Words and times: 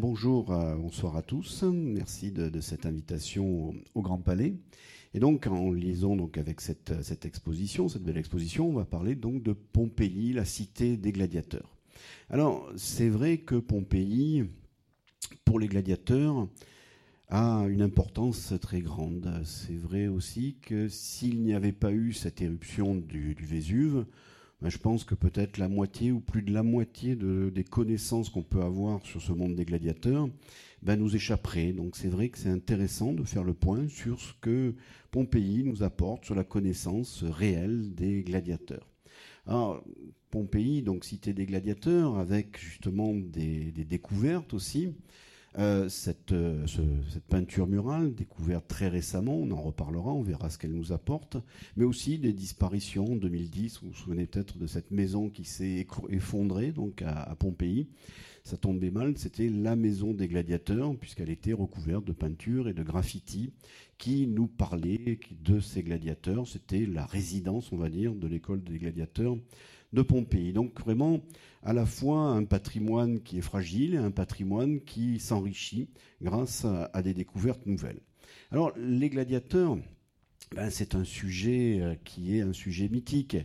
Bonjour, 0.00 0.50
euh, 0.50 0.76
bonsoir 0.76 1.14
à 1.14 1.20
tous. 1.20 1.62
Merci 1.62 2.32
de, 2.32 2.58
cette 2.62 2.86
invitation 2.86 3.74
au, 3.94 4.00
Grand 4.00 4.16
Palais. 4.16 4.54
Et 5.12 5.20
donc, 5.20 5.46
en 5.46 5.70
liaison 5.72 6.16
avec 6.36 6.62
cette, 6.62 7.02
cette, 7.02 7.26
exposition, 7.26 7.86
cette 7.90 8.04
belle 8.04 8.16
exposition, 8.16 8.70
on 8.70 8.72
va 8.72 8.86
parler 8.86 9.14
donc 9.14 9.42
de 9.42 9.52
Pompéi, 9.52 10.32
la 10.32 10.46
cité 10.46 10.96
des 10.96 11.12
gladiateurs. 11.12 11.76
Alors, 12.30 12.66
c'est 12.76 13.10
vrai 13.10 13.36
que 13.36 13.56
Pompéi, 13.56 14.46
pour 15.44 15.60
les 15.60 15.68
gladiateurs, 15.68 16.48
a 17.28 17.66
une 17.68 17.82
importance 17.82 18.54
très 18.58 18.80
grande. 18.80 19.30
C'est 19.44 19.76
vrai 19.76 20.08
aussi 20.08 20.56
que 20.62 20.88
s'il 20.88 21.42
n'y 21.42 21.52
avait 21.52 21.72
pas 21.72 21.92
eu 21.92 22.14
cette 22.14 22.40
éruption 22.40 22.94
du, 22.94 23.36
Vésuve, 23.38 24.06
ben, 24.62 24.68
je 24.68 24.78
pense 24.78 25.04
que 25.04 25.14
peut-être 25.14 25.58
la 25.58 25.68
moitié 25.68 26.12
ou 26.12 26.20
plus 26.20 26.42
de 26.42 26.52
la 26.52 26.62
moitié 26.62 27.16
des 27.16 27.64
connaissances 27.64 28.28
qu'on 28.28 28.42
peut 28.42 28.62
avoir 28.62 29.04
sur 29.06 29.22
ce 29.22 29.32
monde 29.32 29.54
des 29.54 29.64
gladiateurs 29.64 30.28
ben, 30.82 30.96
nous 30.96 31.16
échapperait. 31.16 31.72
Donc 31.72 31.96
c'est 31.96 32.08
vrai 32.08 32.28
que 32.28 32.38
c'est 32.38 32.50
intéressant 32.50 33.12
de 33.12 33.24
faire 33.24 33.44
le 33.44 33.54
point 33.54 33.88
sur 33.88 34.20
ce 34.20 34.32
que 34.40 34.74
Pompéi 35.10 35.64
nous 35.64 35.82
apporte 35.82 36.24
sur 36.24 36.34
la 36.34 36.44
connaissance 36.44 37.24
réelle 37.24 37.94
des 37.94 38.22
gladiateurs. 38.22 38.86
Alors, 39.46 39.82
Pompéi, 40.30 40.82
donc 40.82 41.04
cité 41.04 41.32
des 41.32 41.46
gladiateurs, 41.46 42.18
avec 42.18 42.58
justement 42.58 43.14
des 43.14 43.72
découvertes 43.72 44.54
aussi. 44.54 44.92
Euh, 45.58 45.88
cette, 45.88 46.30
euh, 46.30 46.64
cette, 46.68 47.24
peinture 47.24 47.66
murale, 47.66 48.14
découverte 48.14 48.68
très 48.68 48.86
récemment, 48.86 49.34
on 49.34 49.50
en 49.50 49.60
reparlera, 49.60 50.12
on 50.12 50.22
verra 50.22 50.48
ce 50.48 50.58
qu'elle 50.58 50.72
nous 50.72 50.92
apporte, 50.92 51.38
mais 51.76 51.84
aussi 51.84 52.18
des 52.18 52.32
disparitions 52.32 53.12
en 53.12 53.16
2010. 53.16 53.80
Vous 53.82 53.88
vous 53.88 53.94
souvenez 53.94 54.26
peut-être 54.26 54.58
de 54.58 54.68
cette 54.68 54.92
maison 54.92 55.28
qui 55.28 55.44
s'est 55.44 55.88
effondrée 56.08 56.70
donc 56.70 57.02
à, 57.02 57.34
Pompéi. 57.36 57.88
Ça 58.44 58.56
tombait 58.56 58.92
mal, 58.92 59.18
c'était 59.18 59.48
la 59.48 59.74
maison 59.74 60.14
des 60.14 60.28
gladiateurs, 60.28 60.96
puisqu'elle 60.96 61.30
était 61.30 61.52
recouverte 61.52 62.04
de 62.04 62.12
peinture 62.12 62.68
et 62.68 62.72
de 62.72 62.84
graffiti 62.84 63.52
qui 63.98 64.28
nous 64.28 64.46
parlait 64.46 65.18
de 65.42 65.58
ces 65.58 65.82
gladiateurs. 65.82 66.46
C'était 66.46 66.86
la 66.86 67.04
résidence, 67.06 67.72
on 67.72 67.76
va 67.76 67.88
dire, 67.90 68.14
de 68.14 68.28
l'école 68.28 68.62
des 68.62 68.78
gladiateurs 68.78 69.36
de 69.92 70.02
Pompéi. 70.02 70.52
Donc 70.52 70.80
vraiment, 70.80 71.20
à 71.62 71.72
la 71.72 71.86
fois 71.86 72.20
un 72.20 72.44
patrimoine 72.44 73.20
qui 73.20 73.38
est 73.38 73.42
fragile 73.42 73.94
et 73.94 73.98
un 73.98 74.10
patrimoine 74.10 74.80
qui 74.80 75.18
s'enrichit 75.18 75.88
grâce 76.22 76.64
à, 76.64 77.02
des 77.02 77.14
découvertes 77.14 77.66
nouvelles. 77.66 78.00
Alors 78.50 78.72
les 78.76 79.10
gladiateurs, 79.10 79.78
ben, 80.54 80.70
c'est 80.70 80.94
un 80.94 81.04
sujet 81.04 81.80
euh, 81.80 81.94
qui 82.04 82.36
est 82.36 82.40
un 82.40 82.52
sujet 82.52 82.88
mythique. 82.88 83.36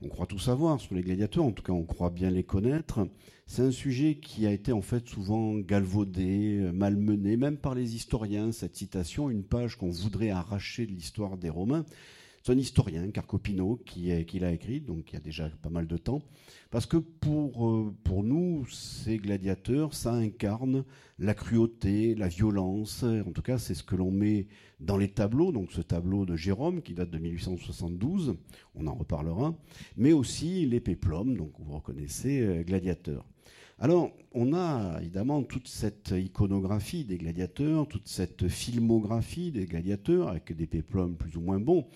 On 0.00 0.08
croit 0.08 0.26
tout 0.26 0.38
savoir 0.38 0.80
sur 0.80 0.94
les 0.94 1.02
gladiateurs, 1.02 1.44
en 1.44 1.50
tout 1.50 1.64
cas 1.64 1.72
on 1.72 1.84
croit 1.84 2.10
bien 2.10 2.30
les 2.30 2.44
connaître. 2.44 3.08
C'est 3.46 3.62
un 3.62 3.72
sujet 3.72 4.16
qui 4.16 4.46
a 4.46 4.52
été 4.52 4.72
en 4.72 4.82
fait 4.82 5.08
souvent 5.08 5.54
galvaudé, 5.54 6.58
euh, 6.60 6.72
malmené, 6.72 7.36
même 7.36 7.56
par 7.56 7.74
les 7.74 7.96
historiens. 7.96 8.52
Cette 8.52 8.76
citation, 8.76 9.30
une 9.30 9.42
page 9.42 9.76
qu'on 9.76 9.90
voudrait 9.90 10.30
arracher 10.30 10.86
de 10.86 10.92
l'histoire 10.92 11.36
des 11.36 11.50
Romains, 11.50 11.84
c'est 12.42 12.52
un 12.52 12.58
historien, 12.58 13.10
Carcopino, 13.10 13.80
qui, 13.84 14.08
l'a 14.38 14.52
écrit, 14.52 14.80
donc 14.80 15.10
il 15.10 15.14
y 15.14 15.16
a 15.16 15.20
déjà 15.20 15.48
pas 15.62 15.70
mal 15.70 15.86
de 15.86 15.96
temps. 15.96 16.22
Parce 16.70 16.86
que 16.86 16.96
pour, 16.96 17.68
euh, 17.68 17.94
pour 18.04 18.22
nous, 18.22 18.66
ces 18.66 19.18
gladiateurs, 19.18 19.94
ça 19.94 20.12
incarne 20.12 20.84
la 21.18 21.34
cruauté, 21.34 22.14
la 22.14 22.28
violence. 22.28 23.02
En 23.02 23.32
tout 23.32 23.42
cas, 23.42 23.58
c'est 23.58 23.74
ce 23.74 23.82
que 23.82 23.96
l'on 23.96 24.10
met 24.10 24.46
dans 24.80 24.96
les 24.96 25.08
tableaux. 25.08 25.52
Donc 25.52 25.72
ce 25.72 25.80
tableau 25.80 26.26
de 26.26 26.36
Jérôme, 26.36 26.82
qui 26.82 26.94
date 26.94 27.10
de 27.10 27.18
1872, 27.18 28.36
on 28.74 28.86
en 28.86 28.94
reparlera. 28.94 29.54
Mais 29.96 30.12
aussi 30.12 30.66
les 30.66 30.80
péplums, 30.80 31.36
donc 31.36 31.52
vous 31.58 31.74
reconnaissez, 31.74 32.40
euh, 32.40 32.62
gladiateurs. 32.62 33.24
Alors, 33.80 34.10
on 34.32 34.54
a 34.54 34.98
évidemment 35.00 35.44
toute 35.44 35.68
cette 35.68 36.10
iconographie 36.10 37.04
des 37.04 37.16
gladiateurs, 37.16 37.86
toute 37.86 38.08
cette 38.08 38.48
filmographie 38.48 39.52
des 39.52 39.66
gladiateurs, 39.66 40.28
avec 40.28 40.52
des 40.52 40.66
péplums 40.66 41.16
plus 41.16 41.36
ou 41.36 41.40
moins 41.40 41.60
bons. 41.60 41.86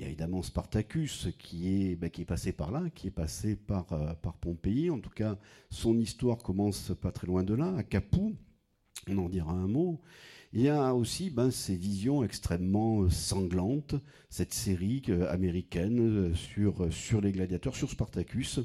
Il 0.00 0.04
y 0.04 0.06
a 0.06 0.08
évidemment 0.08 0.40
Spartacus 0.40 1.28
qui 1.38 1.90
est, 1.90 1.94
ben, 1.94 2.08
qui 2.08 2.22
est 2.22 2.24
passé 2.24 2.52
par 2.52 2.70
là, 2.70 2.88
qui 2.94 3.08
est 3.08 3.10
passé 3.10 3.54
par, 3.54 3.92
euh, 3.92 4.14
par 4.14 4.38
Pompéi. 4.38 4.88
En 4.88 4.98
tout 4.98 5.10
cas, 5.10 5.36
son 5.68 5.98
histoire 5.98 6.38
commence 6.38 6.92
pas 7.02 7.12
très 7.12 7.26
loin 7.26 7.44
de 7.44 7.52
là, 7.52 7.74
à 7.76 7.82
Capoue. 7.82 8.34
On 9.10 9.18
en 9.18 9.28
dira 9.28 9.52
un 9.52 9.66
mot. 9.66 10.00
Il 10.54 10.62
y 10.62 10.70
a 10.70 10.94
aussi 10.94 11.28
ben, 11.28 11.50
ces 11.50 11.76
visions 11.76 12.24
extrêmement 12.24 13.10
sanglantes, 13.10 13.94
cette 14.30 14.54
série 14.54 15.02
euh, 15.10 15.30
américaine 15.30 16.00
euh, 16.00 16.34
sur, 16.34 16.90
sur 16.90 17.20
les 17.20 17.32
gladiateurs, 17.32 17.76
sur 17.76 17.90
Spartacus, 17.90 18.60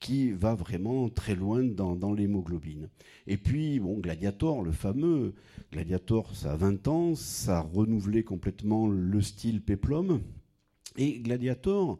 qui 0.00 0.32
va 0.32 0.56
vraiment 0.56 1.08
très 1.08 1.36
loin 1.36 1.62
dans, 1.62 1.94
dans 1.94 2.12
l'hémoglobine. 2.12 2.88
Et 3.28 3.36
puis, 3.36 3.78
bon, 3.78 4.00
Gladiator, 4.00 4.64
le 4.64 4.72
fameux 4.72 5.34
Gladiator, 5.70 6.34
ça 6.34 6.54
a 6.54 6.56
20 6.56 6.88
ans, 6.88 7.14
ça 7.14 7.58
a 7.58 7.60
renouvelé 7.60 8.24
complètement 8.24 8.88
le 8.88 9.22
style 9.22 9.62
Peplum, 9.62 10.20
et 10.96 11.20
Gladiator, 11.20 11.98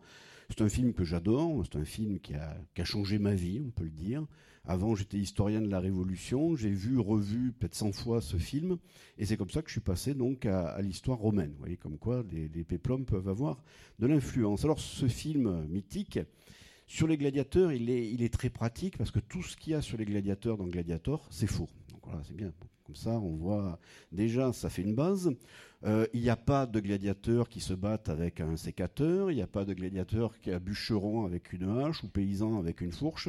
c'est 0.50 0.62
un 0.62 0.68
film 0.68 0.92
que 0.92 1.04
j'adore, 1.04 1.64
c'est 1.64 1.78
un 1.78 1.84
film 1.84 2.20
qui 2.20 2.34
a, 2.34 2.84
changé 2.84 3.18
ma 3.18 3.34
vie, 3.34 3.62
on 3.64 3.70
peut 3.70 3.84
le 3.84 3.90
dire. 3.90 4.26
Avant, 4.64 4.94
j'étais 4.94 5.16
historien 5.16 5.60
de 5.60 5.68
la 5.68 5.80
Révolution, 5.80 6.54
j'ai 6.54 6.70
vu, 6.70 6.98
revu 6.98 7.52
peut-être 7.52 7.74
100 7.74 7.92
fois 7.92 8.20
ce 8.20 8.36
film, 8.36 8.78
et 9.18 9.26
c'est 9.26 9.36
comme 9.36 9.50
ça 9.50 9.60
que 9.62 9.68
je 9.68 9.72
suis 9.72 9.80
passé 9.80 10.14
donc 10.14 10.46
à, 10.46 10.80
l'histoire 10.82 11.18
romaine. 11.18 11.50
Vous 11.52 11.60
voyez 11.60 11.76
comme 11.76 11.98
quoi 11.98 12.24
les, 12.30 12.48
les 12.48 12.64
péplums 12.64 13.04
peuvent 13.04 13.28
avoir 13.28 13.62
de 13.98 14.06
l'influence. 14.06 14.64
Alors 14.64 14.78
ce 14.78 15.08
film 15.08 15.66
mythique, 15.66 16.20
sur 16.86 17.06
les 17.06 17.16
gladiateurs, 17.16 17.72
il 17.72 17.88
est, 17.88 18.12
il 18.12 18.22
est 18.22 18.32
très 18.32 18.50
pratique 18.50 18.98
parce 18.98 19.10
que 19.10 19.18
tout 19.18 19.42
ce 19.42 19.56
qu'il 19.56 19.72
y 19.72 19.74
a 19.74 19.80
sur 19.80 19.96
les 19.96 20.04
gladiateurs 20.04 20.58
dans 20.58 20.66
Gladiator, 20.66 21.26
c'est 21.30 21.46
faux. 21.46 21.70
Donc 21.90 22.00
voilà, 22.04 22.20
c'est 22.22 22.36
bien. 22.36 22.52
Comme 22.84 22.96
ça, 22.96 23.12
on 23.12 23.36
voit 23.36 23.78
déjà, 24.10 24.52
ça 24.52 24.68
fait 24.68 24.82
une 24.82 24.94
base. 24.94 25.30
Euh, 25.84 26.06
il 26.12 26.20
n'y 26.20 26.30
a 26.30 26.36
pas 26.36 26.66
de 26.66 26.78
gladiateurs 26.78 27.48
qui 27.48 27.60
se 27.60 27.74
battent 27.74 28.08
avec 28.08 28.40
un 28.40 28.56
sécateur, 28.56 29.30
il 29.30 29.34
n'y 29.34 29.42
a 29.42 29.48
pas 29.48 29.64
de 29.64 29.74
gladiateurs 29.74 30.38
qui 30.38 30.52
a 30.52 30.60
bûcheron 30.60 31.24
avec 31.24 31.52
une 31.52 31.68
hache 31.68 32.04
ou 32.04 32.08
paysan 32.08 32.58
avec 32.58 32.80
une 32.80 32.92
fourche 32.92 33.28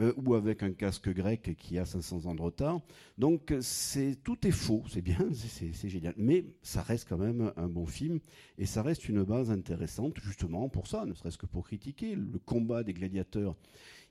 euh, 0.00 0.14
ou 0.16 0.34
avec 0.34 0.62
un 0.62 0.72
casque 0.72 1.10
grec 1.10 1.54
qui 1.58 1.78
a 1.78 1.84
500 1.84 2.24
ans 2.24 2.34
de 2.34 2.40
retard. 2.40 2.80
Donc 3.18 3.54
c'est 3.60 4.16
tout 4.24 4.46
est 4.46 4.50
faux, 4.50 4.82
c'est 4.88 5.02
bien, 5.02 5.18
c'est 5.32 5.88
génial, 5.88 6.14
mais 6.16 6.46
ça 6.62 6.80
reste 6.82 7.06
quand 7.08 7.18
même 7.18 7.52
un 7.56 7.68
bon 7.68 7.86
film 7.86 8.18
et 8.56 8.64
ça 8.64 8.82
reste 8.82 9.08
une 9.08 9.22
base 9.22 9.50
intéressante 9.50 10.18
justement 10.22 10.70
pour 10.70 10.86
ça, 10.86 11.04
ne 11.04 11.12
serait-ce 11.12 11.38
que 11.38 11.46
pour 11.46 11.66
critiquer 11.66 12.14
le 12.14 12.38
combat 12.38 12.82
des 12.82 12.94
gladiateurs. 12.94 13.56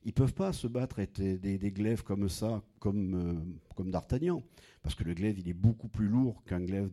Ils 0.05 0.13
peuvent 0.13 0.33
pas 0.33 0.53
se 0.53 0.67
battre 0.67 0.99
avec 0.99 1.13
des, 1.13 1.71
glaives 1.71 2.03
comme 2.03 2.29
ça, 2.29 2.61
comme, 2.79 3.13
euh, 3.15 3.73
comme 3.75 3.91
d'Artagnan, 3.91 4.43
parce 4.81 4.95
que 4.95 5.03
le 5.03 5.13
glaive, 5.13 5.39
il 5.39 5.49
est 5.49 5.53
beaucoup 5.53 5.87
plus 5.87 6.07
lourd 6.07 6.43
qu'un 6.45 6.61
glaive 6.61 6.89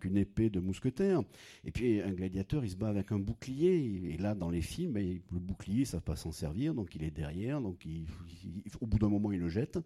qu'une 0.00 0.16
épée 0.16 0.50
de 0.50 0.60
mousquetaire. 0.60 1.22
Et 1.64 1.70
puis, 1.70 2.00
un 2.00 2.12
gladiateur, 2.12 2.64
il 2.64 2.70
se 2.70 2.76
bat 2.76 2.88
avec 2.88 3.12
un 3.12 3.18
bouclier. 3.18 4.12
Et 4.12 4.18
là, 4.18 4.34
dans 4.34 4.50
les 4.50 4.62
films, 4.62 4.92
ben, 4.92 5.18
le 5.30 5.38
bouclier, 5.38 5.84
ça 5.84 5.98
ne 5.98 6.02
pas 6.02 6.16
s'en 6.16 6.32
servir, 6.32 6.74
donc 6.74 6.94
il 6.94 7.02
est 7.04 7.10
derrière, 7.10 7.60
donc 7.60 7.86
au 8.80 8.86
bout 8.86 8.98
d'un 8.98 9.08
moment, 9.08 9.32
il 9.32 9.40
le 9.40 9.48
jette. 9.48 9.78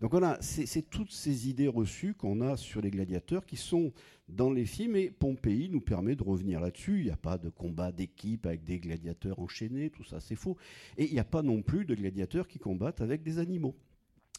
Donc 0.00 0.12
voilà, 0.12 0.38
c'est 0.40 0.88
toutes 0.88 1.12
ces 1.12 1.50
idées 1.50 1.68
reçues 1.68 2.14
qu'on 2.14 2.40
a 2.40 2.56
sur 2.56 2.80
les 2.80 2.90
gladiateurs 2.90 3.44
qui 3.44 3.56
sont 3.56 3.92
dans 4.30 4.50
les 4.50 4.64
films 4.64 4.96
et 4.96 5.10
Pompéi 5.10 5.68
nous 5.68 5.82
permet 5.82 6.16
de 6.16 6.22
revenir 6.22 6.58
là-dessus. 6.58 7.00
Il 7.00 7.04
n'y 7.04 7.10
a 7.10 7.16
pas 7.16 7.36
de 7.36 7.50
combat 7.50 7.92
d'équipe 7.92 8.46
avec 8.46 8.64
des 8.64 8.78
gladiateurs 8.78 9.38
enchaînés, 9.38 9.90
tout 9.90 10.04
ça 10.04 10.18
c'est 10.20 10.36
faux. 10.36 10.56
Et 10.96 11.04
il 11.04 11.12
n'y 11.12 11.18
a 11.18 11.24
pas 11.24 11.42
non 11.42 11.60
plus 11.60 11.84
de 11.84 11.94
gladiateurs 11.94 12.48
qui 12.48 12.58
combattent 12.58 13.02
avec 13.02 13.22
des 13.22 13.38
animaux. 13.38 13.76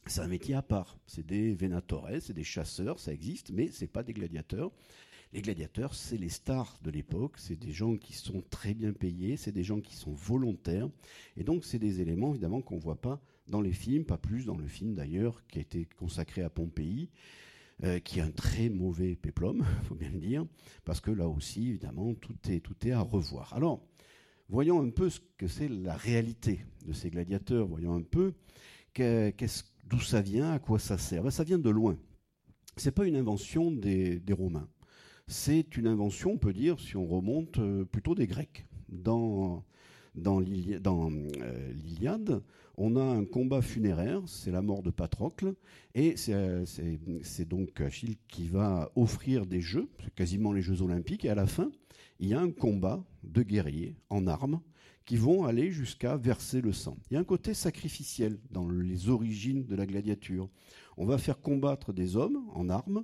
C'est 0.08 0.22
un 0.22 0.28
métier 0.28 0.56
à 0.56 0.62
part. 0.62 0.98
C'est 1.06 1.26
des 1.26 1.54
venatores, 1.54 2.10
c'est 2.22 2.34
des 2.34 2.44
chasseurs, 2.44 3.00
ça 3.00 3.14
existe, 3.14 3.52
mais 3.52 3.70
ce 3.70 3.82
n'est 3.82 3.88
pas 3.88 4.04
des 4.04 4.14
gladiateurs. 4.14 4.72
Les 5.34 5.42
gladiateurs, 5.42 5.96
c'est 5.96 6.18
les 6.18 6.30
stars 6.30 6.78
de 6.84 6.92
l'époque, 6.92 7.36
c'est 7.38 7.56
des 7.56 7.72
gens 7.72 7.96
qui 7.96 8.14
sont 8.14 8.44
très 8.50 8.74
bien 8.74 8.92
payés, 8.92 9.38
c'est 9.38 9.54
des 9.54 9.64
gens 9.64 9.80
qui 9.80 9.96
sont 9.96 10.12
volontaires, 10.12 10.90
et 11.38 11.46
donc 11.46 11.64
c'est 11.64 11.80
des 11.80 12.02
éléments 12.02 12.32
évidemment 12.32 12.62
qu'on 12.62 12.78
voit 12.78 13.00
pas 13.00 13.22
dans 13.48 13.62
les 13.62 13.72
films, 13.72 14.04
pas 14.04 14.18
plus 14.18 14.46
dans 14.46 14.58
le 14.58 14.68
film 14.68 14.94
d'ailleurs 14.94 15.48
qui 15.48 15.60
a 15.60 15.62
été 15.62 15.88
consacré 15.98 16.42
à 16.42 16.50
Pompéi, 16.50 17.10
euh, 17.84 18.00
qui 18.00 18.20
est 18.20 18.24
un 18.24 18.32
très 18.32 18.68
mauvais 18.68 19.16
péplum, 19.16 19.64
faut 19.84 19.96
bien 19.96 20.09
le 20.09 20.20
dire, 20.20 20.46
parce 20.84 21.00
que 21.00 21.12
là 21.12 21.30
aussi 21.30 21.70
évidemment 21.70 22.14
tout 22.14 22.36
est 22.50 22.59
tout 22.59 22.76
est 22.86 22.92
à 22.92 23.00
revoir. 23.00 23.54
Alors 23.54 23.82
voyons 24.50 24.82
un 24.82 24.90
peu 24.90 25.09
ce 25.09 25.22
que 25.38 25.47
c'est 25.47 25.70
la 25.70 25.96
réalité 25.96 26.66
de 26.86 26.92
ces 26.92 27.09
gladiateurs, 27.09 27.68
voyons 27.68 27.96
un 27.96 28.04
peu 28.04 28.34
d'où 29.91 29.99
ça 29.99 30.22
vient, 30.22 30.52
à 30.52 30.59
quoi 30.59 30.79
ça 30.79 30.97
sert. 30.97 31.22
Ben, 31.22 31.32
ça 31.32 31.43
vient 31.43 31.59
de 31.59 31.70
loin. 31.70 31.97
C'est 32.78 32.91
pas 32.91 33.05
une 33.05 33.17
invention 33.17 33.72
des, 33.72 34.22
Romains 34.32 34.67
c'est 35.28 35.78
une 35.78 35.88
invention, 35.88 36.34
on 36.34 36.38
peut 36.38 36.52
dire, 36.52 36.78
si 36.79 36.97
on 36.97 37.05
remonte 37.05 37.58
euh, 37.59 37.85
plutôt 37.85 38.16
des 38.16 38.28
Grecs. 38.28 38.66
Dans, 38.90 39.64
euh, 40.17 40.41
l'Iliade, 41.73 42.41
on 42.76 42.96
a 42.97 43.02
un 43.02 43.23
combat 43.23 43.61
funéraire, 43.61 44.22
c'est 44.26 44.52
la 44.52 44.61
mort 44.61 44.84
de 44.84 44.90
Patrocle, 44.90 45.53
et 45.96 46.16
euh, 46.29 46.66
c'est 47.23 47.47
donc 47.47 47.79
Achille 47.79 48.17
qui 48.28 48.49
va 48.49 48.91
offrir 48.96 49.46
des 49.46 49.61
jeux, 49.61 49.87
quasiment 50.16 50.52
les 50.52 50.61
Jeux 50.61 50.82
olympiques, 50.82 51.23
et 51.23 51.29
à 51.29 51.35
la 51.35 51.47
fin, 51.47 51.72
il 52.20 52.28
y 52.28 52.34
a 52.34 52.41
un 52.41 52.52
combat 52.52 53.02
de 53.23 53.41
guerriers 53.41 53.96
en 54.09 54.28
armes 54.28 54.59
qui 55.06 55.18
vont 55.18 55.46
aller 55.46 55.72
jusqu'à 55.72 56.18
verser 56.18 56.62
le 56.62 56.74
sang. 56.74 56.98
Il 57.09 57.16
y 57.16 57.18
a 57.18 57.20
un 57.20 57.26
côté 57.26 57.53
sacrificiel 57.53 58.38
dans 58.52 58.70
les 58.70 59.09
origines 59.09 59.66
de 59.66 59.76
la 59.76 59.86
gladiature. 59.86 60.50
On 60.98 61.06
va 61.06 61.18
faire 61.18 61.40
combattre 61.40 61.94
des 61.94 62.16
hommes 62.16 62.44
en 62.53 62.70
armes 62.70 63.03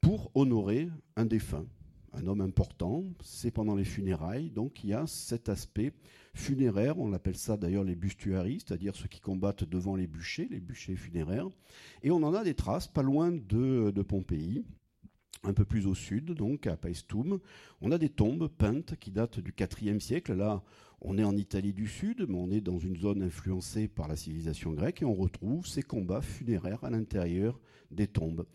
pour 0.00 0.30
honorer 0.34 0.88
un 1.16 1.24
défunt, 1.24 1.66
un 2.12 2.26
homme 2.26 2.40
important. 2.40 3.04
C'est 3.22 3.50
pendant 3.50 3.74
les 3.74 3.84
funérailles, 3.84 4.50
donc 4.50 4.84
il 4.84 4.90
y 4.90 4.94
a 4.94 5.06
cet 5.06 5.48
aspect 5.48 5.92
funéraire. 6.34 6.98
On 6.98 7.12
appelle 7.12 7.36
ça 7.36 7.56
d'ailleurs 7.56 7.84
les 7.84 7.96
bustuaries, 7.96 8.62
c'est-à-dire 8.64 8.94
ceux 8.94 9.08
qui 9.08 9.20
combattent 9.20 9.64
devant 9.64 9.96
les 9.96 10.06
bûchers, 10.06 10.48
les 10.50 10.60
bûchers 10.60 10.96
funéraires. 10.96 11.48
Et 12.02 12.10
on 12.10 12.22
en 12.22 12.34
a 12.34 12.44
des 12.44 12.54
traces 12.54 12.86
pas 12.86 13.02
loin 13.02 13.32
de, 13.32 13.90
de 13.90 14.02
Pompéi 14.02 14.64
un 15.44 15.52
peu 15.52 15.64
plus 15.64 15.86
au 15.86 15.94
sud, 15.94 16.32
donc 16.32 16.66
à 16.66 16.76
Paestum, 16.76 17.38
on 17.80 17.92
a 17.92 17.98
des 17.98 18.08
tombes 18.08 18.48
peintes 18.48 18.96
qui 18.98 19.10
datent 19.10 19.40
du 19.40 19.54
IVe 19.82 20.00
siècle. 20.00 20.34
Là, 20.34 20.62
on 21.00 21.18
est 21.18 21.24
en 21.24 21.36
Italie 21.36 21.72
du 21.72 21.86
Sud, 21.86 22.26
mais 22.28 22.36
on 22.36 22.50
est 22.50 22.60
dans 22.60 22.78
une 22.78 22.96
zone 22.96 23.22
influencée 23.22 23.86
par 23.86 24.08
la 24.08 24.16
civilisation 24.16 24.72
grecque 24.72 25.02
et 25.02 25.04
on 25.04 25.14
retrouve 25.14 25.66
ces 25.66 25.82
combats 25.82 26.22
funéraires 26.22 26.82
à 26.84 26.90
l'intérieur 26.90 27.60
des 27.90 28.06
tombes. 28.06 28.46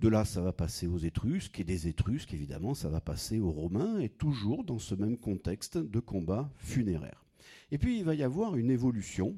De 0.00 0.08
là, 0.08 0.24
ça 0.24 0.40
va 0.40 0.52
passer 0.52 0.86
aux 0.86 0.98
Étrusques, 0.98 1.58
et 1.58 1.64
des 1.64 1.88
Étrusques, 1.88 2.32
évidemment, 2.32 2.74
ça 2.74 2.88
va 2.88 3.00
passer 3.00 3.40
aux 3.40 3.50
Romains, 3.50 3.98
et 3.98 4.08
toujours 4.08 4.62
dans 4.62 4.78
ce 4.78 4.94
même 4.94 5.18
contexte 5.18 5.76
de 5.76 5.98
combat 5.98 6.52
funéraire. 6.56 7.24
Et 7.72 7.78
puis, 7.78 7.98
il 7.98 8.04
va 8.04 8.14
y 8.14 8.22
avoir 8.22 8.54
une 8.54 8.70
évolution 8.70 9.36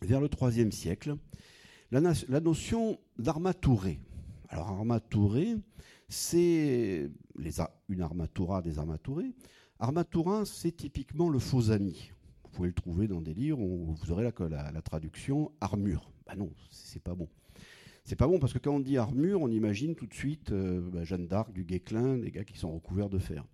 vers 0.00 0.20
le 0.20 0.30
IIIe 0.40 0.70
siècle, 0.70 1.16
la, 1.90 2.00
la 2.28 2.40
notion 2.40 3.00
d'armaturé. 3.18 3.98
Alors, 4.48 4.68
armaturé, 4.68 5.56
c'est 6.08 7.10
une 7.88 8.02
armatura 8.02 8.62
des 8.62 8.78
armaturés. 8.78 9.32
Armatura, 9.78 10.44
c'est 10.44 10.72
typiquement 10.72 11.28
le 11.28 11.38
faux 11.38 11.70
ami. 11.70 12.12
Vous 12.44 12.50
pouvez 12.50 12.68
le 12.68 12.74
trouver 12.74 13.08
dans 13.08 13.20
des 13.20 13.34
livres 13.34 13.60
où 13.60 13.94
vous 13.94 14.12
aurez 14.12 14.22
la, 14.22 14.82
traduction 14.82 15.50
armure. 15.60 16.10
Ben 16.26 16.36
non, 16.36 16.50
c'est 16.70 17.02
pas 17.02 17.14
bon. 17.14 17.28
C'est 18.04 18.16
pas 18.16 18.26
bon 18.26 18.38
parce 18.38 18.52
que 18.52 18.58
quand 18.58 18.74
on 18.74 18.80
dit 18.80 18.98
armure, 18.98 19.40
on 19.40 19.48
imagine 19.48 19.94
tout 19.94 20.06
de 20.06 20.14
suite 20.14 20.52
euh, 20.52 20.80
bah, 20.92 21.04
Jeanne 21.04 21.26
d'Arc, 21.26 21.52
du 21.52 21.64
Guesclin, 21.64 22.18
des 22.18 22.30
gars 22.30 22.44
qui 22.44 22.58
sont 22.58 22.70
recouverts 22.72 23.08
de 23.08 23.18
fer. 23.18 23.44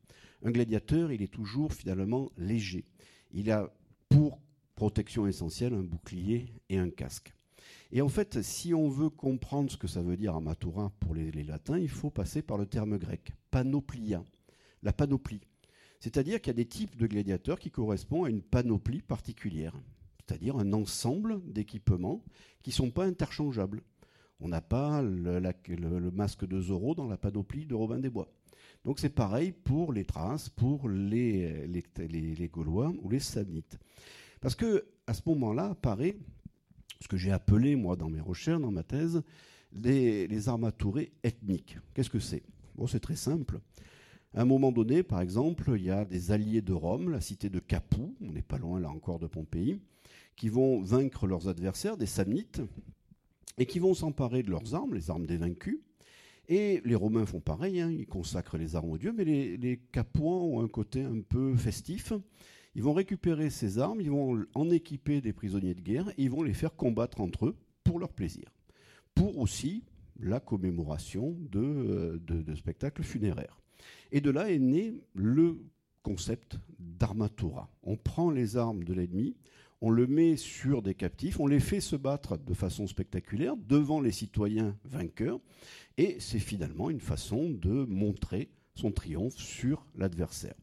Un 0.43 0.51
gladiateur, 0.51 1.13
il 1.13 1.23
est 1.23 1.33
toujours 1.33 1.73
finalement 1.73 2.31
léger. 2.37 2.85
Il 3.33 3.51
a 3.51 3.73
pour 4.09 4.41
protection 4.75 5.27
essentielle 5.27 5.73
un 5.73 5.83
bouclier 5.83 6.53
et 6.69 6.79
un 6.79 6.91
casque. 6.91 7.33
Et 7.93 8.03
en 8.03 8.09
fait, 8.09 8.41
si 8.43 8.73
on 8.73 8.89
veut 8.89 9.11
comprendre 9.11 9.71
ce 9.71 9.77
que 9.77 9.89
ça 9.89 10.03
veut 10.03 10.17
dire 10.17 10.35
armatura 10.35 10.93
pour 11.01 11.15
les, 11.15 11.33
latins, 11.43 11.79
il 11.79 11.89
faut 11.89 12.11
passer 12.11 12.41
par 12.41 12.57
le 12.57 12.67
terme 12.67 12.99
grec, 12.99 13.33
panoplia, 13.51 14.23
la 14.83 14.93
panoplie. 14.93 15.41
C'est-à-dire 15.99 16.41
qu'il 16.41 16.51
y 16.51 16.57
a 16.57 16.63
des 16.63 16.69
types 16.69 16.97
de 16.97 17.07
gladiateurs 17.07 17.59
qui 17.59 17.71
correspondent 17.71 18.27
à 18.27 18.31
une 18.31 18.43
panoplie 18.43 19.03
particulière, 19.03 19.75
c'est-à-dire 20.19 20.57
un 20.57 20.73
ensemble 20.73 21.43
d'équipements 21.53 22.23
qui 22.63 22.71
ne 22.71 22.75
sont 22.75 22.91
pas 22.91 23.05
interchangeables. 23.05 23.83
On 24.39 24.49
n'a 24.49 24.63
pas 24.63 25.03
le, 25.03 26.11
masque 26.13 26.47
de 26.47 26.61
Zorro 26.61 26.95
dans 26.95 27.09
la 27.09 27.19
panoplie 27.19 27.67
de 27.67 27.75
Robin 27.75 27.99
des 27.99 28.09
Bois. 28.09 28.33
Donc 28.85 28.99
c'est 28.99 29.11
pareil 29.11 29.53
pour 29.53 29.93
les 29.93 30.05
Thraces, 30.05 30.49
pour 30.49 30.89
les, 30.89 31.67
les, 31.67 32.49
Gaulois 32.49 32.93
ou 33.03 33.11
les 33.11 33.21
Samnites. 33.21 33.79
Parce 34.41 34.55
que 34.55 34.87
à 35.07 35.13
ce 35.13 35.21
moment-là 35.27 35.71
apparaît 35.71 36.17
ce 37.00 37.08
que 37.08 37.17
j'ai 37.17 37.32
appelé, 37.32 37.76
moi, 37.76 37.97
dans 37.97 38.08
mes 38.08 38.20
recherches, 38.20 38.61
dans 38.61 38.70
ma 38.70 38.82
thèse, 38.82 39.23
les, 39.73 40.26
les 40.26 40.49
ethniques. 41.23 41.79
Qu'est-ce 41.94 42.11
que 42.11 42.19
c'est? 42.19 42.43
Bon, 42.76 42.87
c'est 42.87 43.00
très 43.00 43.17
simple. 43.17 43.61
À 44.35 44.43
un 44.43 44.44
moment 44.44 44.70
donné, 44.70 45.02
par 45.02 45.20
exemple, 45.20 45.73
il 45.76 45.85
y 45.85 45.91
a 45.91 46.05
des 46.05 46.31
alliés 46.31 46.62
de 46.62 46.73
Rome, 46.73 47.11
la 47.11 47.20
cité 47.20 47.49
de 47.49 47.58
Capoue, 47.58 48.14
on 48.20 48.32
n'est 48.32 48.43
pas 48.43 48.58
loin 48.58 48.79
là 48.79 48.91
encore 48.91 49.19
de 49.19 49.26
Pompéi, 49.26 49.81
qui 50.37 50.49
vont 50.49 50.82
vaincre 50.82 51.26
leurs 51.26 51.49
adversaires, 51.49 51.97
des 51.97 52.06
Samnites, 52.06 52.62
et 53.58 53.67
qui 53.67 53.79
vont 53.79 53.94
s'emparer 53.94 54.43
de 54.43 54.50
leurs 54.50 54.75
armes, 54.75 54.94
les 54.94 55.11
armes 55.11 55.26
des 55.26 55.37
vaincus. 55.37 55.81
Et 56.49 56.81
les 56.85 56.94
Romains 56.94 57.26
font 57.26 57.41
pareil, 57.41 57.81
hein, 57.81 57.91
ils 57.91 58.06
consacrent 58.06 58.56
les 58.56 58.75
armes 58.76 58.91
aux 58.91 58.99
dieux, 58.99 59.12
mais 59.12 59.25
les, 59.25 59.56
les 59.56 59.79
Capuans 59.93 60.43
ont 60.43 60.62
un 60.62 60.69
côté 60.69 61.03
un 61.03 61.20
peu 61.20 61.55
festif. 61.56 62.12
Ils 62.75 62.82
vont 62.82 62.93
récupérer 62.93 63.50
ces 63.50 63.78
armes, 63.78 64.00
ils 64.00 64.11
vont 64.11 64.44
en 64.55 64.70
équiper 64.70 65.20
des 65.20 65.32
prisonniers 65.32 65.75
de 65.75 65.81
guerre 65.81 66.08
et 66.11 66.25
ils 66.25 66.31
vont 66.31 66.43
les 66.43 66.55
faire 66.55 66.76
combattre 66.76 67.20
entre 67.20 67.46
eux 67.46 67.56
pour 67.84 67.99
leur 67.99 68.12
plaisir. 68.12 68.44
Pour 69.14 69.38
aussi 69.38 69.84
la 70.20 70.40
commémoration 70.40 71.37
de, 71.50 71.61
euh, 71.61 72.19
de, 72.20 72.55
spectacles 72.55 73.02
funéraires. 73.02 73.61
Et 74.12 74.20
de 74.20 74.31
là 74.31 74.50
est 74.50 74.58
né 74.58 75.00
le 75.14 75.58
concept 76.02 76.58
d'armatura. 76.78 77.70
On 77.82 77.96
prend 77.96 78.31
les 78.31 78.56
armes 78.56 78.84
de 78.84 78.93
l'ennemi, 78.93 79.37
on 79.81 79.90
le 79.90 80.06
met 80.06 80.37
sur 80.37 80.82
des 80.82 80.94
captifs, 80.94 81.40
on 81.40 81.46
les 81.46 81.61
fait 81.61 81.81
se 81.81 81.96
battre 81.96 82.37
de 82.37 82.55
façon 82.55 82.87
spectaculaire 82.87 83.56
devant 83.56 84.00
les 84.00 84.12
citoyens 84.12 84.76
vainqueurs, 84.84 85.40
et 85.96 86.17
c'est 86.20 86.38
finalement 86.38 86.90
une 86.90 87.00
façon 87.00 87.49
de 87.49 87.84
montrer 87.84 88.50
son 88.81 88.91
triomphe 88.91 89.37
sur 89.37 89.87
l'adversaire. 89.97 90.55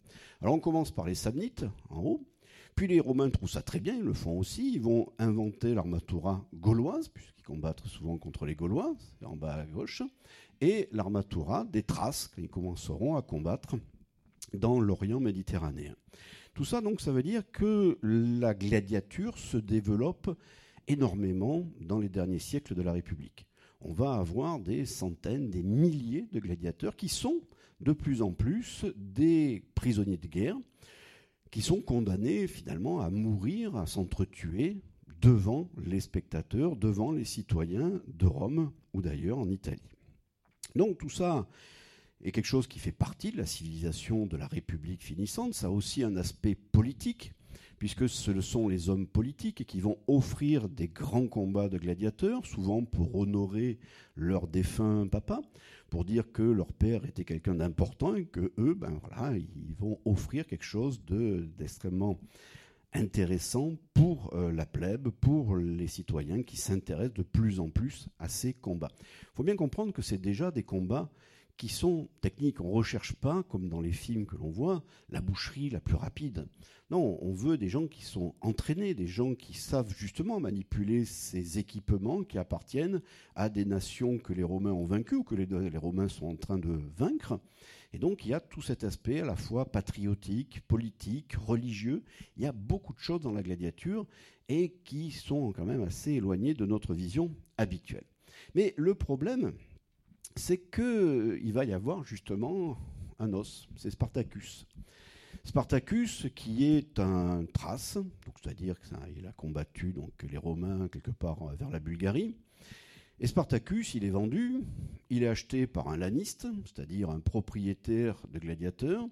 Alors 0.42 0.56
on 0.56 0.60
commence 0.60 0.92
par 0.92 1.06
les 1.06 1.16
Samnites, 1.16 1.66
en 1.90 2.02
haut, 2.02 2.28
puis 2.76 2.88
les 2.88 3.00
Romains 3.00 3.30
trouvent 3.30 3.50
ça 3.50 3.62
très 3.62 3.80
bien, 3.80 3.96
ils 3.96 4.04
le 4.04 4.14
font 4.14 4.38
aussi, 4.38 4.74
ils 4.74 4.82
vont 4.82 5.08
inventer 5.18 5.74
l'armatura 5.74 6.46
gauloise, 6.54 7.08
puisqu'ils 7.08 7.44
combattent 7.44 7.86
souvent 7.86 8.18
contre 8.18 8.46
les 8.46 8.56
Gaulois, 8.56 8.96
en 9.26 9.36
bas 9.36 9.56
à 9.56 9.66
gauche, 9.66 10.04
et 10.62 10.88
l'armatura 10.92 11.66
des 11.66 11.84
Thraces, 11.84 12.28
qu'ils 12.28 12.50
commenceront 12.50 13.16
à 13.16 13.22
combattre 13.22 13.78
dans 14.54 14.80
l'Orient 14.80 15.20
méditerranéen. 15.20 15.96
Tout 16.54 16.66
ça, 16.66 16.82
donc, 16.82 17.02
ça 17.02 17.12
veut 17.12 17.24
dire 17.24 17.44
que 17.52 17.98
la 18.04 18.54
gladiature 18.54 19.38
se 19.38 19.58
développe 19.58 20.36
énormément 20.88 21.68
dans 21.82 22.00
les 22.00 22.10
derniers 22.10 22.40
siècles 22.40 22.76
de 22.76 22.82
la 22.82 22.94
République. 22.94 23.48
On 23.82 23.92
va 23.92 24.14
avoir 24.14 24.60
des 24.60 24.86
centaines, 24.86 25.50
des 25.50 25.64
milliers 25.64 26.28
de 26.32 26.40
gladiateurs 26.40 26.96
qui 26.96 27.10
sont 27.10 27.42
de 27.80 27.92
plus 27.92 28.22
en 28.22 28.32
plus 28.32 28.86
des 28.96 29.64
prisonniers 29.76 30.18
de 30.18 30.28
guerre 30.28 30.58
qui 31.52 31.62
sont 31.62 31.82
condamnés 31.82 32.48
finalement 32.48 33.02
à 33.02 33.10
mourir, 33.10 33.76
à 33.76 33.86
s'entretuer 33.86 34.78
devant 35.22 35.70
les 35.86 36.00
spectateurs, 36.00 36.76
devant 36.76 37.12
les 37.12 37.26
citoyens 37.26 38.02
de 38.08 38.26
Rome 38.26 38.72
ou 38.94 39.02
d'ailleurs 39.02 39.40
en 39.40 39.50
Italie. 39.50 39.90
Donc 40.76 40.98
tout 40.98 41.10
ça 41.10 41.48
est 42.24 42.32
quelque 42.32 42.46
chose 42.46 42.68
qui 42.68 42.80
fait 42.80 42.92
partie 42.92 43.32
de 43.32 43.38
la 43.38 43.46
civilisation 43.46 44.26
de 44.26 44.38
la 44.38 44.48
République 44.48 45.04
finissante. 45.04 45.54
Ça 45.54 45.68
a 45.68 45.70
aussi 45.70 46.04
un 46.04 46.18
aspect 46.18 46.56
politique, 46.56 47.34
puisque 47.78 48.10
ce 48.10 48.42
sont 48.42 48.68
les 48.68 48.90
hommes 48.90 49.08
politiques 49.08 49.66
qui 49.66 49.80
vont 49.80 49.98
offrir 50.08 50.68
des 50.68 50.88
grands 50.88 51.28
combats 51.28 51.70
de 51.70 51.78
gladiateurs, 51.78 52.46
souvent 52.46 52.84
pour 52.84 53.16
honorer 53.16 53.78
leur 54.16 54.48
défunt 54.48 55.08
papa, 55.08 55.42
pour 55.90 56.06
dire 56.06 56.32
que 56.32 56.44
leur 56.44 56.74
père 56.74 57.06
était 57.06 57.24
quelqu'un 57.24 57.56
d'important 57.56 58.16
et 58.16 58.26
que 58.26 58.52
eux, 58.58 58.74
ben 58.74 59.00
voilà, 59.02 59.38
ils 59.38 59.76
vont 59.78 60.00
offrir 60.06 60.46
quelque 60.46 60.66
chose 60.66 61.02
d'extrêmement 61.58 62.20
intéressant 62.94 63.74
pour 63.94 64.34
euh, 64.34 64.52
la 64.52 64.66
plèbe, 64.66 65.10
pour 65.10 65.56
les 65.56 65.88
citoyens 65.88 66.44
qui 66.44 66.58
s'intéressent 66.58 67.14
de 67.14 67.24
plus 67.24 67.60
en 67.60 67.70
plus 67.70 68.08
à 68.20 68.30
ces 68.30 68.54
combats. 68.54 68.92
Il 69.00 69.36
faut 69.36 69.44
bien 69.44 69.56
comprendre 69.56 69.94
que 69.94 70.02
c'est 70.02 70.18
déjà 70.18 70.52
des 70.52 70.64
combats 70.64 71.10
qui 71.58 71.70
sont 71.70 72.08
techniques. 72.22 72.62
On 72.62 72.70
ne 72.70 72.74
recherche 72.74 73.14
pas, 73.14 73.44
comme 73.44 73.68
dans 73.68 73.82
les 73.82 73.92
films 73.92 74.26
que 74.26 74.36
l'on 74.36 74.50
voit, 74.50 74.84
la 75.10 75.22
boucherie 75.22 75.70
la 75.70 75.80
plus 75.80 75.96
rapide. 75.96 76.48
Non, 76.90 77.18
on 77.22 77.34
veut 77.34 77.58
des 77.58 77.68
gens 77.68 77.88
qui 77.88 78.04
sont 78.04 78.36
entraînés, 78.40 78.94
des 78.94 79.08
gens 79.08 79.36
qui 79.36 79.54
savent 79.54 79.94
justement 79.98 80.40
manipuler 80.40 81.04
ces 81.04 81.60
équipements 81.60 82.24
qui 82.24 82.38
appartiennent 82.38 83.02
à 83.36 83.50
des 83.50 83.66
nations 83.66 84.20
que 84.20 84.32
les 84.32 84.44
Romains 84.44 84.72
ont 84.72 84.86
vaincues 84.86 85.16
ou 85.16 85.24
que 85.24 85.36
les, 85.36 85.46
les 85.46 85.78
Romains 85.78 86.08
sont 86.08 86.28
en 86.28 86.36
train 86.36 86.58
de 86.58 86.80
vaincre. 86.96 87.42
Et 87.92 88.00
donc 88.00 88.24
il 88.24 88.30
y 88.30 88.34
a 88.34 88.40
tout 88.40 88.62
cet 88.62 88.84
aspect 88.84 89.20
à 89.20 89.26
la 89.26 89.36
fois 89.36 89.66
patriotique, 89.66 90.62
politique, 90.68 91.34
religieux. 91.34 92.04
Il 92.38 92.44
y 92.44 92.48
a 92.48 92.54
beaucoup 92.54 92.94
de 92.94 93.00
choses 93.00 93.22
dans 93.22 93.34
la 93.34 93.44
gladiature 93.44 94.06
et 94.48 94.76
qui 94.86 95.12
sont 95.12 95.52
quand 95.52 95.66
même 95.66 95.84
assez 95.84 96.14
éloignées 96.14 96.54
de 96.54 96.66
notre 96.66 96.94
vision 96.94 97.36
habituelle. 97.58 98.06
Mais 98.56 98.74
le 98.78 98.96
problème, 98.96 99.54
c'est 100.38 100.58
qu'il 100.58 101.52
va 101.54 101.66
y 101.66 101.74
avoir 101.74 102.04
justement 102.04 102.78
un 103.20 103.34
os, 103.34 103.68
c'est 103.76 103.90
Spartacus. 103.90 104.66
Spartacus, 105.44 106.28
qui 106.36 106.66
est 106.66 107.00
un 107.00 107.46
thrace, 107.46 107.98
c'est-à-dire 108.42 108.76
qu'il 108.80 109.26
a 109.26 109.32
combattu 109.32 109.94
donc, 109.94 110.12
les 110.30 110.38
Romains 110.38 110.90
quelque 110.90 111.12
part 111.12 111.56
vers 111.56 111.70
la 111.70 111.80
Bulgarie. 111.80 112.36
Et 113.20 113.28
Spartacus, 113.28 113.96
il 113.96 114.04
est 114.04 114.10
vendu, 114.10 114.64
il 115.10 115.24
est 115.24 115.28
acheté 115.28 115.66
par 115.66 115.88
un 115.88 115.98
laniste, 115.98 116.48
c'est-à-dire 116.66 117.10
un 117.10 117.20
propriétaire 117.20 118.22
de 118.32 118.40
gladiateurs, 118.40 119.08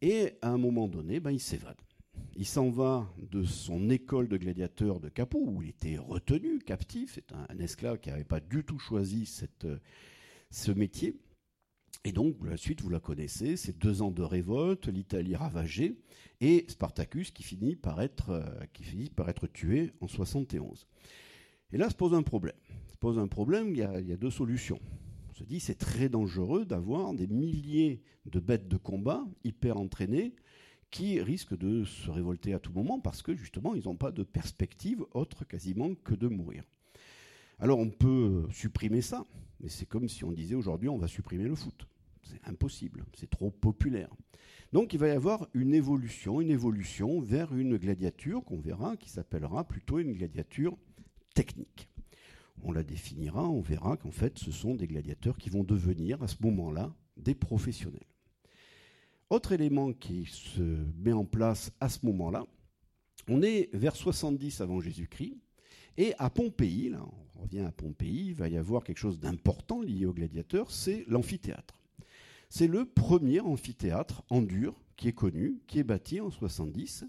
et 0.00 0.38
à 0.40 0.50
un 0.50 0.58
moment 0.58 0.88
donné, 0.88 1.20
ben, 1.20 1.32
il 1.32 1.40
s'évade. 1.40 1.76
Il 2.36 2.46
s'en 2.46 2.70
va 2.70 3.12
de 3.30 3.42
son 3.42 3.90
école 3.90 4.28
de 4.28 4.36
gladiateurs 4.36 5.00
de 5.00 5.08
Capoue, 5.08 5.56
où 5.56 5.62
il 5.62 5.70
était 5.70 5.98
retenu, 5.98 6.60
captif. 6.60 7.12
C'est 7.14 7.32
un, 7.32 7.46
un 7.48 7.58
esclave 7.58 7.98
qui 7.98 8.08
n'avait 8.08 8.24
pas 8.24 8.40
du 8.40 8.64
tout 8.64 8.78
choisi 8.78 9.26
cette, 9.26 9.66
ce 10.52 10.70
métier. 10.70 11.16
Et 12.04 12.12
donc, 12.12 12.36
la 12.44 12.56
suite, 12.56 12.82
vous 12.82 12.88
la 12.88 13.00
connaissez, 13.00 13.56
c'est 13.56 13.78
deux 13.78 14.02
ans 14.02 14.10
de 14.10 14.22
révolte, 14.22 14.88
l'Italie 14.88 15.36
ravagée, 15.36 15.96
et 16.40 16.66
Spartacus 16.68 17.30
qui 17.30 17.42
finit 17.42 17.76
par 17.76 18.00
être, 18.02 18.30
euh, 18.30 18.44
qui 18.72 18.82
finit 18.82 19.08
par 19.08 19.28
être 19.28 19.46
tué 19.46 19.92
en 20.00 20.08
71. 20.08 20.86
Et 21.72 21.78
là 21.78 21.88
se 21.88 21.94
pose 21.94 22.14
un 22.14 22.22
problème. 22.22 22.56
pose 23.00 23.18
un 23.18 23.28
problème, 23.28 23.70
il 23.70 23.78
y 23.78 23.82
a, 23.82 24.00
il 24.00 24.08
y 24.08 24.12
a 24.12 24.16
deux 24.16 24.30
solutions. 24.30 24.80
On 25.30 25.34
se 25.34 25.44
dit 25.44 25.60
c'est 25.60 25.76
très 25.76 26.08
dangereux 26.08 26.66
d'avoir 26.66 27.14
des 27.14 27.26
milliers 27.26 28.02
de 28.26 28.40
bêtes 28.40 28.68
de 28.68 28.76
combat 28.76 29.24
hyper 29.44 29.78
entraînées 29.78 30.34
qui 30.90 31.20
risquent 31.22 31.56
de 31.56 31.84
se 31.84 32.10
révolter 32.10 32.52
à 32.52 32.58
tout 32.58 32.72
moment 32.72 33.00
parce 33.00 33.22
que 33.22 33.34
justement 33.34 33.74
ils 33.74 33.84
n'ont 33.84 33.96
pas 33.96 34.12
de 34.12 34.22
perspective 34.22 35.04
autre 35.12 35.44
quasiment 35.44 35.94
que 35.94 36.14
de 36.14 36.28
mourir. 36.28 36.64
Alors 37.62 37.78
on 37.78 37.90
peut 37.90 38.48
supprimer 38.50 39.02
ça, 39.02 39.24
mais 39.60 39.68
c'est 39.68 39.86
comme 39.86 40.08
si 40.08 40.24
on 40.24 40.32
disait 40.32 40.56
aujourd'hui 40.56 40.88
on 40.88 40.98
va 40.98 41.06
supprimer 41.06 41.44
le 41.44 41.54
foot. 41.54 41.86
C'est 42.24 42.44
impossible, 42.44 43.04
c'est 43.16 43.30
trop 43.30 43.52
populaire. 43.52 44.10
Donc 44.72 44.94
il 44.94 44.98
va 44.98 45.06
y 45.06 45.12
avoir 45.12 45.46
une 45.54 45.72
évolution, 45.72 46.40
une 46.40 46.50
évolution 46.50 47.20
vers 47.20 47.54
une 47.54 47.76
gladiature 47.76 48.42
qu'on 48.42 48.58
verra, 48.58 48.96
qui 48.96 49.08
s'appellera 49.08 49.62
plutôt 49.62 50.00
une 50.00 50.12
gladiature 50.12 50.76
technique. 51.36 51.88
On 52.64 52.72
la 52.72 52.82
définira, 52.82 53.48
on 53.48 53.60
verra 53.60 53.96
qu'en 53.96 54.10
fait 54.10 54.40
ce 54.40 54.50
sont 54.50 54.74
des 54.74 54.88
gladiateurs 54.88 55.38
qui 55.38 55.48
vont 55.48 55.62
devenir 55.62 56.20
à 56.20 56.26
ce 56.26 56.42
moment-là 56.42 56.92
des 57.16 57.36
professionnels. 57.36 58.00
Autre 59.30 59.52
élément 59.52 59.92
qui 59.92 60.24
se 60.24 60.84
met 60.96 61.12
en 61.12 61.24
place 61.24 61.70
à 61.78 61.88
ce 61.88 62.04
moment-là, 62.06 62.44
on 63.28 63.40
est 63.40 63.70
vers 63.72 63.94
70 63.94 64.60
avant 64.60 64.80
Jésus-Christ, 64.80 65.36
et 65.96 66.14
à 66.18 66.30
Pompéi, 66.30 66.88
là, 66.88 67.04
on 67.42 67.44
revient 67.44 67.66
à 67.66 67.72
Pompéi, 67.72 68.28
il 68.28 68.34
va 68.34 68.48
y 68.48 68.56
avoir 68.56 68.84
quelque 68.84 68.98
chose 68.98 69.18
d'important 69.18 69.82
lié 69.82 70.06
aux 70.06 70.12
gladiateurs, 70.12 70.70
c'est 70.70 71.04
l'amphithéâtre. 71.08 71.74
C'est 72.48 72.68
le 72.68 72.84
premier 72.84 73.40
amphithéâtre 73.40 74.22
en 74.30 74.42
dur 74.42 74.80
qui 74.96 75.08
est 75.08 75.12
connu, 75.12 75.60
qui 75.66 75.80
est 75.80 75.84
bâti 75.84 76.20
en 76.20 76.30
70. 76.30 77.04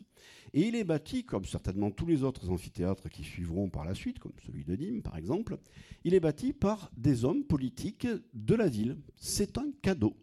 Et 0.54 0.68
il 0.68 0.76
est 0.76 0.84
bâti, 0.84 1.24
comme 1.24 1.46
certainement 1.46 1.92
tous 1.92 2.06
les 2.06 2.24
autres 2.24 2.50
amphithéâtres 2.50 3.10
qui 3.10 3.24
suivront 3.24 3.70
par 3.70 3.86
la 3.86 3.94
suite, 3.94 4.20
comme 4.20 4.34
celui 4.46 4.64
de 4.64 4.76
Nîmes 4.76 5.04
par 5.04 5.18
exemple, 5.18 5.58
il 6.04 6.14
est 6.14 6.20
bâti 6.20 6.54
par 6.54 6.92
des 6.98 7.26
hommes 7.26 7.44
politiques 7.44 8.08
de 8.34 8.56
la 8.56 8.68
ville. 8.68 8.98
C'est 9.18 9.58
un 9.58 9.72
cadeau. 9.82 10.16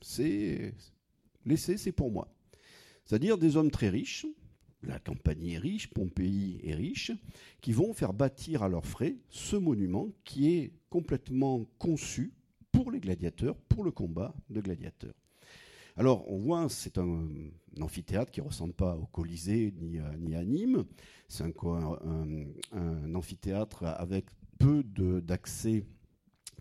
C'est 0.00 0.74
laissé, 1.44 1.76
c'est 1.76 1.92
pour 1.92 2.10
moi. 2.10 2.34
C'est-à-dire 3.04 3.38
des 3.38 3.56
hommes 3.56 3.70
très 3.70 3.90
riches, 3.90 4.26
la 4.82 4.98
Campanie 4.98 5.54
est 5.54 5.58
riche, 5.58 5.88
Pompéi 5.88 6.60
est 6.64 6.74
riche, 6.74 7.12
qui 7.60 7.72
vont 7.72 7.92
faire 7.92 8.12
bâtir 8.12 8.62
à 8.62 8.68
leurs 8.68 8.86
frais 8.86 9.16
ce 9.28 9.56
monument 9.56 10.08
qui 10.24 10.54
est 10.54 10.72
complètement 10.90 11.64
conçu 11.78 12.32
pour 12.70 12.90
les 12.90 13.00
gladiateurs, 13.00 13.56
pour 13.68 13.84
le 13.84 13.90
combat 13.90 14.34
de 14.50 14.60
gladiateurs. 14.60 15.14
Alors, 15.96 16.30
on 16.30 16.38
voit, 16.38 16.68
c'est 16.70 16.96
un, 16.96 17.28
amphithéâtre 17.80 18.30
qui 18.30 18.40
ne 18.40 18.46
ressemble 18.46 18.72
pas 18.72 18.96
au 18.96 19.06
Colisée 19.06 19.74
ni 20.18 20.34
à, 20.34 20.44
Nîmes. 20.44 20.84
C'est 21.28 21.44
un, 21.44 23.14
amphithéâtre 23.14 23.84
avec 23.84 24.26
peu 24.58 24.82
d'accès 25.20 25.84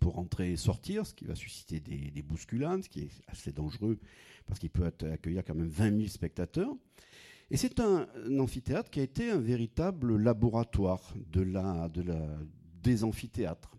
pour 0.01 0.19
entrer 0.19 0.51
et 0.51 0.57
sortir, 0.57 1.05
ce 1.05 1.13
qui 1.13 1.25
va 1.25 1.35
susciter 1.35 1.79
des, 1.79 2.11
des 2.11 2.21
bousculades, 2.21 2.83
ce 2.83 2.89
qui 2.89 3.01
est 3.01 3.11
assez 3.27 3.51
dangereux 3.51 3.99
parce 4.45 4.59
qu'il 4.59 4.69
peut 4.69 4.85
accueillir 4.85 5.43
quand 5.45 5.55
même 5.55 5.69
20 5.69 5.97
000 5.97 6.07
spectateurs. 6.09 6.75
Et 7.53 7.57
c'est 7.57 7.81
un, 7.81 8.07
amphithéâtre 8.39 8.89
qui 8.89 9.01
a 9.01 9.03
été 9.03 9.29
un 9.29 9.37
véritable 9.37 10.15
laboratoire 10.15 11.13
de 11.33 11.41
la, 11.41 11.89
de 11.89 12.01
la, 12.01 12.17
des 12.81 13.03
amphithéâtres. 13.03 13.75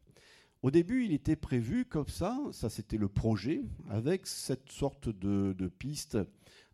Au 0.63 0.71
début, 0.71 1.07
il 1.07 1.13
était 1.13 1.37
prévu 1.37 1.87
comme 1.87 2.09
ça, 2.09 2.39
ça 2.53 2.69
c'était 2.69 2.99
le 2.99 3.09
projet, 3.09 3.63
avec 3.89 4.27
cette 4.27 4.71
sorte 4.71 5.09
de, 5.09 5.69
piste 5.79 6.19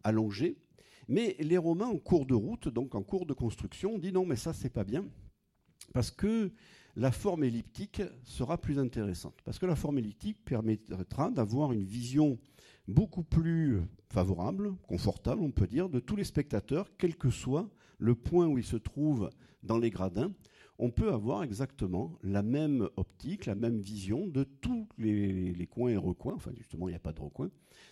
allongée. 0.02 0.58
Mais 1.06 1.36
les 1.38 1.56
Romains, 1.56 1.86
en 1.86 1.98
cours 1.98 2.26
de 2.26 2.34
route, 2.34 2.68
donc 2.68 2.96
en 2.96 3.04
cours 3.04 3.26
de 3.26 3.32
construction, 3.32 3.94
ont 3.94 3.98
dit 3.98 4.10
non, 4.10 4.26
mais 4.26 4.36
ça 4.36 4.52
c'est 4.52 4.68
pas 4.68 4.84
bien, 4.84 5.06
parce 5.94 6.10
que 6.10 6.50
la 6.96 7.12
forme 7.12 7.44
elliptique 7.44 8.02
sera 8.24 8.60
plus 8.60 8.80
intéressante. 8.80 9.36
Parce 9.44 9.60
que 9.60 9.66
la 9.66 9.76
forme 9.76 9.98
elliptique 9.98 10.44
permettra 10.44 11.30
d'avoir 11.30 11.72
une 11.72 11.84
vision 11.84 12.40
beaucoup 12.88 13.22
plus 13.22 13.82
favorable, 14.10 14.74
confortable, 14.88 15.42
on 15.42 15.52
peut 15.52 15.66
dire, 15.66 15.88
de 15.88 16.00
tous 16.00 16.16
les 16.16 16.24
spectateurs, 16.24 16.90
quel 16.96 17.14
que 17.16 17.30
soit 17.30 17.68
le 17.98 18.14
point 18.14 18.46
où 18.46 18.58
ils 18.58 18.64
se 18.64 18.76
trouvent 18.76 19.30
dans 19.62 19.78
les 19.78 19.90
gradins, 19.90 20.32
on 20.78 20.90
peut 20.90 21.12
avoir 21.12 21.42
exactement 21.42 22.16
la 22.22 22.42
même 22.42 22.88
optique, 22.96 23.46
la 23.46 23.56
même 23.56 23.80
vision 23.80 24.26
de 24.26 24.44
tous 24.44 24.88
les, 24.96 25.68
coins 25.70 25.90
et 25.90 25.96
recoins, 25.96 26.34
enfin 26.34 26.52
justement 26.56 26.88
il 26.88 26.92
n'y 26.92 26.96
a 26.96 27.00
pas 27.00 27.12
de 27.12 27.20
recoins, 27.20 27.50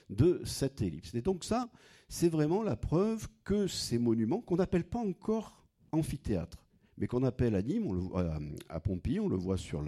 de 0.08 0.40
cette 0.44 0.80
ellipse. 0.80 1.12
Et 1.14 1.20
donc 1.20 1.44
ça, 1.44 1.68
c'est 2.08 2.28
vraiment 2.28 2.62
la 2.62 2.76
preuve 2.76 3.28
que 3.44 3.66
ces 3.66 3.98
monuments, 3.98 4.40
qu'on 4.40 4.56
n'appelle 4.56 4.84
pas 4.84 5.00
encore 5.00 5.66
amphithéâtre, 5.90 6.64
mais 6.96 7.08
qu'on 7.08 7.24
appelle 7.24 7.56
à 7.56 7.62
Nîmes, 7.62 8.08
euh, 8.14 8.38
à 8.68 8.80
Pompéi, 8.80 9.18
on 9.18 9.28
le 9.28 9.36
voit 9.36 9.58
sur 9.58 9.82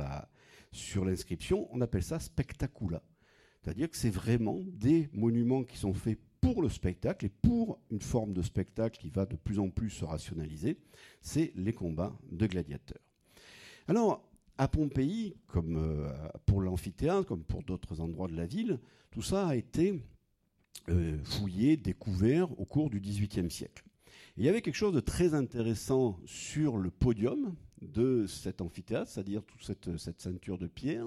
l'inscription, 1.04 1.68
on 1.70 1.80
appelle 1.80 2.02
ça 2.02 2.18
spectacula. 2.18 3.00
C'est-à-dire 3.62 3.90
que 3.90 3.96
c'est 3.96 4.10
vraiment 4.10 4.60
des 4.66 5.08
monuments 5.12 5.64
qui 5.64 5.76
sont 5.76 5.94
faits 5.94 6.18
pour 6.40 6.62
le 6.62 6.68
spectacle 6.68 7.26
et 7.26 7.28
pour 7.28 7.80
une 7.90 8.00
forme 8.00 8.32
de 8.32 8.42
spectacle 8.42 8.98
qui 9.00 9.10
va 9.10 9.26
de 9.26 9.36
plus 9.36 9.58
en 9.58 9.70
plus 9.70 9.90
se 9.90 10.04
rationaliser, 10.04 10.78
c'est 11.20 11.52
les 11.56 11.72
combats 11.72 12.16
de 12.30 12.46
gladiateurs. 12.46 13.02
Alors, 13.88 14.28
à 14.58 14.68
Pompéi, 14.68 15.36
comme 15.46 15.76
euh, 15.76 16.10
pour 16.46 16.60
l'amphithéâtre, 16.60 17.26
comme 17.26 17.44
pour 17.44 17.62
d'autres 17.62 18.00
endroits 18.00 18.28
de 18.28 18.36
la 18.36 18.46
ville, 18.46 18.78
tout 19.10 19.22
ça 19.22 19.46
a 19.46 19.56
été 19.56 20.02
euh, 20.88 21.18
fouillé, 21.24 21.76
découvert 21.76 22.58
au 22.58 22.64
cours 22.64 22.90
du 22.90 23.00
XVIIIe 23.00 23.50
siècle. 23.50 23.84
il 24.36 24.44
y 24.44 24.48
avait 24.48 24.62
quelque 24.62 24.74
chose 24.74 24.94
de 24.94 25.00
très 25.00 25.34
intéressant 25.34 26.18
sur 26.26 26.76
le 26.76 26.90
podium 26.90 27.54
de 27.82 28.26
cet 28.26 28.60
amphithéâtre, 28.60 29.10
c'est-à-dire 29.10 29.44
toute 29.44 29.62
cette, 29.62 29.96
cette, 29.96 30.20
ceinture 30.20 30.58
de 30.58 30.66
pierre. 30.66 31.06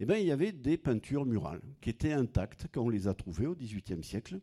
Eh 0.00 0.06
bien, 0.06 0.16
il 0.16 0.26
y 0.26 0.30
avait 0.30 0.52
des 0.52 0.76
peintures 0.76 1.26
murales 1.26 1.62
qui 1.80 1.90
étaient 1.90 2.12
intactes 2.12 2.66
quand 2.72 2.82
on 2.82 2.88
les 2.88 3.08
a 3.08 3.14
trouvées 3.14 3.46
au 3.46 3.56
XVIIIe 3.56 4.04
siècle. 4.04 4.40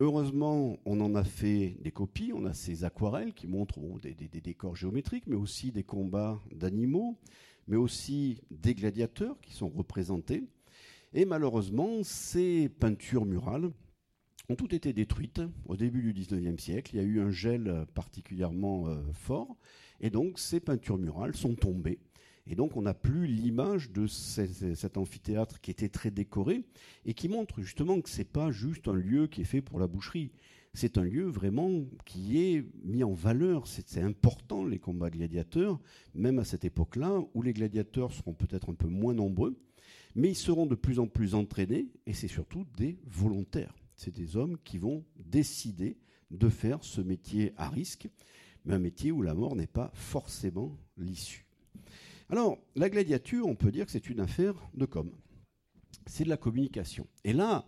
Heureusement, 0.00 0.78
on 0.86 1.00
en 1.02 1.14
a 1.14 1.24
fait 1.24 1.76
des 1.80 1.90
copies. 1.90 2.32
On 2.34 2.46
a 2.46 2.54
ces 2.54 2.84
aquarelles 2.84 3.34
qui 3.34 3.46
montrent 3.46 3.80
des, 4.00 4.14
décors 4.14 4.76
géométriques, 4.76 5.26
mais 5.26 5.36
aussi 5.36 5.72
des 5.72 5.82
combats 5.82 6.40
d'animaux, 6.54 7.18
mais 7.66 7.76
aussi 7.76 8.40
des 8.50 8.74
gladiateurs 8.74 9.38
qui 9.42 9.52
sont 9.52 9.68
représentés. 9.68 10.44
Et 11.12 11.26
malheureusement, 11.26 12.02
ces 12.02 12.70
peintures 12.70 13.26
murales 13.26 13.70
ont 14.48 14.54
toutes 14.54 14.72
été 14.72 14.94
détruites 14.94 15.42
au 15.66 15.76
début 15.76 16.00
du 16.00 16.14
XIXe 16.14 16.62
siècle. 16.62 16.94
Il 16.94 16.96
y 16.96 17.00
a 17.00 17.06
eu 17.06 17.20
un 17.20 17.30
gel 17.30 17.84
particulièrement 17.92 18.88
euh, 18.88 19.02
fort, 19.12 19.54
et 20.00 20.08
donc 20.08 20.38
ces 20.38 20.60
peintures 20.60 20.96
murales 20.96 21.36
sont 21.36 21.54
tombées 21.54 21.98
et 22.48 22.54
donc 22.54 22.76
on 22.76 22.82
n'a 22.82 22.94
plus 22.94 23.26
l'image 23.26 23.90
de 23.90 24.06
cet 24.06 24.96
amphithéâtre 24.96 25.60
qui 25.60 25.70
était 25.70 25.90
très 25.90 26.10
décoré 26.10 26.64
et 27.04 27.12
qui 27.12 27.28
montre 27.28 27.60
justement 27.60 28.00
que 28.00 28.08
ce 28.08 28.18
n'est 28.18 28.24
pas 28.24 28.50
juste 28.50 28.88
un 28.88 28.94
lieu 28.94 29.26
qui 29.26 29.42
est 29.42 29.44
fait 29.44 29.60
pour 29.60 29.78
la 29.78 29.86
boucherie. 29.86 30.32
C'est 30.72 30.96
un 30.96 31.02
lieu 31.02 31.24
vraiment 31.24 31.84
qui 32.06 32.38
est 32.38 32.64
mis 32.84 33.04
en 33.04 33.12
valeur. 33.12 33.66
C'est 33.66 34.00
important 34.00 34.64
les 34.64 34.78
combats 34.78 35.10
gladiateurs, 35.10 35.78
même 36.14 36.38
à 36.38 36.44
cette 36.44 36.64
époque-là 36.64 37.20
où 37.34 37.42
les 37.42 37.52
gladiateurs 37.52 38.12
seront 38.12 38.34
peut-être 38.34 38.70
un 38.70 38.74
peu 38.74 38.88
moins 38.88 39.14
nombreux, 39.14 39.60
mais 40.14 40.30
ils 40.30 40.36
seront 40.36 40.66
de 40.66 40.74
plus 40.74 40.98
en 40.98 41.06
plus 41.06 41.34
entraînés 41.34 41.88
et 42.06 42.14
c'est 42.14 42.28
surtout 42.28 42.64
des 42.76 42.98
volontaires. 43.06 43.74
C'est 43.94 44.14
des 44.14 44.36
hommes 44.36 44.56
qui 44.64 44.78
vont 44.78 45.04
décider 45.18 45.98
de 46.30 46.48
faire 46.48 46.82
ce 46.82 47.00
métier 47.00 47.52
à 47.56 47.68
risque, 47.68 48.08
mais 48.64 48.74
un 48.74 48.78
métier 48.78 49.12
où 49.12 49.20
la 49.22 49.34
mort 49.34 49.56
n'est 49.56 49.66
pas 49.66 49.90
forcément 49.94 50.78
l'issue. 50.96 51.47
Alors, 52.30 52.58
la 52.76 52.90
gladiature, 52.90 53.46
on 53.46 53.54
peut 53.54 53.70
dire 53.70 53.86
que 53.86 53.92
c'est 53.92 54.10
une 54.10 54.20
affaire 54.20 54.54
de 54.74 54.84
com. 54.84 55.10
C'est 56.06 56.24
de 56.24 56.28
la 56.28 56.36
communication. 56.36 57.06
Et 57.24 57.32
là, 57.32 57.64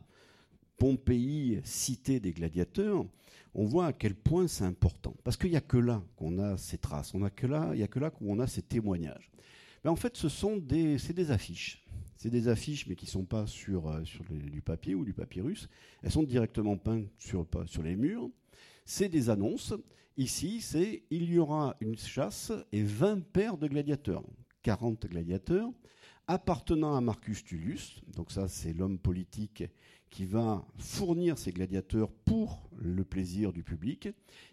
Pompéi, 0.76 1.60
cité 1.64 2.20
des 2.20 2.32
gladiateurs, 2.32 3.04
on 3.54 3.64
voit 3.64 3.86
à 3.86 3.92
quel 3.92 4.14
point 4.14 4.48
c'est 4.48 4.64
important. 4.64 5.14
Parce 5.24 5.36
qu'il 5.36 5.50
n'y 5.50 5.56
a 5.56 5.62
que 5.62 5.76
là 5.76 6.02
qu'on 6.16 6.38
a 6.38 6.56
ces 6.56 6.78
traces, 6.78 7.14
on 7.14 7.22
a 7.22 7.30
que 7.30 7.46
là, 7.46 7.70
il 7.72 7.78
n'y 7.78 7.82
a 7.82 7.88
que 7.88 7.98
là 7.98 8.10
qu'on 8.10 8.38
a 8.38 8.46
ces 8.46 8.62
témoignages. 8.62 9.30
Mais 9.82 9.90
en 9.90 9.96
fait, 9.96 10.16
ce 10.16 10.28
sont 10.28 10.56
des, 10.56 10.98
c'est 10.98 11.12
des 11.12 11.30
affiches. 11.30 11.86
C'est 12.16 12.30
des 12.30 12.48
affiches, 12.48 12.86
mais 12.86 12.96
qui 12.96 13.06
ne 13.06 13.10
sont 13.10 13.24
pas 13.24 13.46
sur, 13.46 13.88
euh, 13.88 14.02
du 14.30 14.60
papier 14.60 14.94
ou 14.94 15.04
du 15.04 15.14
papyrus. 15.14 15.68
Elles 16.02 16.10
sont 16.10 16.22
directement 16.22 16.76
peintes 16.76 17.08
sur, 17.18 17.46
sur 17.66 17.82
les 17.82 17.96
murs. 17.96 18.28
C'est 18.84 19.08
des 19.08 19.30
annonces. 19.30 19.72
Ici, 20.18 20.60
c'est 20.60 21.02
il 21.10 21.32
y 21.32 21.38
aura 21.38 21.76
une 21.80 21.96
chasse 21.96 22.52
et 22.72 22.82
20 22.82 23.24
paires 23.32 23.56
de 23.56 23.68
gladiateurs. 23.68 24.24
40 24.62 25.06
gladiateurs, 25.06 25.70
appartenant 26.26 26.94
à 26.94 27.00
Marcus 27.00 27.44
Tullius, 27.44 28.02
donc 28.14 28.30
ça 28.30 28.48
c'est 28.48 28.72
l'homme 28.72 28.98
politique 28.98 29.64
qui 30.10 30.24
va 30.24 30.64
fournir 30.76 31.38
ces 31.38 31.52
gladiateurs 31.52 32.10
pour 32.10 32.68
le 32.76 33.04
plaisir 33.04 33.52
du 33.52 33.62
public. 33.62 34.08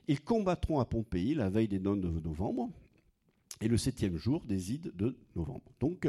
Ils 0.07 0.21
combattront 0.21 0.79
à 0.79 0.85
Pompéi 0.85 1.33
la 1.33 1.49
veille 1.49 1.67
des 1.67 1.79
nonnes 1.79 2.01
de 2.01 2.19
novembre 2.19 2.69
et 3.61 3.67
le 3.67 3.77
septième 3.77 4.17
jour 4.17 4.45
des 4.45 4.73
ides 4.73 4.91
de 4.95 5.17
novembre. 5.35 5.71
Donc 5.79 6.07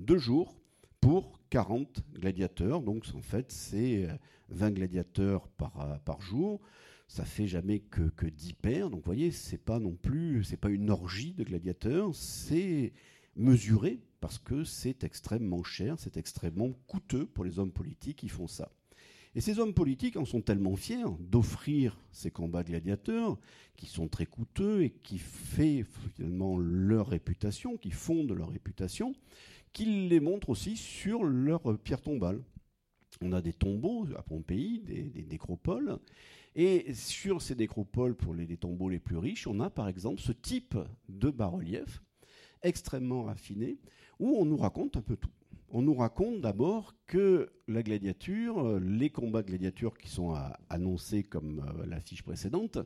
deux 0.00 0.18
jours 0.18 0.58
pour 1.00 1.40
40 1.50 2.00
gladiateurs. 2.14 2.82
Donc 2.82 3.04
en 3.14 3.20
fait 3.20 3.52
c'est 3.52 4.08
20 4.48 4.70
gladiateurs 4.72 5.48
par, 5.48 6.00
par 6.04 6.20
jour. 6.20 6.60
Ça 7.06 7.24
fait 7.24 7.46
jamais 7.46 7.80
que, 7.80 8.02
que 8.10 8.26
10 8.26 8.52
paires. 8.54 8.90
Donc 8.90 9.00
vous 9.00 9.06
voyez, 9.06 9.30
c'est 9.30 9.62
pas 9.62 9.78
non 9.78 9.94
plus, 9.94 10.44
c'est 10.44 10.58
pas 10.58 10.68
une 10.68 10.90
orgie 10.90 11.32
de 11.32 11.44
gladiateurs, 11.44 12.14
c'est 12.14 12.92
mesuré 13.38 14.00
parce 14.20 14.38
que 14.38 14.64
c'est 14.64 15.04
extrêmement 15.04 15.62
cher, 15.62 15.98
c'est 15.98 16.16
extrêmement 16.16 16.72
coûteux 16.86 17.26
pour 17.26 17.44
les 17.44 17.58
hommes 17.58 17.72
politiques 17.72 18.18
qui 18.18 18.28
font 18.28 18.48
ça. 18.48 18.70
Et 19.34 19.40
ces 19.40 19.58
hommes 19.58 19.74
politiques 19.74 20.16
en 20.16 20.24
sont 20.24 20.40
tellement 20.40 20.74
fiers 20.74 21.04
d'offrir 21.20 21.96
ces 22.10 22.30
combats 22.30 22.64
gladiateurs, 22.64 23.38
qui 23.76 23.86
sont 23.86 24.08
très 24.08 24.26
coûteux 24.26 24.82
et 24.82 24.90
qui 24.90 25.18
fait 25.18 25.84
finalement 26.16 26.58
leur 26.58 27.06
réputation, 27.08 27.76
qui 27.76 27.90
fondent 27.90 28.32
leur 28.32 28.50
réputation, 28.50 29.14
qu'ils 29.72 30.08
les 30.08 30.20
montrent 30.20 30.50
aussi 30.50 30.76
sur 30.76 31.22
leur 31.22 31.78
pierre 31.78 32.00
tombale. 32.00 32.42
On 33.20 33.32
a 33.32 33.40
des 33.40 33.52
tombeaux 33.52 34.08
à 34.16 34.22
Pompéi, 34.22 34.80
des, 34.80 35.26
nécropoles, 35.30 35.98
et 36.56 36.92
sur 36.94 37.40
ces 37.40 37.54
nécropoles, 37.54 38.16
pour 38.16 38.34
les 38.34 38.56
tombeaux 38.56 38.88
les 38.88 38.98
plus 38.98 39.18
riches, 39.18 39.46
on 39.46 39.60
a 39.60 39.70
par 39.70 39.88
exemple 39.88 40.20
ce 40.20 40.32
type 40.32 40.76
de 41.08 41.30
bas-relief 41.30 42.02
extrêmement 42.62 43.24
raffiné, 43.24 43.78
où 44.18 44.36
on 44.36 44.44
nous 44.44 44.56
raconte 44.56 44.96
un 44.96 45.02
peu 45.02 45.16
tout. 45.16 45.30
On 45.70 45.82
nous 45.82 45.94
raconte 45.94 46.40
d'abord 46.40 46.94
que 47.06 47.50
la 47.66 47.82
gladiature, 47.82 48.58
euh, 48.58 48.80
les 48.80 49.10
combats 49.10 49.42
de 49.42 49.48
gladiature 49.48 49.98
qui 49.98 50.08
sont 50.08 50.34
annoncés 50.70 51.22
comme 51.22 51.60
euh, 51.60 51.86
l'affiche 51.86 52.22
précédente, 52.22 52.78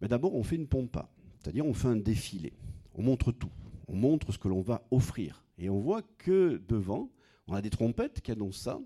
mais 0.00 0.08
d'abord 0.08 0.34
on 0.34 0.42
fait 0.42 0.56
une 0.56 0.68
pompa, 0.68 1.10
c'est-à-dire 1.40 1.66
on 1.66 1.74
fait 1.74 1.88
un 1.88 1.96
défilé. 1.96 2.52
On 2.94 3.02
montre 3.02 3.32
tout. 3.32 3.50
On 3.88 3.96
montre 3.96 4.32
ce 4.32 4.38
que 4.38 4.48
l'on 4.48 4.62
va 4.62 4.86
offrir. 4.90 5.44
Et 5.58 5.68
on 5.68 5.80
voit 5.80 6.02
que 6.18 6.62
devant, 6.68 7.10
on 7.46 7.54
a 7.54 7.62
des 7.62 7.70
trompettes 7.70 8.20
qui 8.20 8.32
annoncent 8.32 8.62
ça. 8.62 8.80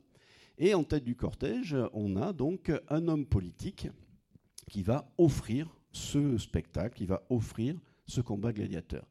Et 0.59 0.75
en 0.75 0.85
tête 0.85 1.05
du 1.05 1.17
cortège, 1.17 1.77
on 1.93 2.17
a 2.17 2.33
donc 2.33 2.71
un 2.89 3.09
homme 3.09 3.27
politique 3.27 3.89
qui 4.69 4.83
va 4.83 5.11
offrir 5.19 5.81
ce 5.93 6.39
spectacle, 6.39 6.97
qui 6.97 7.07
va 7.07 7.23
offrir 7.31 7.77
ce 8.07 8.21
combat 8.21 8.53
gladiateur. 8.53 9.07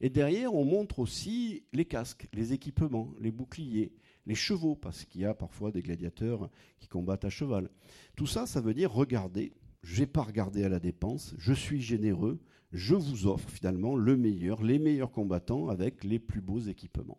Et 0.00 0.08
derrière, 0.08 0.54
on 0.54 0.64
montre 0.64 0.98
aussi 0.98 1.64
les 1.72 1.84
casques, 1.84 2.28
les 2.32 2.52
équipements, 2.52 3.12
les 3.20 3.30
boucliers, 3.30 3.92
les 4.26 4.34
chevaux, 4.34 4.74
parce 4.74 5.04
qu'il 5.04 5.20
y 5.20 5.24
a 5.26 5.34
parfois 5.34 5.72
des 5.72 5.82
gladiateurs 5.82 6.50
qui 6.78 6.88
combattent 6.88 7.24
à 7.24 7.30
cheval. 7.30 7.68
Tout 8.16 8.26
ça, 8.26 8.46
ça 8.46 8.60
veut 8.60 8.74
dire 8.74 8.92
regardez, 8.92 9.52
je 9.82 10.00
n'ai 10.00 10.06
pas 10.06 10.22
regardé 10.22 10.64
à 10.64 10.68
la 10.68 10.80
dépense, 10.80 11.34
je 11.38 11.52
suis 11.52 11.80
généreux, 11.80 12.40
je 12.72 12.94
vous 12.94 13.26
offre 13.26 13.50
finalement 13.50 13.96
le 13.96 14.16
meilleur, 14.16 14.62
les 14.62 14.78
meilleurs 14.78 15.10
combattants 15.10 15.68
avec 15.68 16.04
les 16.04 16.18
plus 16.18 16.40
beaux 16.40 16.60
équipements. 16.60 17.18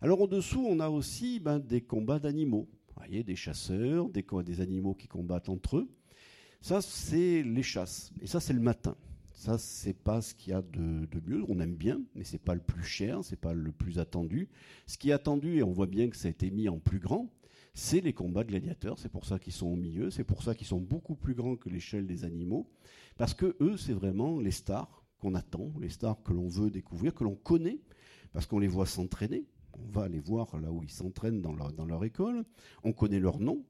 Alors 0.00 0.20
au-dessous, 0.20 0.66
on 0.68 0.80
a 0.80 0.90
aussi 0.90 1.38
ben, 1.38 1.60
des 1.60 1.80
combats 1.80 2.18
d'animaux. 2.18 2.68
Vous 2.88 2.94
voyez, 2.96 3.22
des 3.22 3.36
chasseurs, 3.36 4.08
des, 4.10 4.24
des 4.44 4.60
animaux 4.60 4.94
qui 4.94 5.06
combattent 5.06 5.48
entre 5.48 5.78
eux. 5.78 5.88
Ça, 6.60 6.82
c'est 6.82 7.42
les 7.42 7.62
chasses. 7.62 8.12
Et 8.20 8.26
ça, 8.26 8.38
c'est 8.38 8.52
le 8.52 8.60
matin. 8.60 8.96
Ça, 9.42 9.58
c'est 9.58 9.92
pas 9.92 10.22
ce 10.22 10.34
qu'il 10.34 10.52
y 10.52 10.54
a 10.54 10.62
de, 10.62 11.20
mieux. 11.26 11.44
On 11.48 11.58
aime 11.58 11.74
bien, 11.74 12.00
mais 12.14 12.22
c'est 12.22 12.38
pas 12.38 12.54
le 12.54 12.60
plus 12.60 12.84
cher, 12.84 13.24
c'est 13.24 13.34
pas 13.34 13.54
le 13.54 13.72
plus 13.72 13.98
attendu. 13.98 14.48
Ce 14.86 14.96
qui 14.96 15.10
est 15.10 15.12
attendu, 15.12 15.58
et 15.58 15.64
on 15.64 15.72
voit 15.72 15.88
bien 15.88 16.08
que 16.10 16.16
ça 16.16 16.28
a 16.28 16.30
été 16.30 16.48
mis 16.52 16.68
en 16.68 16.78
plus 16.78 17.00
grand, 17.00 17.28
c'est 17.74 18.00
les 18.00 18.12
combats 18.12 18.44
gladiateurs. 18.44 19.00
C'est 19.00 19.08
pour 19.08 19.24
ça 19.24 19.40
qu'ils 19.40 19.52
sont 19.52 19.66
au 19.66 19.74
milieu. 19.74 20.12
C'est 20.12 20.22
pour 20.22 20.44
ça 20.44 20.54
qu'ils 20.54 20.68
sont 20.68 20.78
beaucoup 20.78 21.16
plus 21.16 21.34
grands 21.34 21.56
que 21.56 21.68
l'échelle 21.68 22.06
des 22.06 22.24
animaux, 22.24 22.70
parce 23.16 23.34
que 23.34 23.56
eux, 23.58 23.76
c'est 23.76 23.94
vraiment 23.94 24.38
les 24.38 24.52
stars 24.52 25.02
qu'on 25.18 25.34
attend, 25.34 25.72
les 25.80 25.88
stars 25.88 26.22
que 26.22 26.32
l'on 26.32 26.46
veut 26.46 26.70
découvrir, 26.70 27.12
que 27.12 27.24
l'on 27.24 27.34
connaît, 27.34 27.80
parce 28.32 28.46
qu'on 28.46 28.60
les 28.60 28.68
voit 28.68 28.86
s'entraîner. 28.86 29.44
On 29.72 29.90
va 29.90 30.04
aller 30.04 30.20
voir 30.20 30.56
là 30.60 30.70
où 30.70 30.84
ils 30.84 30.90
s'entraînent 30.90 31.42
dans 31.42 31.84
leur 31.84 32.04
école. 32.04 32.44
On 32.84 32.92
connaît 32.92 33.18
leur 33.18 33.40
nom, 33.40 33.64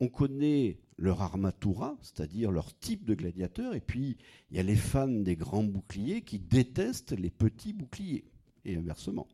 on 0.00 0.08
connaît 0.08 0.78
leur 0.96 1.22
armatura, 1.22 1.96
c'est-à-dire 2.00 2.50
leur 2.50 2.76
type 2.78 3.04
de 3.04 3.14
gladiateur, 3.14 3.74
et 3.74 3.80
puis 3.80 4.16
il 4.50 4.56
y 4.56 4.60
a 4.60 4.62
les 4.62 4.76
fans 4.76 5.08
des 5.08 5.36
grands 5.36 5.64
boucliers 5.64 6.22
qui 6.22 6.38
détestent 6.38 7.12
les 7.18 7.30
petits 7.30 7.72
boucliers, 7.72 8.24
et 8.64 8.76
inversement. 8.76 9.26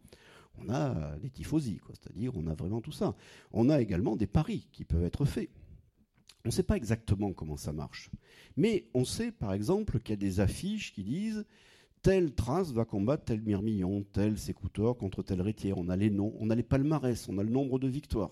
On 0.59 0.69
a 0.69 1.17
des 1.19 1.31
tifosi, 1.31 1.81
c'est-à-dire 1.89 2.37
on 2.37 2.47
a 2.47 2.55
vraiment 2.55 2.81
tout 2.81 2.93
ça. 2.93 3.15
On 3.53 3.71
a 3.71 3.81
également 3.81 4.17
des 4.17 4.27
paris 4.27 4.69
qui 4.73 4.85
peuvent 4.85 5.05
être 5.05 5.25
faits. 5.25 5.51
On 6.45 6.49
ne 6.49 6.53
sait 6.53 6.63
pas 6.63 6.77
exactement 6.77 7.33
comment 7.33 7.57
ça 7.57 7.73
marche, 7.73 8.11
mais 8.57 8.89
on 8.95 9.05
sait 9.05 9.31
par 9.31 9.53
exemple 9.53 10.01
qu'il 10.01 10.15
y 10.15 10.15
a 10.15 10.17
des 10.17 10.41
affiches 10.41 10.93
qui 10.93 11.05
disent 11.05 11.45
telle 12.03 12.35
trace 12.35 12.73
va 12.73 12.87
combattre 12.87 13.25
tel 13.25 13.43
mirmillon, 13.43 14.05
tel 14.13 14.39
sécouteur 14.39 14.97
contre 14.97 15.23
tel 15.23 15.43
rétier. 15.43 15.75
On 15.77 15.91
a 15.91 15.97
les 15.97 16.09
noms, 16.09 16.35
on 16.39 16.49
a 16.49 16.55
les 16.55 16.63
palmarès, 16.63 17.29
on 17.29 17.37
a 17.37 17.43
le 17.43 17.51
nombre 17.51 17.79
de 17.79 17.89
victoires. 17.89 18.31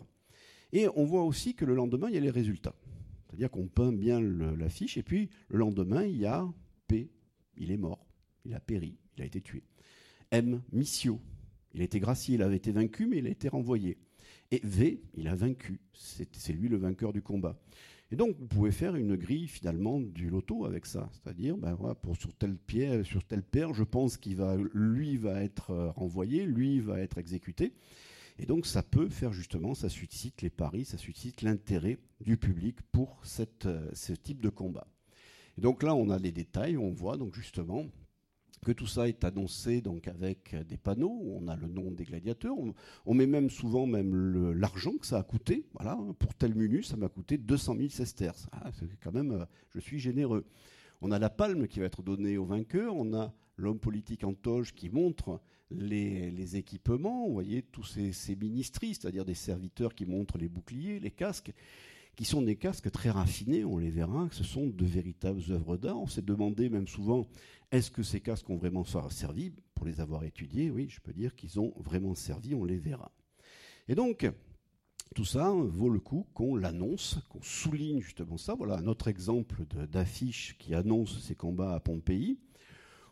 Et 0.72 0.86
on 0.96 1.04
voit 1.04 1.24
aussi 1.24 1.54
que 1.54 1.64
le 1.64 1.74
lendemain, 1.74 2.08
il 2.08 2.14
y 2.14 2.18
a 2.18 2.20
les 2.20 2.30
résultats. 2.30 2.74
C'est-à-dire 3.26 3.50
qu'on 3.50 3.68
peint 3.68 3.92
bien 3.92 4.20
l'affiche, 4.20 4.96
et 4.96 5.02
puis 5.02 5.28
le 5.48 5.58
lendemain, 5.58 6.04
il 6.04 6.16
y 6.16 6.26
a 6.26 6.46
P, 6.86 7.10
il 7.56 7.70
est 7.70 7.76
mort, 7.76 8.06
il 8.44 8.54
a 8.54 8.60
péri, 8.60 8.96
il 9.16 9.22
a 9.22 9.26
été 9.26 9.40
tué. 9.40 9.62
M, 10.30 10.62
Missio, 10.72 11.20
il 11.74 11.80
a 11.80 11.84
été 11.84 12.00
gracié, 12.00 12.34
il 12.34 12.42
avait 12.42 12.56
été 12.56 12.72
vaincu, 12.72 13.06
mais 13.06 13.18
il 13.18 13.26
a 13.26 13.30
été 13.30 13.48
renvoyé. 13.48 13.98
Et 14.50 14.60
V, 14.64 15.02
il 15.14 15.28
a 15.28 15.34
vaincu, 15.34 15.80
c'est 15.92 16.52
lui 16.52 16.68
le 16.68 16.76
vainqueur 16.76 17.12
du 17.12 17.22
combat. 17.22 17.60
Et 18.10 18.16
donc, 18.16 18.36
vous 18.38 18.46
pouvez 18.46 18.72
faire 18.72 18.96
une 18.96 19.16
grille 19.16 19.48
finalement 19.48 20.00
du 20.00 20.30
loto 20.30 20.64
avec 20.64 20.86
ça. 20.86 21.10
C'est-à-dire, 21.12 21.58
ben 21.58 21.76
pour 22.00 22.16
sur 22.16 22.32
tel 22.32 22.56
pied, 22.56 23.04
sur 23.04 23.22
tel 23.22 23.42
père, 23.42 23.74
je 23.74 23.84
pense 23.84 24.16
qu'il 24.16 24.36
va, 24.36 24.56
lui 24.72 25.18
va 25.18 25.42
être 25.42 25.70
euh, 25.70 25.90
renvoyé, 25.90 26.46
lui 26.46 26.80
va 26.80 27.00
être 27.00 27.18
exécuté. 27.18 27.74
Et 28.38 28.46
donc 28.46 28.66
ça 28.66 28.82
peut 28.82 29.08
faire 29.08 29.32
justement, 29.32 29.74
ça 29.74 29.88
suscite 29.88 30.42
les 30.42 30.50
paris, 30.50 30.84
ça 30.84 30.96
suscite 30.96 31.42
l'intérêt 31.42 31.98
du 32.20 32.36
public 32.36 32.78
pour 32.92 33.20
euh, 33.66 33.90
ce 33.92 34.12
type 34.12 34.40
de 34.40 34.48
combat. 34.48 34.86
Et 35.56 35.60
donc 35.60 35.82
là, 35.82 35.94
on 35.94 36.08
a 36.10 36.18
les 36.18 36.30
détails, 36.30 36.76
on 36.76 36.92
voit 36.92 37.16
donc 37.16 37.34
justement 37.34 37.86
que 38.64 38.72
tout 38.72 38.86
ça 38.86 39.08
est 39.08 39.24
annoncé 39.24 39.80
donc 39.80 40.08
avec 40.08 40.54
des 40.68 40.76
panneaux, 40.76 41.20
on 41.24 41.48
a 41.48 41.56
le 41.56 41.68
nom 41.68 41.90
des 41.90 42.04
gladiateurs, 42.04 42.56
on, 43.06 43.14
met 43.14 43.26
même 43.26 43.50
souvent 43.50 43.86
même 43.86 44.52
l'argent 44.52 44.96
que 44.98 45.06
ça 45.06 45.18
a 45.18 45.22
coûté. 45.22 45.66
Voilà, 45.74 45.98
pour 46.18 46.34
tel 46.34 46.54
menu, 46.54 46.82
ça 46.82 46.96
m'a 46.96 47.08
coûté 47.08 47.38
200 47.38 47.76
000 47.76 47.88
sesterces. 47.88 48.46
Ah, 48.52 48.70
c'est 48.78 48.88
quand 49.00 49.12
même, 49.12 49.32
euh, 49.32 49.44
je 49.70 49.80
suis 49.80 49.98
généreux. 49.98 50.44
On 51.00 51.12
a 51.12 51.18
la 51.18 51.30
palme 51.30 51.68
qui 51.68 51.80
va 51.80 51.86
être 51.86 52.02
donnée 52.02 52.36
au 52.36 52.44
vainqueur, 52.44 52.94
on 52.96 53.14
a 53.14 53.32
l'homme 53.56 53.78
politique 53.78 54.24
en 54.24 54.34
toge 54.34 54.74
qui 54.74 54.88
montre 54.90 55.40
les, 55.70 56.56
équipements, 56.56 57.26
vous 57.26 57.32
voyez, 57.32 57.62
tous 57.62 57.84
ces, 57.84 58.12
ces 58.12 58.36
ministries, 58.36 58.94
c'est-à-dire 58.94 59.24
des 59.24 59.34
serviteurs 59.34 59.94
qui 59.94 60.06
montrent 60.06 60.38
les 60.38 60.48
boucliers, 60.48 61.00
les 61.00 61.10
casques, 61.10 61.52
qui 62.16 62.24
sont 62.24 62.42
des 62.42 62.56
casques 62.56 62.90
très 62.90 63.10
raffinés, 63.10 63.64
on 63.64 63.78
les 63.78 63.90
verra, 63.90 64.28
ce 64.32 64.42
sont 64.42 64.66
de 64.66 64.84
véritables 64.84 65.42
œuvres 65.50 65.76
d'art. 65.76 66.00
On 66.00 66.08
s'est 66.08 66.20
demandé 66.20 66.68
même 66.68 66.88
souvent, 66.88 67.28
est-ce 67.70 67.92
que 67.92 68.02
ces 68.02 68.20
casques 68.20 68.50
ont 68.50 68.56
vraiment 68.56 68.84
servi 69.10 69.52
Pour 69.74 69.86
les 69.86 70.00
avoir 70.00 70.24
étudiés, 70.24 70.70
oui, 70.70 70.88
je 70.88 71.00
peux 71.00 71.12
dire 71.12 71.36
qu'ils 71.36 71.60
ont 71.60 71.72
vraiment 71.76 72.16
servi, 72.16 72.56
on 72.56 72.64
les 72.64 72.78
verra. 72.78 73.12
Et 73.86 73.94
donc, 73.94 74.28
tout 75.14 75.24
ça 75.24 75.52
vaut 75.52 75.90
le 75.90 76.00
coup 76.00 76.26
qu'on 76.34 76.56
l'annonce, 76.56 77.20
qu'on 77.28 77.42
souligne 77.42 78.00
justement 78.00 78.36
ça. 78.36 78.54
Voilà 78.54 78.78
un 78.78 78.86
autre 78.86 79.08
exemple 79.08 79.64
d'affiche 79.90 80.56
qui 80.58 80.74
annonce 80.74 81.20
ces 81.20 81.34
combats 81.34 81.74
à 81.74 81.80
Pompéi 81.80 82.40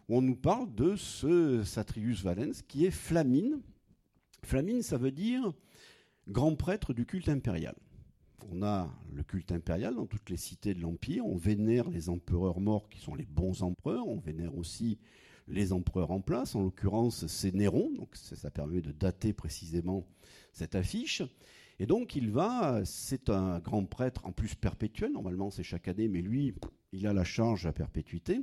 on 0.08 0.22
nous 0.22 0.36
parle 0.36 0.72
de 0.74 0.96
ce 0.96 1.62
Satrius 1.64 2.22
Valens 2.22 2.62
qui 2.68 2.86
est 2.86 2.90
Flamine. 2.90 3.60
Flamine, 4.42 4.82
ça 4.82 4.98
veut 4.98 5.10
dire 5.10 5.52
grand 6.28 6.54
prêtre 6.54 6.92
du 6.94 7.06
culte 7.06 7.28
impérial. 7.28 7.74
On 8.52 8.62
a 8.62 8.88
le 9.12 9.24
culte 9.24 9.50
impérial 9.50 9.96
dans 9.96 10.06
toutes 10.06 10.30
les 10.30 10.36
cités 10.36 10.74
de 10.74 10.80
l'Empire. 10.80 11.26
On 11.26 11.36
vénère 11.36 11.90
les 11.90 12.08
empereurs 12.08 12.60
morts 12.60 12.88
qui 12.88 13.00
sont 13.00 13.14
les 13.14 13.26
bons 13.26 13.62
empereurs. 13.62 14.06
On 14.06 14.18
vénère 14.18 14.56
aussi 14.56 14.98
les 15.48 15.72
empereurs 15.72 16.12
en 16.12 16.20
place. 16.20 16.54
En 16.54 16.62
l'occurrence, 16.62 17.26
c'est 17.26 17.52
Néron. 17.54 17.90
Donc 17.92 18.14
ça 18.14 18.50
permet 18.50 18.80
de 18.80 18.92
dater 18.92 19.32
précisément 19.32 20.06
cette 20.52 20.76
affiche. 20.76 21.22
Et 21.78 21.86
donc 21.86 22.16
il 22.16 22.30
va, 22.30 22.82
c'est 22.84 23.28
un 23.28 23.58
grand 23.58 23.84
prêtre 23.84 24.26
en 24.26 24.32
plus 24.32 24.54
perpétuel. 24.54 25.12
Normalement 25.12 25.50
c'est 25.50 25.62
chaque 25.62 25.88
année, 25.88 26.08
mais 26.08 26.22
lui, 26.22 26.54
il 26.92 27.06
a 27.06 27.12
la 27.12 27.24
charge 27.24 27.66
à 27.66 27.72
perpétuité. 27.72 28.40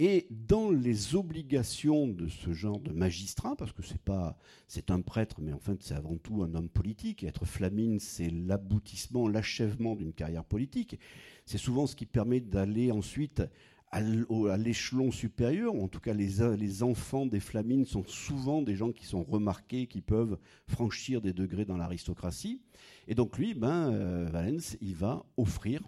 Et 0.00 0.28
dans 0.30 0.70
les 0.70 1.16
obligations 1.16 2.06
de 2.06 2.28
ce 2.28 2.52
genre 2.52 2.78
de 2.78 2.92
magistrat, 2.92 3.56
parce 3.56 3.72
que 3.72 3.82
c'est 3.82 4.00
pas, 4.00 4.38
c'est 4.68 4.92
un 4.92 5.00
prêtre, 5.00 5.40
mais 5.40 5.52
en 5.52 5.58
fait 5.58 5.82
c'est 5.82 5.94
avant 5.94 6.16
tout 6.16 6.44
un 6.44 6.54
homme 6.54 6.68
politique. 6.68 7.24
être 7.24 7.44
flamine, 7.44 7.98
c'est 7.98 8.30
l'aboutissement, 8.30 9.26
l'achèvement 9.26 9.96
d'une 9.96 10.12
carrière 10.12 10.44
politique. 10.44 11.00
C'est 11.46 11.58
souvent 11.58 11.88
ce 11.88 11.96
qui 11.96 12.06
permet 12.06 12.40
d'aller 12.40 12.92
ensuite 12.92 13.42
à 13.90 14.00
l'échelon 14.00 15.10
supérieur, 15.10 15.74
en 15.74 15.88
tout 15.88 16.00
cas 16.00 16.12
les, 16.12 16.56
les 16.56 16.82
enfants 16.82 17.26
des 17.26 17.40
flamines 17.40 17.86
sont 17.86 18.04
souvent 18.04 18.62
des 18.62 18.76
gens 18.76 18.92
qui 18.92 19.06
sont 19.06 19.22
remarqués, 19.22 19.86
qui 19.86 20.00
peuvent 20.00 20.38
franchir 20.66 21.20
des 21.20 21.32
degrés 21.32 21.64
dans 21.64 21.76
l'aristocratie. 21.76 22.60
Et 23.06 23.14
donc 23.14 23.38
lui, 23.38 23.54
ben, 23.54 23.92
euh, 23.92 24.28
Valens, 24.30 24.76
il 24.80 24.94
va 24.94 25.24
offrir 25.36 25.82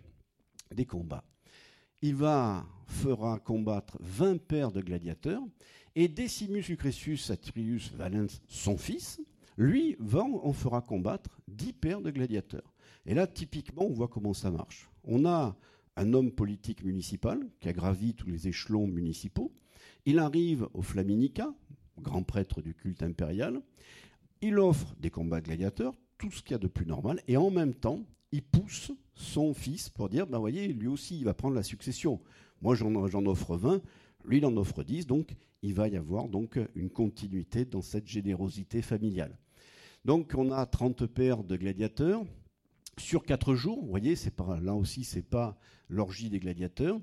des 0.74 0.86
combats 0.86 1.24
il 2.02 2.14
va, 2.14 2.66
fera 2.86 3.38
combattre 3.38 3.98
20 4.00 4.40
paires 4.42 4.72
de 4.72 4.80
gladiateurs, 4.80 5.42
et 5.94 6.08
Decimus 6.08 6.62
Lucretius 6.68 7.30
Atrius 7.30 7.92
Valens, 7.92 8.40
son 8.48 8.76
fils, 8.76 9.20
lui, 9.56 9.96
va, 9.98 10.22
en 10.22 10.52
fera 10.52 10.80
combattre 10.80 11.40
10 11.48 11.72
paires 11.74 12.00
de 12.00 12.10
gladiateurs. 12.10 12.72
Et 13.04 13.14
là, 13.14 13.26
typiquement, 13.26 13.84
on 13.84 13.92
voit 13.92 14.08
comment 14.08 14.32
ça 14.32 14.50
marche. 14.50 14.88
On 15.04 15.26
a 15.26 15.56
un 16.00 16.14
homme 16.14 16.32
politique 16.32 16.82
municipal 16.82 17.38
qui 17.60 17.68
a 17.68 17.74
gravi 17.74 18.14
tous 18.14 18.30
les 18.30 18.48
échelons 18.48 18.86
municipaux. 18.86 19.52
Il 20.06 20.18
arrive 20.18 20.66
au 20.72 20.80
Flaminica, 20.80 21.52
grand 22.00 22.22
prêtre 22.22 22.62
du 22.62 22.74
culte 22.74 23.02
impérial. 23.02 23.60
Il 24.40 24.58
offre 24.58 24.94
des 24.98 25.10
combats 25.10 25.42
gladiateurs, 25.42 25.94
tout 26.16 26.30
ce 26.30 26.42
qu'il 26.42 26.52
y 26.52 26.54
a 26.54 26.58
de 26.58 26.68
plus 26.68 26.86
normal, 26.86 27.20
et 27.28 27.36
en 27.36 27.50
même 27.50 27.74
temps, 27.74 28.06
il 28.32 28.42
pousse 28.42 28.92
son 29.14 29.52
fils 29.52 29.90
pour 29.90 30.08
dire, 30.08 30.26
ben 30.26 30.38
voyez, 30.38 30.68
lui 30.68 30.86
aussi, 30.86 31.18
il 31.18 31.24
va 31.24 31.34
prendre 31.34 31.54
la 31.54 31.62
succession. 31.62 32.18
Moi, 32.62 32.74
j'en 32.74 33.26
offre 33.26 33.58
20, 33.58 33.82
lui, 34.24 34.38
il 34.38 34.46
en 34.46 34.56
offre 34.56 34.82
10, 34.82 35.06
donc 35.06 35.36
il 35.60 35.74
va 35.74 35.88
y 35.88 35.98
avoir 35.98 36.28
donc 36.28 36.58
une 36.74 36.88
continuité 36.88 37.66
dans 37.66 37.82
cette 37.82 38.06
générosité 38.06 38.80
familiale. 38.80 39.36
Donc, 40.06 40.32
on 40.34 40.50
a 40.50 40.64
30 40.64 41.04
paires 41.04 41.44
de 41.44 41.56
gladiateurs 41.56 42.24
sur 43.00 43.24
4 43.24 43.54
jours. 43.54 43.80
Vous 43.80 43.88
voyez, 43.88 44.14
là 44.62 44.74
aussi, 44.74 45.04
c'est 45.04 45.22
pas 45.22 45.58
l'orgie 45.88 46.30
des 46.30 46.40
gladiateurs. 46.40 47.00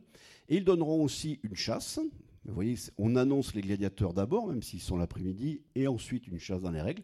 Et 0.50 0.58
ils 0.58 0.64
donneront 0.64 1.04
aussi 1.04 1.40
une 1.44 1.56
chasse. 1.56 2.00
Vous 2.46 2.54
voyez, 2.54 2.76
on 2.98 3.16
annonce 3.16 3.54
les 3.54 3.62
gladiateurs 3.62 4.14
d'abord, 4.14 4.48
même 4.48 4.64
s'ils 4.64 4.82
sont 4.82 4.98
l'après-midi, 4.98 5.62
et 5.76 5.88
ensuite 5.88 6.28
une 6.28 6.40
chasse 6.40 6.62
dans 6.62 6.72
les 6.72 6.82
règles. 6.82 7.04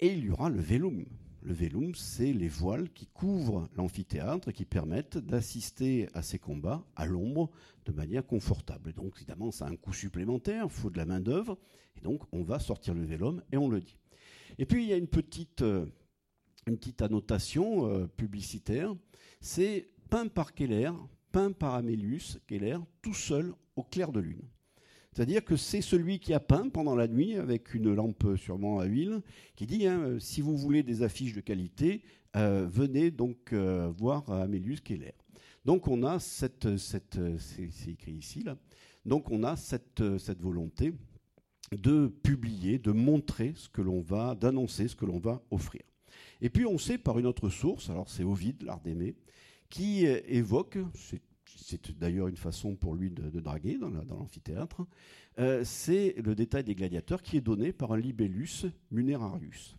Et 0.00 0.12
il 0.12 0.24
y 0.24 0.30
aura 0.30 0.50
le 0.50 0.60
vélum. 0.60 1.06
Le 1.42 1.54
vélum, 1.54 1.94
c'est 1.94 2.32
les 2.32 2.48
voiles 2.48 2.90
qui 2.90 3.06
couvrent 3.06 3.68
l'amphithéâtre 3.76 4.48
et 4.48 4.52
qui 4.52 4.64
permettent 4.64 5.16
d'assister 5.16 6.08
à 6.12 6.22
ces 6.22 6.38
combats 6.38 6.84
à 6.96 7.06
l'ombre 7.06 7.50
de 7.84 7.92
manière 7.92 8.26
confortable. 8.26 8.92
donc, 8.92 9.12
évidemment, 9.16 9.52
ça 9.52 9.66
a 9.66 9.70
un 9.70 9.76
coût 9.76 9.92
supplémentaire, 9.92 10.64
il 10.64 10.70
faut 10.70 10.90
de 10.90 10.98
la 10.98 11.06
main-d'œuvre, 11.06 11.56
et 11.96 12.00
donc 12.00 12.22
on 12.32 12.42
va 12.42 12.58
sortir 12.58 12.94
le 12.94 13.04
vélum 13.04 13.42
et 13.52 13.56
on 13.56 13.68
le 13.68 13.80
dit. 13.80 13.96
Et 14.58 14.66
puis, 14.66 14.82
il 14.84 14.88
y 14.88 14.92
a 14.92 14.96
une 14.96 15.06
petite, 15.06 15.62
euh, 15.62 15.86
une 16.66 16.76
petite 16.76 17.02
annotation 17.02 17.88
euh, 17.88 18.06
publicitaire 18.06 18.94
c'est 19.40 19.88
peint 20.10 20.26
par 20.26 20.52
Keller, 20.52 20.90
peint 21.30 21.52
par 21.52 21.74
Amélius 21.74 22.38
Keller, 22.48 22.78
tout 23.02 23.14
seul 23.14 23.54
au 23.76 23.82
clair 23.84 24.10
de 24.10 24.18
lune. 24.18 24.42
C'est-à-dire 25.12 25.44
que 25.44 25.56
c'est 25.56 25.80
celui 25.80 26.18
qui 26.18 26.34
a 26.34 26.40
peint 26.40 26.68
pendant 26.68 26.96
la 26.96 27.06
nuit 27.06 27.36
avec 27.36 27.74
une 27.74 27.94
lampe 27.94 28.36
sûrement 28.36 28.80
à 28.80 28.84
huile, 28.84 29.22
qui 29.54 29.66
dit 29.66 29.86
hein, 29.86 30.00
euh, 30.00 30.18
si 30.18 30.40
vous 30.40 30.56
voulez 30.56 30.82
des 30.82 31.02
affiches 31.02 31.34
de 31.34 31.40
qualité, 31.40 32.02
euh, 32.36 32.66
venez 32.68 33.10
donc 33.10 33.54
voir 33.54 34.28
Amélius 34.30 34.80
Keller. 34.80 35.14
Donc 35.64 35.88
on 35.88 36.02
a 36.02 36.18
cette, 36.18 36.76
c'est 36.76 37.88
écrit 37.88 38.12
ici 38.12 38.42
là, 38.42 38.56
donc 39.04 39.30
on 39.30 39.42
a 39.44 39.56
cette 39.56 40.00
volonté 40.40 40.92
de 41.72 42.08
publier, 42.08 42.78
de 42.78 42.92
montrer 42.92 43.52
ce 43.56 43.68
que 43.68 43.82
l'on 43.82 44.00
va, 44.00 44.34
d'annoncer 44.34 44.88
ce 44.88 44.96
que 44.96 45.06
l'on 45.06 45.18
va 45.18 45.42
offrir. 45.50 45.82
Et 46.40 46.50
puis 46.50 46.66
on 46.66 46.78
sait 46.78 46.98
par 46.98 47.18
une 47.18 47.26
autre 47.26 47.48
source, 47.48 47.90
alors 47.90 48.08
c'est 48.08 48.24
Ovide, 48.24 48.62
l'art 48.62 48.80
qui 49.68 50.04
évoque, 50.06 50.78
c'est 50.94 51.22
c'est 51.56 51.98
d'ailleurs 51.98 52.28
une 52.28 52.36
façon 52.36 52.76
pour 52.76 52.94
lui 52.94 53.10
de, 53.10 53.40
draguer 53.40 53.78
dans 53.78 53.88
l'amphithéâtre, 53.88 54.86
euh, 55.38 55.62
c'est 55.64 56.14
le 56.22 56.34
détail 56.34 56.64
des 56.64 56.74
gladiateurs 56.74 57.22
qui 57.22 57.36
est 57.36 57.40
donné 57.42 57.72
par 57.72 57.92
un 57.92 57.98
libellus 57.98 58.66
munerarius. 58.90 59.76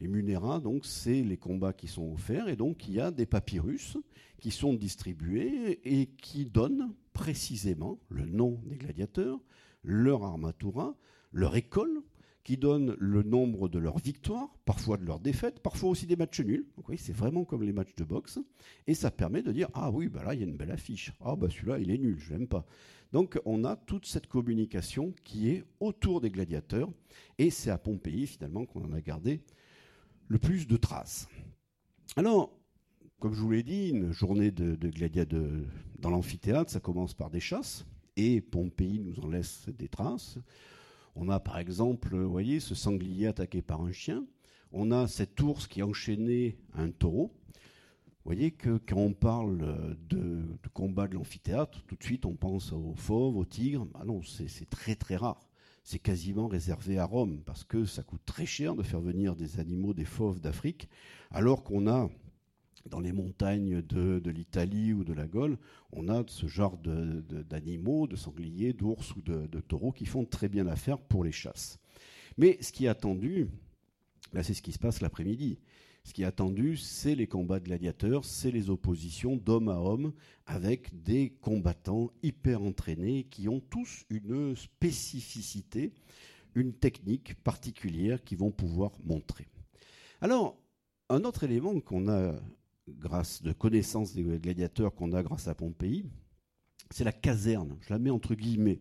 Les 0.00 0.08
munera, 0.08 0.58
donc, 0.58 0.84
c'est 0.84 1.22
les 1.22 1.36
combats 1.36 1.72
qui 1.72 1.86
sont 1.86 2.12
offerts, 2.12 2.48
et 2.48 2.56
donc 2.56 2.88
il 2.88 2.94
y 2.94 3.00
a 3.00 3.10
des 3.10 3.26
papyrus 3.26 3.96
qui 4.40 4.50
sont 4.50 4.74
distribués 4.74 5.80
et 5.84 6.06
qui 6.06 6.44
donnent 6.46 6.92
précisément 7.12 8.00
le 8.08 8.26
nom 8.26 8.60
des 8.66 8.76
gladiateurs, 8.76 9.38
leur 9.84 10.24
armatura, 10.24 10.96
leur 11.30 11.54
école, 11.54 12.02
qui 12.44 12.56
donnent 12.56 12.96
le 12.98 13.22
nombre 13.22 13.68
de 13.68 13.78
leurs 13.78 13.98
victoires, 13.98 14.48
parfois 14.64 14.96
de 14.96 15.04
leurs 15.04 15.20
défaites, 15.20 15.60
parfois 15.60 15.90
aussi 15.90 16.06
des 16.06 16.16
matchs 16.16 16.40
nuls. 16.40 16.66
C'est 16.96 17.14
vraiment 17.14 17.44
comme 17.44 17.62
les 17.62 17.72
matchs 17.72 17.94
de 17.94 18.04
boxe. 18.04 18.40
Et 18.86 18.94
ça 18.94 19.10
permet 19.10 19.42
de 19.42 19.52
dire 19.52 19.68
ah 19.74 19.90
oui, 19.90 20.08
bah 20.08 20.24
là 20.24 20.34
il 20.34 20.40
y 20.40 20.42
a 20.42 20.46
une 20.46 20.56
belle 20.56 20.72
affiche. 20.72 21.12
Ah 21.20 21.36
bah 21.36 21.48
celui-là 21.48 21.78
il 21.78 21.90
est 21.90 21.98
nul, 21.98 22.18
je 22.18 22.32
l'aime 22.32 22.48
pas. 22.48 22.66
Donc 23.12 23.38
on 23.44 23.64
a 23.64 23.76
toute 23.76 24.06
cette 24.06 24.26
communication 24.26 25.14
qui 25.24 25.50
est 25.50 25.64
autour 25.80 26.20
des 26.20 26.30
gladiateurs. 26.30 26.90
Et 27.38 27.50
c'est 27.50 27.70
à 27.70 27.78
Pompéi 27.78 28.26
finalement 28.26 28.66
qu'on 28.66 28.84
en 28.84 28.92
a 28.92 29.00
gardé 29.00 29.40
le 30.28 30.38
plus 30.38 30.66
de 30.66 30.76
traces. 30.76 31.28
Alors, 32.16 32.58
comme 33.20 33.34
je 33.34 33.40
vous 33.40 33.50
l'ai 33.50 33.62
dit, 33.62 33.90
une 33.90 34.10
journée 34.10 34.50
de, 34.50 34.74
de 34.74 35.66
dans 35.98 36.10
l'amphithéâtre, 36.10 36.70
ça 36.70 36.80
commence 36.80 37.14
par 37.14 37.30
des 37.30 37.38
chasses. 37.38 37.86
Et 38.16 38.40
Pompéi 38.40 38.98
nous 38.98 39.20
en 39.20 39.28
laisse 39.28 39.68
des 39.68 39.88
traces. 39.88 40.38
On 41.14 41.28
a 41.28 41.40
par 41.40 41.58
exemple, 41.58 42.16
voyez, 42.16 42.60
ce 42.60 42.74
sanglier 42.74 43.26
attaqué 43.26 43.62
par 43.62 43.82
un 43.82 43.92
chien. 43.92 44.24
On 44.72 44.90
a 44.90 45.06
cet 45.06 45.40
ours 45.40 45.66
qui 45.66 45.82
a 45.82 45.86
enchaîné 45.86 46.56
un 46.74 46.90
taureau. 46.90 47.32
Vous 48.24 48.28
voyez 48.28 48.52
que 48.52 48.78
quand 48.86 48.98
on 48.98 49.12
parle 49.12 49.96
de, 50.08 50.44
combat 50.72 51.08
de 51.08 51.14
l'amphithéâtre, 51.14 51.82
tout 51.86 51.96
de 51.96 52.04
suite 52.04 52.24
on 52.24 52.34
pense 52.34 52.72
aux 52.72 52.94
fauves, 52.96 53.36
aux 53.36 53.44
tigres. 53.44 53.88
Ah 53.94 54.04
non, 54.04 54.22
c'est 54.22 54.70
très 54.70 54.94
très 54.94 55.16
rare. 55.16 55.40
C'est 55.84 55.98
quasiment 55.98 56.46
réservé 56.46 56.98
à 56.98 57.04
Rome 57.04 57.42
parce 57.44 57.64
que 57.64 57.84
ça 57.84 58.04
coûte 58.04 58.24
très 58.24 58.46
cher 58.46 58.76
de 58.76 58.84
faire 58.84 59.00
venir 59.00 59.34
des 59.34 59.58
animaux, 59.58 59.92
des 59.92 60.04
fauves 60.04 60.40
d'Afrique, 60.40 60.88
alors 61.32 61.64
qu'on 61.64 61.88
a 61.88 62.08
dans 62.86 63.00
les 63.00 63.12
montagnes 63.12 63.82
de, 63.82 64.30
l'Italie 64.30 64.92
ou 64.92 65.04
de 65.04 65.12
la 65.12 65.26
Gaule, 65.26 65.58
on 65.92 66.08
a 66.08 66.22
ce 66.26 66.46
genre 66.46 66.78
d'animaux, 66.78 68.06
de, 68.06 68.16
sangliers, 68.16 68.72
d'ours 68.72 69.14
ou 69.16 69.22
de, 69.22 69.60
taureaux 69.60 69.92
qui 69.92 70.06
font 70.06 70.24
très 70.24 70.48
bien 70.48 70.64
l'affaire 70.64 70.98
pour 70.98 71.24
les 71.24 71.32
chasses. 71.32 71.78
Mais 72.38 72.58
ce 72.60 72.72
qui 72.72 72.86
est 72.86 72.88
attendu, 72.88 73.48
là 74.32 74.42
c'est 74.42 74.54
ce 74.54 74.62
qui 74.62 74.72
se 74.72 74.78
passe 74.78 75.00
l'après-midi. 75.00 75.58
Ce 76.04 76.12
qui 76.12 76.22
est 76.22 76.26
attendu, 76.26 76.76
c'est 76.76 77.14
les 77.14 77.28
combats 77.28 77.60
de 77.60 77.66
gladiateurs, 77.66 78.24
c'est 78.24 78.50
les 78.50 78.70
oppositions 78.70 79.36
d'homme 79.36 79.68
à 79.68 79.78
homme 79.78 80.12
avec 80.46 81.02
des 81.04 81.30
combattants 81.40 82.10
hyper 82.24 82.62
entraînés 82.62 83.24
qui 83.30 83.48
ont 83.48 83.60
tous 83.60 84.04
une 84.10 84.56
spécificité, 84.56 85.92
une 86.56 86.72
technique 86.72 87.34
particulière 87.44 88.24
qu'ils 88.24 88.38
vont 88.38 88.50
pouvoir 88.50 88.90
montrer. 89.04 89.46
Alors, 90.20 90.58
un 91.08 91.24
autre 91.24 91.44
élément 91.44 91.78
qu'on 91.80 92.08
a 92.08 92.34
grâce 92.88 93.42
de 93.42 93.52
connaissances 93.52 94.14
des 94.14 94.22
gladiateurs 94.22 94.94
qu'on 94.94 95.12
a 95.12 95.22
grâce 95.22 95.48
à 95.48 95.54
Pompéi, 95.54 96.04
c'est 96.90 97.04
la 97.04 97.12
caserne. 97.12 97.76
Je 97.80 97.92
la 97.92 97.98
mets 97.98 98.10
entre 98.10 98.34
guillemets. 98.34 98.80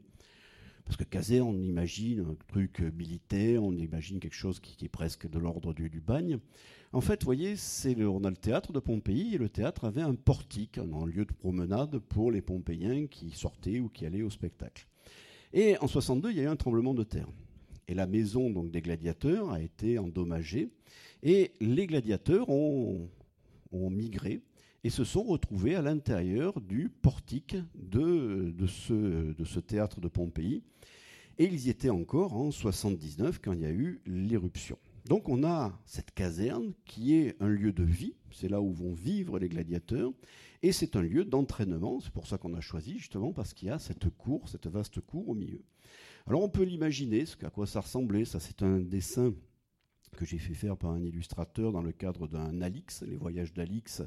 Parce 0.86 0.98
que 0.98 1.04
caserne, 1.04 1.48
on 1.48 1.62
imagine 1.62 2.22
un 2.22 2.36
truc 2.48 2.80
militaire, 2.80 3.64
on 3.64 3.72
imagine 3.74 4.20
quelque 4.20 4.36
chose 4.36 4.60
qui, 4.60 4.84
est 4.84 4.90
presque 4.90 5.30
de 5.30 5.40
l'ordre 5.40 5.74
du, 5.74 6.02
bagne. 6.02 6.40
En 6.92 7.02
fait, 7.02 7.22
vous 7.22 7.26
voyez, 7.26 7.56
le, 7.96 8.10
on 8.10 8.24
a 8.24 8.30
le 8.30 8.36
théâtre 8.36 8.74
de 8.74 8.80
Pompéi, 8.80 9.36
et 9.36 9.38
le 9.38 9.48
théâtre 9.48 9.86
avait 9.86 10.02
un 10.02 10.16
portique, 10.16 10.80
un 10.80 11.06
lieu 11.06 11.26
de 11.26 11.34
promenade 11.34 12.00
pour 12.00 12.32
les 12.32 12.42
Pompéiens 12.42 13.08
qui 13.08 13.32
sortaient 13.32 13.80
ou 13.80 13.90
qui 13.90 14.06
allaient 14.06 14.24
au 14.24 14.30
spectacle. 14.30 14.88
Et 15.54 15.78
en 15.78 15.88
62, 15.88 16.32
il 16.32 16.38
y 16.38 16.40
a 16.42 16.44
eu 16.44 16.48
un 16.48 16.56
tremblement 16.56 16.94
de 16.94 17.04
terre. 17.04 17.28
Et 17.88 17.94
la 17.94 18.08
maison 18.08 18.50
donc, 18.50 18.72
des 18.72 18.82
gladiateurs 18.82 19.52
a 19.52 19.62
été 19.62 20.00
endommagée. 20.00 20.70
Et 21.24 21.54
les 21.60 21.88
gladiateurs 21.88 22.50
ont, 22.50 23.10
ont 23.72 23.90
migré 23.90 24.42
et 24.84 24.90
se 24.90 25.04
sont 25.04 25.24
retrouvés 25.24 25.76
à 25.76 25.82
l'intérieur 25.82 26.60
du 26.62 26.90
portique 26.90 27.56
de, 27.76 28.54
de, 28.58 28.68
ce, 28.68 29.34
de 29.34 29.46
ce 29.46 29.60
théâtre 29.60 30.02
de 30.02 30.08
Pompéi. 30.08 30.64
Et 31.38 31.46
ils 31.46 31.68
y 31.68 31.70
étaient 31.70 31.90
encore 31.90 32.36
en 32.36 32.52
79 32.52 33.40
quand 33.42 33.54
il 33.54 33.62
y 33.62 33.66
a 33.66 33.72
eu 33.72 34.02
l'éruption. 34.06 34.78
Donc 35.06 35.30
on 35.30 35.44
a 35.44 35.78
cette 35.86 36.12
caserne 36.12 36.74
qui 36.86 37.16
est 37.16 37.36
un 37.40 37.48
lieu 37.48 37.74
de 37.74 37.84
vie, 37.84 38.16
c'est 38.32 38.50
là 38.50 38.62
où 38.62 38.72
vont 38.72 38.94
vivre 38.94 39.40
les 39.40 39.50
gladiateurs, 39.50 40.12
et 40.62 40.72
c'est 40.72 40.96
un 40.96 41.02
lieu 41.02 41.26
d'entraînement, 41.26 42.00
c'est 42.02 42.12
pour 42.12 42.28
ça 42.28 42.38
qu'on 42.38 42.54
a 42.54 42.62
choisi 42.62 43.00
justement 43.00 43.34
parce 43.34 43.54
qu'il 43.54 43.70
y 43.70 43.72
a 43.72 43.80
cette 43.80 44.10
cour, 44.10 44.48
cette 44.48 44.68
vaste 44.68 45.02
cour 45.02 45.28
au 45.30 45.34
milieu. 45.34 45.64
Alors 46.28 46.44
on 46.44 46.50
peut 46.50 46.64
l'imaginer, 46.64 47.26
à 47.42 47.50
quoi 47.50 47.66
ça 47.66 47.80
ressemblait, 47.80 48.26
ça 48.26 48.40
c'est 48.40 48.62
un 48.62 48.80
dessin 48.80 49.34
que 50.18 50.26
j'ai 50.26 50.38
fait 50.38 50.54
faire 50.54 50.78
par 50.78 50.92
un 50.92 51.04
illustrateur 51.04 51.72
dans 51.72 51.82
le 51.82 51.92
cadre 51.92 52.28
d'un 52.28 52.62
Alix, 52.62 53.04
les 53.04 53.18
voyages 53.18 53.54
d'Alix. 53.54 54.02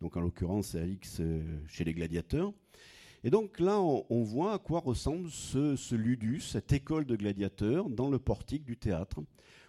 Donc 0.00 0.16
en 0.16 0.20
l'occurrence, 0.20 0.68
c'est 0.68 0.80
Alix 0.80 1.18
euh, 1.20 1.42
chez 1.68 1.84
les 1.84 1.94
gladiateurs. 1.94 2.52
Et 3.24 3.30
donc 3.30 3.58
là, 3.58 3.80
on, 3.80 4.22
voit 4.22 4.54
à 4.54 4.58
quoi 4.58 4.80
ressemble 4.80 5.30
ce, 5.30 5.94
ludus, 5.94 6.40
cette 6.40 6.72
école 6.72 7.06
de 7.06 7.16
gladiateurs 7.16 7.90
dans 7.90 8.08
le 8.08 8.18
portique 8.18 8.64
du 8.64 8.76
théâtre. 8.76 9.20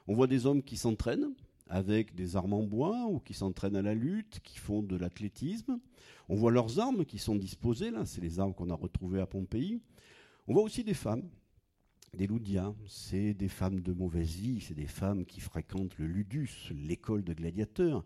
On 0.08 0.13
voit 0.13 0.28
des 0.28 0.45
hommes 0.45 0.62
qui 0.62 0.78
s'entraînent 0.78 1.34
avec 1.67 2.13
des 2.13 2.36
armes 2.36 2.54
en 2.54 2.63
bois 2.63 3.08
ou 3.10 3.19
qui 3.19 3.34
s'entraînent 3.34 3.76
à 3.76 3.82
la 3.82 3.95
lutte, 3.95 4.41
qui 4.43 4.60
font 4.60 4.84
de 4.84 4.95
l'athlétisme. 4.95 5.80
On 6.30 6.36
voit 6.36 6.52
leurs 6.52 6.80
armes 6.80 7.04
qui 7.04 7.17
sont 7.17 7.36
disposées, 7.36 7.89
là, 7.89 8.06
c'est 8.06 8.21
les 8.21 8.39
armes 8.39 8.54
qu'on 8.54 8.69
a 8.69 8.76
retrouvées 8.76 9.21
à 9.21 9.26
Pompéi. 9.26 9.82
On 10.47 10.54
voit 10.54 10.63
aussi 10.63 10.84
des 10.84 10.93
femmes 10.93 11.28
des 12.13 12.27
Loudias, 12.27 12.73
c'est 12.87 13.33
des 13.33 13.47
femmes 13.47 13.81
de 13.81 13.93
mauvaise 13.93 14.35
vie, 14.35 14.61
c'est 14.61 14.73
des 14.73 14.87
femmes 14.87 15.25
qui 15.25 15.39
fréquentent 15.39 15.97
le 15.97 16.07
ludus, 16.07 16.71
l'école 16.71 17.23
de 17.23 17.33
gladiateurs, 17.33 18.05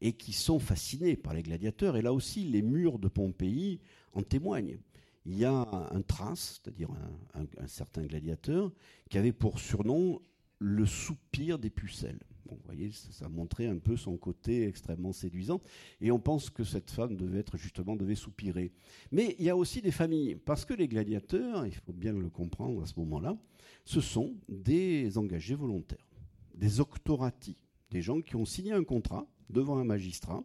et 0.00 0.14
qui 0.14 0.32
sont 0.32 0.58
fascinées 0.58 1.16
par 1.16 1.34
les 1.34 1.42
gladiateurs. 1.42 1.96
Et 1.96 2.02
là 2.02 2.12
aussi, 2.12 2.44
les 2.44 2.62
murs 2.62 2.98
de 2.98 3.08
Pompéi 3.08 3.80
en 4.14 4.22
témoignent. 4.22 4.78
Il 5.24 5.38
y 5.38 5.44
a 5.44 5.88
un 5.92 6.02
trace, 6.02 6.60
c'est-à-dire 6.62 6.88
un, 7.34 7.66
certain 7.68 8.02
gladiateur, 8.02 8.72
qui 9.08 9.18
avait 9.18 9.32
pour 9.32 9.60
surnom 9.60 10.20
le 10.58 10.84
soupir 10.84 11.58
des 11.60 11.70
pucelles. 11.70 12.18
Bon, 12.46 12.56
vous 12.56 12.62
voyez, 12.64 12.90
ça, 12.92 13.28
montrait 13.28 13.66
un 13.66 13.78
peu 13.78 13.96
son 13.96 14.16
côté 14.16 14.66
extrêmement 14.66 15.12
séduisant. 15.12 15.60
Et 16.00 16.10
on 16.10 16.18
pense 16.18 16.50
que 16.50 16.64
cette 16.64 16.90
femme 16.90 17.16
devait 17.16 17.38
être 17.38 17.56
justement, 17.56 17.96
devait 17.96 18.14
soupirer. 18.14 18.72
Mais 19.10 19.36
il 19.38 19.44
y 19.44 19.50
a 19.50 19.56
aussi 19.56 19.80
des 19.80 19.90
familles, 19.90 20.36
parce 20.36 20.64
que 20.64 20.74
les 20.74 20.88
gladiateurs, 20.88 21.66
il 21.66 21.74
faut 21.74 21.92
bien 21.92 22.12
le 22.12 22.28
comprendre 22.28 22.82
à 22.82 22.86
ce 22.86 22.98
moment-là, 22.98 23.36
ce 23.84 24.00
sont 24.00 24.34
des 24.48 25.18
engagés 25.18 25.54
volontaires, 25.54 26.06
des 26.54 26.80
octoratis, 26.80 27.64
des 27.90 28.02
gens 28.02 28.20
qui 28.20 28.36
ont 28.36 28.44
signé 28.44 28.72
un 28.72 28.84
contrat 28.84 29.26
devant 29.50 29.78
un 29.78 29.84
magistrat 29.84 30.44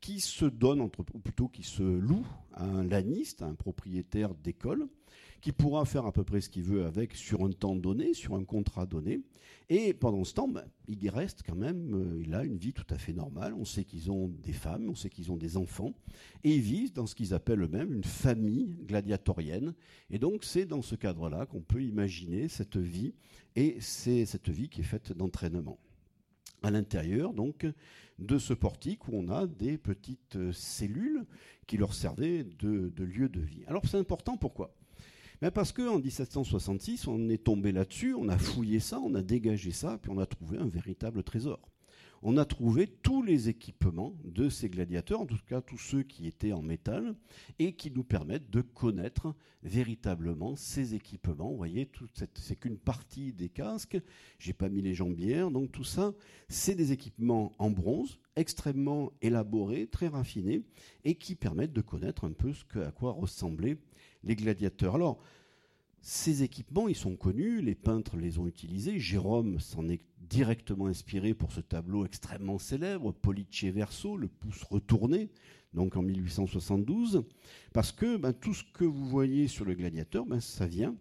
qui 0.00 0.20
se 0.20 0.44
donne, 0.44 0.80
entre, 0.80 1.00
ou 1.12 1.18
plutôt 1.18 1.48
qui 1.48 1.62
se 1.62 1.82
loue 1.82 2.26
à 2.52 2.64
un 2.64 2.84
laniste, 2.84 3.42
à 3.42 3.46
un 3.46 3.54
propriétaire 3.54 4.34
d'école, 4.34 4.86
qui 5.40 5.52
pourra 5.52 5.84
faire 5.84 6.06
à 6.06 6.12
peu 6.12 6.24
près 6.24 6.40
ce 6.40 6.50
qu'il 6.50 6.64
veut 6.64 6.84
avec 6.84 7.14
sur 7.14 7.44
un 7.44 7.50
temps 7.50 7.76
donné, 7.76 8.14
sur 8.14 8.34
un 8.34 8.44
contrat 8.44 8.86
donné. 8.86 9.20
Et 9.70 9.92
pendant 9.92 10.24
ce 10.24 10.34
temps, 10.34 10.48
ben, 10.48 10.64
il 10.88 11.10
reste 11.10 11.42
quand 11.46 11.54
même, 11.54 11.94
euh, 11.94 12.22
il 12.22 12.34
a 12.34 12.42
une 12.44 12.56
vie 12.56 12.72
tout 12.72 12.86
à 12.90 12.98
fait 12.98 13.12
normale. 13.12 13.52
On 13.54 13.64
sait 13.64 13.84
qu'ils 13.84 14.10
ont 14.10 14.28
des 14.28 14.52
femmes, 14.52 14.88
on 14.88 14.94
sait 14.94 15.10
qu'ils 15.10 15.30
ont 15.30 15.36
des 15.36 15.56
enfants, 15.56 15.94
et 16.42 16.54
ils 16.54 16.60
vivent 16.60 16.92
dans 16.92 17.06
ce 17.06 17.14
qu'ils 17.14 17.34
appellent 17.34 17.62
eux-mêmes 17.62 17.92
une 17.92 18.04
famille 18.04 18.78
gladiatorienne. 18.86 19.74
Et 20.10 20.18
donc 20.18 20.44
c'est 20.44 20.64
dans 20.64 20.82
ce 20.82 20.94
cadre-là 20.94 21.46
qu'on 21.46 21.60
peut 21.60 21.82
imaginer 21.82 22.48
cette 22.48 22.78
vie, 22.78 23.14
et 23.56 23.76
c'est 23.80 24.24
cette 24.24 24.48
vie 24.48 24.68
qui 24.68 24.80
est 24.80 24.84
faite 24.84 25.12
d'entraînement. 25.12 25.78
À 26.62 26.70
l'intérieur, 26.70 27.34
donc, 27.34 27.66
de 28.18 28.38
ce 28.38 28.54
portique 28.54 29.06
où 29.06 29.12
on 29.12 29.28
a 29.28 29.46
des 29.46 29.78
petites 29.78 30.34
euh, 30.34 30.52
cellules 30.52 31.24
qui 31.68 31.76
leur 31.76 31.94
servaient 31.94 32.42
de 32.42 33.04
lieu 33.04 33.28
de 33.28 33.40
vie. 33.40 33.62
Alors 33.68 33.82
c'est 33.86 33.98
important, 33.98 34.36
pourquoi? 34.36 34.74
Mais 35.40 35.50
parce 35.50 35.72
qu'en 35.72 35.98
1766, 35.98 37.06
on 37.06 37.28
est 37.28 37.44
tombé 37.44 37.72
là-dessus, 37.72 38.14
on 38.14 38.28
a 38.28 38.38
fouillé 38.38 38.80
ça, 38.80 39.00
on 39.00 39.14
a 39.14 39.22
dégagé 39.22 39.70
ça, 39.70 39.98
puis 40.02 40.10
on 40.10 40.18
a 40.18 40.26
trouvé 40.26 40.58
un 40.58 40.68
véritable 40.68 41.22
trésor. 41.22 41.60
On 42.22 42.36
a 42.36 42.44
trouvé 42.44 42.88
tous 42.88 43.22
les 43.22 43.48
équipements 43.48 44.12
de 44.24 44.48
ces 44.48 44.68
gladiateurs, 44.68 45.20
en 45.20 45.26
tout 45.26 45.38
cas 45.46 45.60
tous 45.60 45.78
ceux 45.78 46.02
qui 46.02 46.26
étaient 46.26 46.52
en 46.52 46.62
métal, 46.62 47.14
et 47.60 47.74
qui 47.74 47.92
nous 47.92 48.02
permettent 48.02 48.50
de 48.50 48.60
connaître 48.60 49.36
véritablement 49.62 50.56
ces 50.56 50.96
équipements. 50.96 51.50
Vous 51.50 51.56
voyez, 51.56 51.88
c'est 52.34 52.56
qu'une 52.56 52.78
partie 52.78 53.32
des 53.32 53.48
casques. 53.48 54.00
J'ai 54.40 54.52
pas 54.52 54.68
mis 54.68 54.82
les 54.82 54.94
jambières, 54.94 55.52
donc 55.52 55.70
tout 55.70 55.84
ça, 55.84 56.12
c'est 56.48 56.74
des 56.74 56.90
équipements 56.90 57.52
en 57.58 57.70
bronze, 57.70 58.18
extrêmement 58.34 59.12
élaborés, 59.22 59.86
très 59.86 60.08
raffinés, 60.08 60.62
et 61.04 61.14
qui 61.14 61.36
permettent 61.36 61.72
de 61.72 61.80
connaître 61.82 62.24
un 62.24 62.32
peu 62.32 62.52
à 62.84 62.90
quoi 62.90 63.12
ressemblaient 63.12 63.78
les 64.24 64.36
gladiateurs. 64.36 64.94
Alors, 64.94 65.20
ces 66.00 66.42
équipements, 66.42 66.88
ils 66.88 66.96
sont 66.96 67.16
connus, 67.16 67.60
les 67.60 67.74
peintres 67.74 68.16
les 68.16 68.38
ont 68.38 68.46
utilisés. 68.46 68.98
Jérôme 68.98 69.58
s'en 69.58 69.88
est 69.88 70.00
directement 70.20 70.86
inspiré 70.86 71.34
pour 71.34 71.52
ce 71.52 71.60
tableau 71.60 72.04
extrêmement 72.04 72.58
célèbre, 72.58 73.12
Pollice 73.12 73.64
Verso, 73.64 74.16
le 74.16 74.28
pouce 74.28 74.62
retourné, 74.62 75.30
donc 75.74 75.96
en 75.96 76.02
1872, 76.02 77.24
parce 77.72 77.92
que 77.92 78.16
ben, 78.16 78.32
tout 78.32 78.54
ce 78.54 78.64
que 78.72 78.84
vous 78.84 79.08
voyez 79.08 79.48
sur 79.48 79.64
le 79.64 79.74
gladiateur, 79.74 80.24
ben, 80.26 80.40
ça 80.40 80.66
vient 80.66 80.94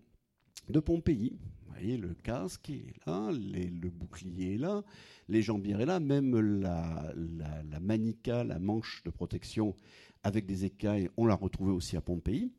de 0.70 0.80
Pompéi. 0.80 1.38
Vous 1.66 1.74
voyez, 1.74 1.98
le 1.98 2.16
casque 2.16 2.72
est 2.72 2.94
là, 3.06 3.32
le 3.32 3.90
bouclier 3.90 4.56
est 4.56 4.58
là, 4.58 4.84
les 5.30 5.44
jambières 5.44 5.82
est 5.82 5.86
là, 5.86 6.00
même 6.00 6.40
la, 6.40 7.14
la, 7.16 7.64
la 7.64 7.80
manica, 7.80 8.44
la 8.44 8.58
manche 8.58 9.04
de 9.06 9.12
protection 9.12 9.76
avec 10.24 10.46
des 10.46 10.66
écailles, 10.66 11.10
on 11.18 11.26
l'a 11.26 11.36
retrouvée 11.36 11.72
aussi 11.72 11.96
à 11.96 12.02
Pompéi. 12.02 12.52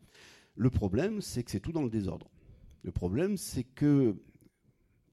Le 0.59 0.71
problème, 0.71 1.21
c'est 1.21 1.45
que 1.45 1.53
c'est 1.53 1.61
tout 1.61 1.71
dans 1.71 1.85
le 1.85 1.89
désordre. 1.89 2.29
Le 2.83 2.91
problème, 2.91 3.37
c'est 3.37 3.63
que 3.63 4.17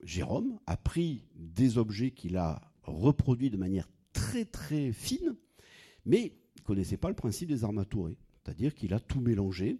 Jérôme 0.01 0.57
a 0.65 0.75
pris 0.75 1.23
des 1.35 1.77
objets 1.77 2.09
qu'il 2.09 2.35
a 2.37 2.61
reproduits 2.81 3.51
de 3.51 3.57
manière 3.57 3.87
très 4.11 4.45
très 4.45 4.91
fine, 4.91 5.35
mais 6.03 6.33
ne 6.57 6.63
connaissait 6.63 6.97
pas 6.97 7.09
le 7.09 7.15
principe 7.15 7.49
des 7.49 7.63
armaturés. 7.63 8.17
C'est-à-dire 8.43 8.73
qu'il 8.73 8.91
a 8.95 8.99
tout 8.99 9.21
mélangé 9.21 9.77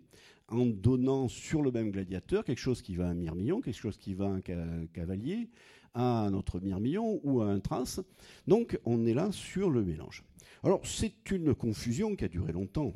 en 0.50 0.68
donnant 0.68 1.28
sur 1.28 1.64
le 1.64 1.72
même 1.72 1.90
gladiateur 1.90 2.44
quelque 2.44 2.60
chose 2.60 2.84
qui 2.84 2.96
va 2.96 3.08
à 3.08 3.10
un 3.10 3.16
mirmillon, 3.16 3.60
quelque 3.60 3.74
chose 3.74 3.98
qui 3.98 4.14
va 4.14 4.26
à 4.26 4.34
un 4.34 4.86
cavalier, 4.94 5.50
à 5.96 6.28
un 6.28 6.34
autre 6.36 6.60
mirmillon 6.60 7.20
ou 7.24 7.42
à 7.42 7.48
un 7.48 7.60
trace. 7.60 8.02
Donc 8.46 8.80
on 8.86 9.04
est 9.08 9.16
là 9.16 9.32
sur 9.32 9.72
le 9.72 9.84
mélange. 9.84 10.24
Alors 10.64 10.86
c'est 10.86 11.32
une 11.32 11.56
confusion 11.56 12.16
qui 12.16 12.26
a 12.26 12.28
duré 12.28 12.52
longtemps. 12.52 12.94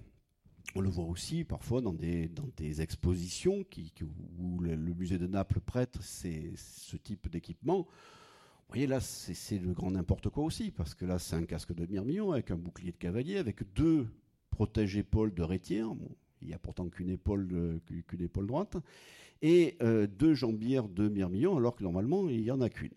On 0.75 0.81
le 0.81 0.89
voit 0.89 1.05
aussi 1.05 1.43
parfois 1.43 1.81
dans 1.81 1.93
des, 1.93 2.27
dans 2.27 2.47
des 2.57 2.81
expositions 2.81 3.63
qui, 3.63 3.91
où 4.37 4.59
le, 4.59 4.75
musée 4.75 5.17
de 5.17 5.27
Naples 5.27 5.59
prête 5.59 5.97
ce 6.01 6.97
type 6.97 7.29
d'équipement. 7.29 7.79
Vous 7.79 8.73
voyez 8.73 8.87
là, 8.87 8.99
c'est 8.99 9.57
le 9.57 9.73
grand 9.73 9.89
n'importe 9.89 10.29
quoi 10.29 10.43
aussi, 10.43 10.69
parce 10.69 10.93
que 10.93 11.05
là, 11.05 11.17
c'est 11.17 11.35
un 11.35 11.45
casque 11.45 11.73
de 11.73 11.87
mirmillon 11.87 12.31
avec 12.33 12.51
un 12.51 12.55
bouclier 12.55 12.91
de 12.91 12.97
cavalier, 12.97 13.37
avec 13.37 13.73
deux 13.73 14.07
protège-épaules 14.51 15.33
de 15.33 15.41
rétière. 15.41 15.87
il 16.41 16.49
n'y 16.49 16.53
a 16.53 16.59
pourtant 16.59 16.87
qu'une 16.87 17.09
épaule, 17.09 17.81
qu'une 18.07 18.21
épaule 18.21 18.45
droite, 18.45 18.77
et 19.41 19.75
euh, 19.81 20.05
deux 20.05 20.35
jambières 20.35 20.87
de 20.87 21.07
mirmillon, 21.07 21.57
alors 21.57 21.75
que 21.75 21.83
normalement, 21.83 22.29
il 22.29 22.41
n'y 22.41 22.51
en 22.51 22.61
a 22.61 22.69
qu'une. 22.69 22.93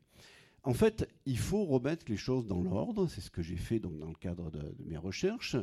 En 0.64 0.74
fait, 0.74 1.08
il 1.24 1.38
faut 1.38 1.64
remettre 1.64 2.04
les 2.08 2.16
choses 2.16 2.46
dans 2.46 2.60
l'ordre. 2.60 3.08
C'est 3.08 3.20
ce 3.20 3.30
que 3.30 3.42
j'ai 3.42 3.56
fait 3.56 3.80
donc 3.80 3.98
dans 3.98 4.08
le 4.08 4.14
cadre 4.14 4.50
de 4.50 4.74
mes 4.84 4.96
recherches 4.96 5.56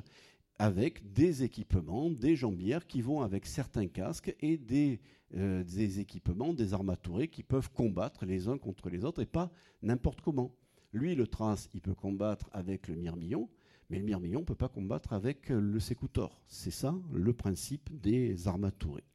avec 0.59 1.13
des 1.13 1.43
équipements, 1.43 2.09
des 2.09 2.35
jambières 2.35 2.85
qui 2.85 3.01
vont 3.01 3.21
avec 3.21 3.45
certains 3.45 3.87
casques 3.87 4.35
et 4.41 4.57
des, 4.57 4.99
euh, 5.35 5.63
des 5.63 6.01
équipements, 6.01 6.53
des 6.53 6.73
armaturés 6.73 7.29
qui 7.29 7.43
peuvent 7.43 7.71
combattre 7.71 8.25
les 8.25 8.49
uns 8.49 8.57
contre 8.57 8.89
les 8.89 9.05
autres 9.05 9.21
et 9.21 9.25
pas 9.25 9.51
n'importe 9.81 10.19
comment. 10.19 10.53
Lui, 10.91 11.15
le 11.15 11.27
trace, 11.27 11.69
il 11.73 11.81
peut 11.81 11.95
combattre 11.95 12.49
avec 12.51 12.89
le 12.89 12.95
mirmillon, 12.95 13.49
mais 13.89 13.99
le 13.99 14.05
mirmillon 14.05 14.41
ne 14.41 14.45
peut 14.45 14.53
pas 14.55 14.67
combattre 14.67 15.13
avec 15.13 15.47
le 15.47 15.79
sécoutor. 15.79 16.41
C'est 16.47 16.71
ça 16.71 16.93
le 17.13 17.31
principe 17.31 17.89
des 18.01 18.47
armaturés. 18.47 19.05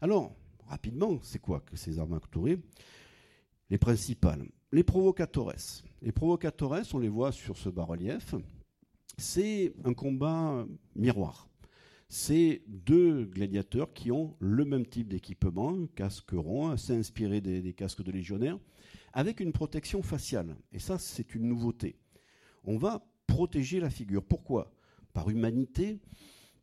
Alors, 0.00 0.36
rapidement, 0.66 1.18
c'est 1.22 1.40
quoi 1.40 1.60
que 1.60 1.76
ces 1.76 1.98
armaturés 1.98 2.60
Les 3.68 3.78
principales. 3.78 4.46
Les 4.70 4.84
provocatores. 4.84 5.82
Les 6.02 6.12
provocatores, 6.12 6.82
on 6.92 6.98
les 6.98 7.08
voit 7.08 7.32
sur 7.32 7.56
ce 7.56 7.68
bas-relief 7.68 8.34
c'est 9.16 9.72
un 9.84 9.94
combat 9.94 10.66
miroir. 10.94 11.48
C'est 12.08 12.62
deux 12.68 13.24
gladiateurs 13.24 13.92
qui 13.92 14.12
ont 14.12 14.36
le 14.38 14.64
même 14.64 14.86
type 14.86 15.08
d'équipement, 15.08 15.86
casque 15.96 16.30
rond, 16.32 16.70
assez 16.70 16.94
inspiré 16.94 17.40
des, 17.40 17.72
casques 17.72 18.02
de 18.02 18.12
légionnaires, 18.12 18.58
avec 19.12 19.40
une 19.40 19.52
protection 19.52 20.02
faciale. 20.02 20.56
Et 20.72 20.78
ça, 20.78 20.98
c'est 20.98 21.34
une 21.34 21.48
nouveauté. 21.48 21.96
On 22.64 22.76
va 22.76 23.06
protéger 23.26 23.80
la 23.80 23.90
figure. 23.90 24.22
Pourquoi? 24.22 24.72
Par 25.12 25.30
humanité? 25.30 25.98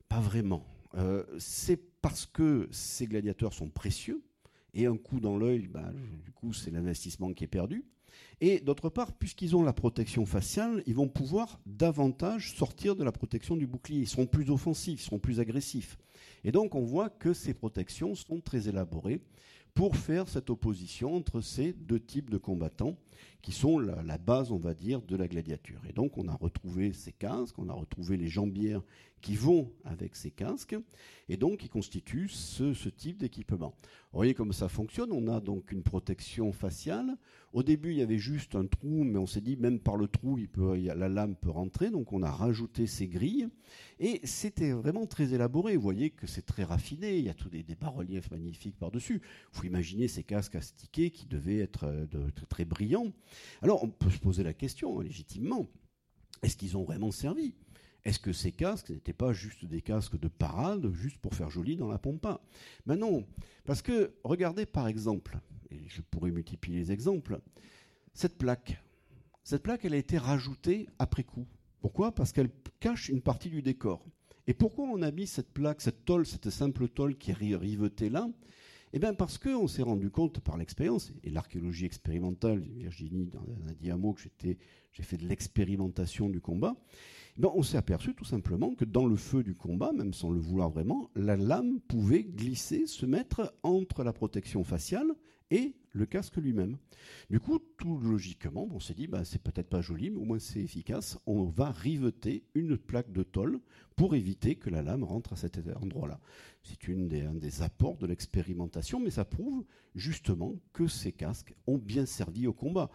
Pas 0.08 0.20
vraiment. 0.20 0.66
Euh, 0.96 1.24
c'est 1.38 1.82
parce 2.02 2.26
que 2.26 2.68
ces 2.72 3.08
gladiateurs 3.08 3.54
sont 3.54 3.70
précieux, 3.70 4.24
et 4.74 4.86
un 4.86 4.98
coup 4.98 5.20
dans 5.20 5.38
l'œil, 5.38 5.68
bah, 5.68 5.92
du 6.24 6.32
coup, 6.32 6.54
c'est 6.54 6.72
l'investissement 6.72 7.34
qui 7.34 7.44
est 7.44 7.48
perdu. 7.48 7.84
Et 8.40 8.60
d'autre 8.60 8.90
part, 8.90 9.14
puisqu'ils 9.14 9.56
ont 9.56 9.64
la 9.64 9.74
protection 9.74 10.26
faciale, 10.26 10.84
ils 10.88 10.96
vont 10.96 11.08
pouvoir 11.08 11.60
davantage 11.66 12.56
sortir 12.56 12.96
de 12.96 13.04
la 13.04 13.12
protection 13.12 13.56
du 13.56 13.68
bouclier. 13.68 14.02
Ils 14.02 14.08
seront 14.08 14.26
plus 14.26 14.50
offensifs, 14.50 15.02
ils 15.02 15.06
seront 15.06 15.20
plus 15.20 15.40
agressifs. 15.40 15.98
Et 16.44 16.52
donc 16.52 16.76
on 16.76 16.84
voit 16.84 17.10
que 17.10 17.34
ces 17.34 17.54
protections 17.54 18.16
sont 18.16 18.42
très 18.42 18.68
élaborées 18.68 19.22
pour 19.74 19.96
faire 19.96 20.28
cette 20.28 20.50
opposition 20.50 21.16
entre 21.16 21.42
ces 21.42 21.74
deux 21.74 22.00
types 22.00 22.30
de 22.30 22.38
combattants 22.38 22.98
qui 23.42 23.52
sont 23.52 23.80
la, 23.80 24.18
base, 24.18 24.52
on 24.52 24.58
va 24.58 24.74
dire, 24.74 25.02
de 25.02 25.16
la 25.16 25.28
gladiature. 25.28 25.82
Et 25.90 25.94
donc 25.94 26.18
on 26.18 26.28
a 26.28 26.36
retrouvé 26.36 26.94
ces 26.94 27.12
casques, 27.12 27.58
on 27.58 27.70
a 27.70 27.74
retrouvé 27.74 28.18
les 28.18 28.28
jambières 28.28 28.82
qui 29.22 29.36
vont 29.36 29.72
avec 29.84 30.16
ces 30.16 30.32
casques, 30.32 30.76
et 31.30 31.38
donc 31.38 31.60
qui 31.60 31.70
constituent 31.70 32.30
ce, 32.30 32.90
type 32.90 33.18
d'équipement. 33.18 33.76
Vous 34.12 34.18
voyez 34.18 34.34
comment 34.34 34.52
ça 34.52 34.68
fonctionne, 34.68 35.12
on 35.12 35.28
a 35.28 35.40
donc 35.40 35.72
une 35.72 35.84
protection 35.84 36.52
faciale, 36.52 37.18
au 37.54 37.64
début, 37.64 37.92
il 37.92 37.98
y 37.98 38.02
avait 38.02 38.18
juste 38.18 38.56
un 38.56 38.66
trou, 38.66 39.04
mais 39.04 39.18
on 39.18 39.26
s'est 39.26 39.42
dit, 39.42 39.58
même 39.58 39.80
par 39.80 39.98
le 39.98 40.08
trou, 40.08 40.40
la 40.56 41.10
lame 41.10 41.36
peut 41.36 41.50
rentrer. 41.50 41.90
Donc, 41.90 42.14
on 42.14 42.24
a 42.24 42.32
rajouté 42.32 42.88
ces 42.88 43.10
grilles. 43.10 43.50
Et 44.00 44.22
c'était 44.24 44.72
vraiment 44.72 45.06
très 45.06 45.34
élaboré. 45.34 45.76
Vous 45.76 45.82
voyez 45.82 46.12
que 46.12 46.28
c'est 46.28 46.46
très 46.46 46.64
raffiné. 46.64 47.18
Il 47.18 47.26
y 47.26 47.30
a 47.30 47.34
tous 47.34 47.50
des, 47.50 47.64
bas-reliefs 47.76 48.32
magnifiques 48.32 48.78
par-dessus. 48.78 49.22
Il 49.22 49.58
faut 49.58 49.66
imaginer 49.66 50.08
ces 50.08 50.24
casques 50.24 50.56
astiqués 50.56 51.12
qui 51.12 51.26
devaient 51.26 51.60
être 51.60 51.86
euh, 51.86 52.06
très 52.48 52.64
brillants. 52.64 53.12
Alors, 53.62 53.84
on 53.84 53.90
peut 53.90 54.10
se 54.10 54.20
poser 54.20 54.44
la 54.44 54.54
question, 54.54 55.00
légitimement, 55.00 55.68
est-ce 56.42 56.58
qu'ils 56.58 56.78
ont 56.78 56.84
vraiment 56.84 57.12
servi? 57.12 57.54
Est-ce 58.04 58.20
que 58.20 58.34
ces 58.34 58.52
casques 58.52 58.90
n'étaient 58.90 59.14
pas 59.14 59.32
juste 59.32 59.66
des 59.66 59.82
casques 59.82 60.20
de 60.20 60.28
parade, 60.28 60.92
juste 60.94 61.18
pour 61.20 61.36
faire 61.36 61.52
joli 61.52 61.76
dans 61.76 61.88
la 61.88 62.00
pompa 62.00 62.42
Ben 62.86 62.96
non, 62.96 63.28
parce 63.66 63.82
que 63.82 64.16
regardez 64.24 64.66
par 64.66 64.88
exemple, 64.88 65.38
et 65.70 65.88
je 65.88 66.02
pourrais 66.02 66.32
multiplier 66.32 66.80
les 66.80 66.92
exemples, 66.92 67.40
cette 68.14 68.38
plaque. 68.38 68.84
Cette 69.44 69.64
plaque, 69.64 69.86
elle 69.86 69.94
a 69.94 69.98
été 69.98 70.18
rajoutée 70.18 70.88
après 71.00 71.24
coup. 71.24 71.48
Pourquoi? 71.80 72.14
Parce 72.14 72.32
qu'elle 72.32 72.50
cache 72.80 73.10
une 73.10 73.22
partie 73.22 73.50
du 73.50 73.62
décor. 73.62 74.06
Et 74.48 74.54
pourquoi 74.54 74.86
on 74.86 75.02
a 75.02 75.12
mis 75.12 75.28
cette 75.28 75.52
plaque, 75.52 75.82
cette 75.82 76.06
tôle, 76.06 76.26
cette 76.26 76.50
simple 76.50 76.88
tôle 76.90 77.18
qui 77.18 77.32
est 77.32 77.36
rivetée 77.36 78.10
là? 78.10 78.28
Eh 78.94 79.00
bien 79.00 79.14
parce 79.14 79.38
qu'on 79.38 79.68
s'est 79.68 79.84
rendu 79.84 80.10
compte 80.10 80.42
par 80.42 80.58
l'expérience, 80.58 81.14
et 81.24 81.30
l'archéologie 81.30 81.86
expérimentale, 81.86 82.60
Virginie 82.60 83.30
en 83.36 83.70
a 83.70 83.74
dit 83.74 83.90
un 83.90 83.98
mot 83.98 84.14
que 84.14 84.22
j'ai 84.42 85.04
fait 85.04 85.18
de 85.18 85.26
l'expérimentation 85.26 86.30
du 86.30 86.42
combat, 86.42 86.76
eh 87.38 87.42
ben, 87.42 87.52
on 87.56 87.64
s'est 87.64 87.78
aperçu 87.78 88.14
tout 88.14 88.26
simplement 88.26 88.76
que 88.76 88.84
dans 88.84 89.06
le 89.06 89.16
feu 89.16 89.44
du 89.44 89.56
combat, 89.56 89.94
même 89.94 90.14
sans 90.14 90.30
le 90.30 90.40
vouloir 90.40 90.70
vraiment, 90.70 91.10
la 91.16 91.38
lame 91.38 91.80
pouvait 91.80 92.26
glisser, 92.26 92.86
se 92.86 93.06
mettre 93.06 93.54
entre 93.64 94.04
la 94.04 94.12
protection 94.12 94.66
faciale 94.66 95.14
et 95.50 95.74
le 95.94 96.06
casque 96.06 96.38
lui-même. 96.38 96.78
Du 97.30 97.40
coup, 97.40 97.60
tout 97.78 97.98
logiquement, 97.98 98.68
on 98.72 98.80
s'est 98.80 98.94
dit, 98.94 99.08
bah, 99.08 99.24
c'est 99.26 99.42
peut-être 99.42 99.70
pas 99.70 99.82
joli, 99.82 100.10
mais 100.10 100.18
au 100.18 100.26
moins 100.26 100.40
c'est 100.40 100.60
efficace. 100.60 101.18
On 101.26 101.44
va 101.44 101.72
riveter 101.72 102.44
une 102.56 102.78
plaque 102.78 103.12
de 103.12 103.24
tôle 103.24 103.60
pour 103.96 104.16
éviter 104.16 104.56
que 104.56 104.70
la 104.70 104.82
lame 104.82 105.04
rentre 105.04 105.34
à 105.34 105.36
cet 105.36 105.60
endroit-là. 105.82 106.20
C'est 106.64 106.88
une 106.88 107.12
un 107.14 107.34
des 107.34 107.62
apports 107.62 107.98
de 107.98 108.08
l'expérimentation, 108.08 109.00
mais 109.00 109.10
ça 109.10 109.26
prouve 109.26 109.66
justement 109.96 110.56
que 110.74 110.88
ces 110.88 111.12
casques 111.12 111.54
ont 111.68 111.78
bien 111.78 112.06
servi 112.06 112.48
au 112.48 112.54
combat. 112.54 112.90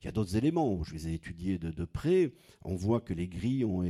Il 0.00 0.06
y 0.06 0.08
a 0.08 0.12
d'autres 0.12 0.36
éléments, 0.36 0.82
je 0.82 0.94
les 0.94 1.08
ai 1.08 1.14
étudiés 1.14 1.58
de, 1.58 1.84
près. 1.84 2.32
On 2.64 2.74
voit 2.74 3.02
que 3.02 3.12
les 3.12 3.28
grilles 3.28 3.66
ont, 3.66 3.84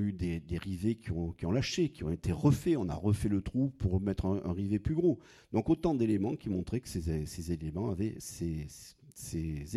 eu 0.00 0.12
des, 0.12 0.42
rivets 0.58 0.96
qui 0.96 1.12
ont, 1.12 1.52
lâché, 1.52 1.90
qui 1.90 2.02
ont 2.02 2.10
été 2.10 2.32
refaits. 2.32 2.76
On 2.76 2.88
a 2.88 2.94
refait 2.94 3.28
le 3.28 3.40
trou 3.40 3.70
pour 3.78 4.00
mettre 4.00 4.26
un, 4.26 4.52
rivet 4.52 4.80
plus 4.80 4.96
gros. 4.96 5.20
Donc 5.52 5.70
autant 5.70 5.94
d'éléments 5.94 6.34
qui 6.34 6.48
montraient 6.50 6.80
que 6.80 6.88
ces, 6.88 7.52
éléments 7.52 7.90
avaient, 7.90 8.16
ces, 8.18 8.66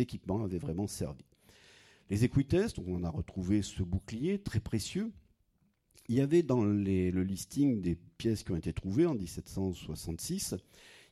équipements 0.00 0.42
avaient 0.42 0.58
vraiment 0.58 0.88
servi. 0.88 1.24
Les 2.10 2.24
équitests, 2.24 2.80
on 2.84 3.04
a 3.04 3.10
retrouvé 3.10 3.62
ce 3.62 3.84
bouclier 3.84 4.40
très 4.40 4.60
précieux. 4.60 5.12
Il 6.08 6.16
y 6.16 6.20
avait 6.20 6.42
dans 6.42 6.64
le 6.64 7.22
listing 7.22 7.82
des 7.82 7.96
pièces 8.16 8.42
qui 8.42 8.50
ont 8.50 8.56
été 8.56 8.72
trouvées 8.72 9.06
en 9.06 9.14
1766, 9.14 10.56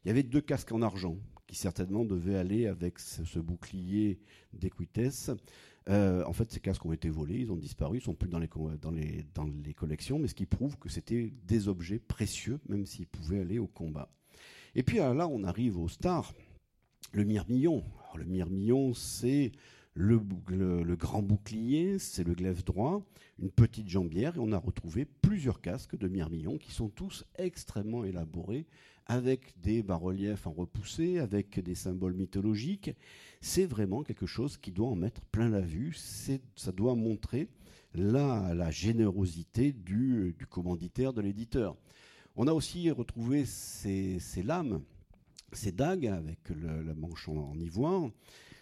il 0.05 0.09
y 0.09 0.11
avait 0.11 0.23
deux 0.23 0.41
casques 0.41 0.73
en 0.73 0.83
argent 0.83 1.17
qui 1.47 1.57
certainement 1.57 2.05
devait 2.05 2.37
aller 2.37 2.67
avec 2.67 2.99
ce, 2.99 3.39
bouclier 3.39 4.19
d'Equites. 4.53 5.31
Euh, 5.89 6.25
en 6.25 6.33
fait, 6.33 6.51
ces 6.51 6.59
casques 6.59 6.85
ont 6.85 6.93
été 6.93 7.09
volés, 7.09 7.39
ils 7.39 7.53
ont 7.53 7.57
disparu, 7.57 7.99
ils 7.99 8.03
sont 8.03 8.15
plus 8.15 8.29
dans 8.29 8.41
les, 8.41 9.75
collections, 9.75 10.19
mais 10.19 10.29
ce 10.29 10.35
qui 10.35 10.47
prouve 10.47 10.77
que 10.79 10.89
c'était 10.89 11.33
des 11.47 11.69
objets 11.69 12.01
précieux, 12.01 12.59
même 12.69 12.87
s'ils 12.87 13.07
pouvaient 13.07 13.41
aller 13.41 13.59
au 13.59 13.69
combat. 13.69 14.11
Et 14.75 14.83
puis 14.83 14.99
là, 14.99 15.29
on 15.29 15.45
arrive 15.45 15.79
au 15.79 15.89
star, 15.89 16.35
le 17.13 17.25
mirmillon. 17.25 17.85
le 18.17 18.25
mirmillon, 18.25 18.93
c'est 18.95 19.53
le, 19.95 20.21
le, 20.49 20.97
grand 20.97 21.23
bouclier, 21.23 21.99
c'est 21.99 22.25
le 22.25 22.35
glaive 22.35 22.65
droit, 22.65 23.03
une 23.39 23.51
petite 23.51 23.89
jambière, 23.89 24.37
et 24.37 24.41
on 24.41 24.53
a 24.53 24.59
retrouvé 24.59 25.07
plusieurs 25.07 25.61
casques 25.61 25.97
de 25.97 26.09
mirmillon 26.09 26.59
qui 26.59 26.73
sont 26.73 26.89
tous 26.89 27.25
extrêmement 27.39 28.05
élaborés 28.05 28.67
avec 29.07 29.55
des 29.61 29.83
bas-reliefs 29.83 30.47
en 30.47 30.53
repoussé, 30.53 31.19
avec 31.19 31.61
des 31.61 31.75
symboles 31.75 32.14
mythologiques. 32.14 32.90
C'est 33.40 33.66
vraiment 33.66 34.03
quelque 34.03 34.27
chose 34.27 34.57
qui 34.57 34.73
doit 34.73 34.88
en 34.88 34.97
mettre 34.97 35.21
plein 35.27 35.49
la 35.49 35.61
vue. 35.61 35.95
Ça 36.57 36.73
doit 36.73 36.95
montrer 36.95 37.49
la, 37.95 38.53
la 38.55 38.71
générosité 38.71 39.73
du, 39.73 40.37
commanditaire, 40.51 41.12
de 41.12 41.23
l'éditeur. 41.23 41.77
On 42.35 42.49
a 42.49 42.53
aussi 42.53 42.90
retrouvé 42.90 43.45
ces, 43.47 44.19
lames, 44.45 44.83
ces 45.53 45.73
dagues 45.73 46.09
avec 46.09 46.40
la 46.51 46.95
manche 46.95 47.29
en, 47.29 47.51
en 47.51 47.59
ivoire. 47.59 48.11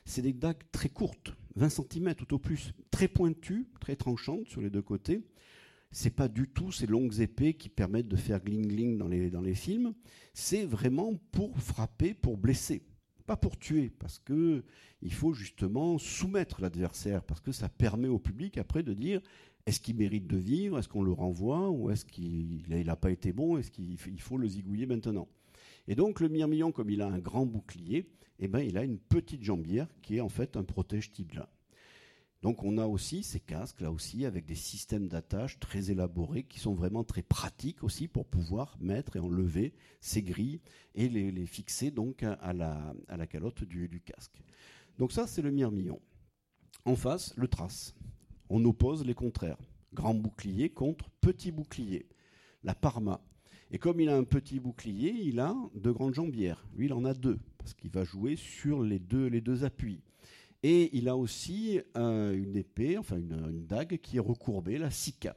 C'est 0.04 0.22
des 0.22 0.34
dagues 0.34 0.62
très 0.70 0.90
courtes, 0.90 1.32
20 1.56 1.70
cm 1.70 2.14
tout 2.14 2.34
au 2.34 2.38
plus, 2.38 2.72
très 2.90 3.08
pointues, 3.08 3.66
très 3.80 3.96
tranchantes 3.96 4.46
sur 4.46 4.60
les 4.60 4.68
deux 4.68 4.82
côtés 4.82 5.22
c'est 5.94 6.10
pas 6.10 6.26
du 6.26 6.48
tout 6.48 6.72
ces 6.72 6.88
longues 6.88 7.20
épées 7.20 7.54
qui 7.54 7.68
permettent 7.68 8.08
de 8.08 8.16
faire 8.16 8.42
gling 8.42 8.66
gling 8.66 8.98
dans 8.98 9.06
les, 9.06 9.30
dans 9.30 9.40
les 9.40 9.54
films. 9.54 9.94
C'est 10.32 10.64
vraiment 10.64 11.14
pour 11.30 11.56
frapper, 11.56 12.14
pour 12.14 12.36
blesser, 12.36 12.82
pas 13.26 13.36
pour 13.36 13.56
tuer, 13.56 13.92
parce 14.00 14.18
que 14.18 14.64
il 15.02 15.12
faut 15.12 15.32
justement 15.32 15.96
soumettre 15.98 16.60
l'adversaire, 16.60 17.22
parce 17.22 17.40
que 17.40 17.52
ça 17.52 17.68
permet 17.68 18.08
au 18.08 18.18
public 18.18 18.58
après 18.58 18.82
de 18.82 18.92
dire 18.92 19.20
est-ce 19.66 19.78
qu'il 19.78 19.94
mérite 19.94 20.26
de 20.26 20.36
vivre, 20.36 20.80
est-ce 20.80 20.88
qu'on 20.88 21.04
le 21.04 21.12
renvoie, 21.12 21.70
ou 21.70 21.90
est-ce 21.90 22.04
qu'il 22.04 22.64
n'a 22.68 22.96
pas 22.96 23.12
été 23.12 23.32
bon, 23.32 23.56
est-ce 23.56 23.70
qu'il 23.70 24.20
faut 24.20 24.36
le 24.36 24.48
zigouiller 24.48 24.86
maintenant? 24.86 25.28
Et 25.86 25.94
donc 25.94 26.18
le 26.18 26.28
mirmillon, 26.28 26.72
comme 26.72 26.90
il 26.90 27.02
a 27.02 27.06
un 27.06 27.20
grand 27.20 27.46
bouclier, 27.46 28.10
eh 28.40 28.48
ben, 28.48 28.60
il 28.60 28.76
a 28.76 28.82
une 28.82 28.98
petite 28.98 29.44
jambière 29.44 29.86
qui 30.02 30.16
est 30.16 30.20
en 30.20 30.28
fait 30.28 30.56
un 30.56 30.64
protège 30.64 31.12
tibia. 31.12 31.48
Donc 32.44 32.62
on 32.62 32.76
a 32.76 32.84
aussi 32.84 33.22
ces 33.22 33.40
casques 33.40 33.80
là 33.80 33.90
aussi 33.90 34.26
avec 34.26 34.44
des 34.44 34.54
systèmes 34.54 35.08
d'attache 35.08 35.58
très 35.60 35.90
élaborés 35.90 36.42
qui 36.42 36.60
sont 36.60 36.74
vraiment 36.74 37.02
très 37.02 37.22
pratiques 37.22 37.82
aussi 37.82 38.06
pour 38.06 38.26
pouvoir 38.26 38.76
mettre 38.80 39.16
et 39.16 39.18
enlever 39.18 39.72
ces 40.02 40.22
grilles 40.22 40.60
et 40.94 41.08
les, 41.08 41.46
fixer 41.46 41.90
donc 41.90 42.22
à 42.22 42.52
la, 42.52 43.26
calotte 43.26 43.64
du, 43.64 44.02
casque. 44.04 44.42
Donc 44.98 45.10
ça 45.10 45.26
c'est 45.26 45.40
le 45.40 45.52
mirmillon. 45.52 46.02
En 46.84 46.96
face 46.96 47.32
le 47.38 47.48
trace. 47.48 47.94
On 48.50 48.62
oppose 48.66 49.06
les 49.06 49.14
contraires. 49.14 49.56
Grand 49.94 50.12
bouclier 50.12 50.68
contre 50.68 51.08
petit 51.22 51.50
bouclier. 51.50 52.10
La 52.62 52.74
parma. 52.74 53.22
Et 53.70 53.78
comme 53.78 54.00
il 54.00 54.10
a 54.10 54.18
un 54.18 54.24
petit 54.24 54.60
bouclier, 54.60 55.12
il 55.12 55.40
a 55.40 55.56
de 55.74 55.90
grandes 55.90 56.12
jambières. 56.12 56.66
Lui, 56.76 56.86
il 56.86 56.92
en 56.92 57.06
a 57.06 57.14
deux, 57.14 57.38
parce 57.56 57.72
qu'il 57.72 57.88
va 57.88 58.04
jouer 58.04 58.36
sur 58.36 58.82
les 58.82 58.98
deux, 58.98 59.28
les 59.28 59.40
deux 59.40 59.64
appuis. 59.64 60.02
Et 60.66 60.96
il 60.96 61.10
a 61.10 61.16
aussi 61.16 61.78
une 61.94 62.56
épée, 62.56 62.96
enfin 62.96 63.18
une, 63.18 63.66
dague 63.66 63.98
qui 63.98 64.16
est 64.16 64.20
recourbée, 64.20 64.78
la 64.78 64.90
sika. 64.90 65.36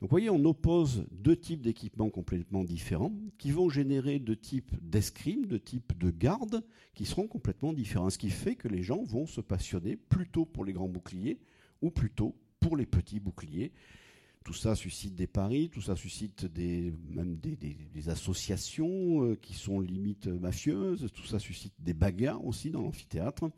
Donc 0.00 0.08
vous 0.08 0.14
voyez, 0.14 0.28
on 0.28 0.44
oppose 0.44 1.06
deux 1.12 1.36
types 1.36 1.60
d'équipements 1.62 2.10
complètement 2.10 2.64
différents 2.64 3.12
qui 3.38 3.52
vont 3.52 3.68
générer 3.68 4.18
deux 4.18 4.34
types 4.34 4.74
d'escrime, 4.82 5.46
deux 5.46 5.60
types 5.60 5.96
de 5.96 6.10
garde 6.10 6.64
qui 6.94 7.04
seront 7.04 7.28
complètement 7.28 7.72
différents. 7.72 8.10
Ce 8.10 8.18
qui 8.18 8.30
fait 8.30 8.56
que 8.56 8.66
les 8.66 8.82
gens 8.82 9.04
vont 9.04 9.24
se 9.24 9.40
passionner 9.40 9.96
plutôt 9.96 10.46
pour 10.46 10.64
les 10.64 10.72
grands 10.72 10.88
boucliers 10.88 11.38
ou 11.80 11.92
plutôt 11.92 12.34
pour 12.58 12.76
les 12.76 12.86
petits 12.86 13.20
boucliers. 13.20 13.70
Tout 14.44 14.54
ça 14.54 14.74
suscite 14.74 15.14
des 15.14 15.26
paris, 15.26 15.68
tout 15.68 15.82
ça 15.82 15.96
suscite 15.96 16.46
même 16.56 17.36
des, 17.36 18.08
associations 18.08 19.24
euh, 19.24 19.36
qui 19.36 19.52
sont 19.52 19.80
limite 19.80 20.28
mafieuses, 20.28 21.08
tout 21.12 21.26
ça 21.26 21.38
suscite 21.38 21.74
des 21.78 21.92
bagarres 21.92 22.44
aussi 22.44 22.70
dans 22.70 22.80
l'amphithéâtre, 22.80 23.50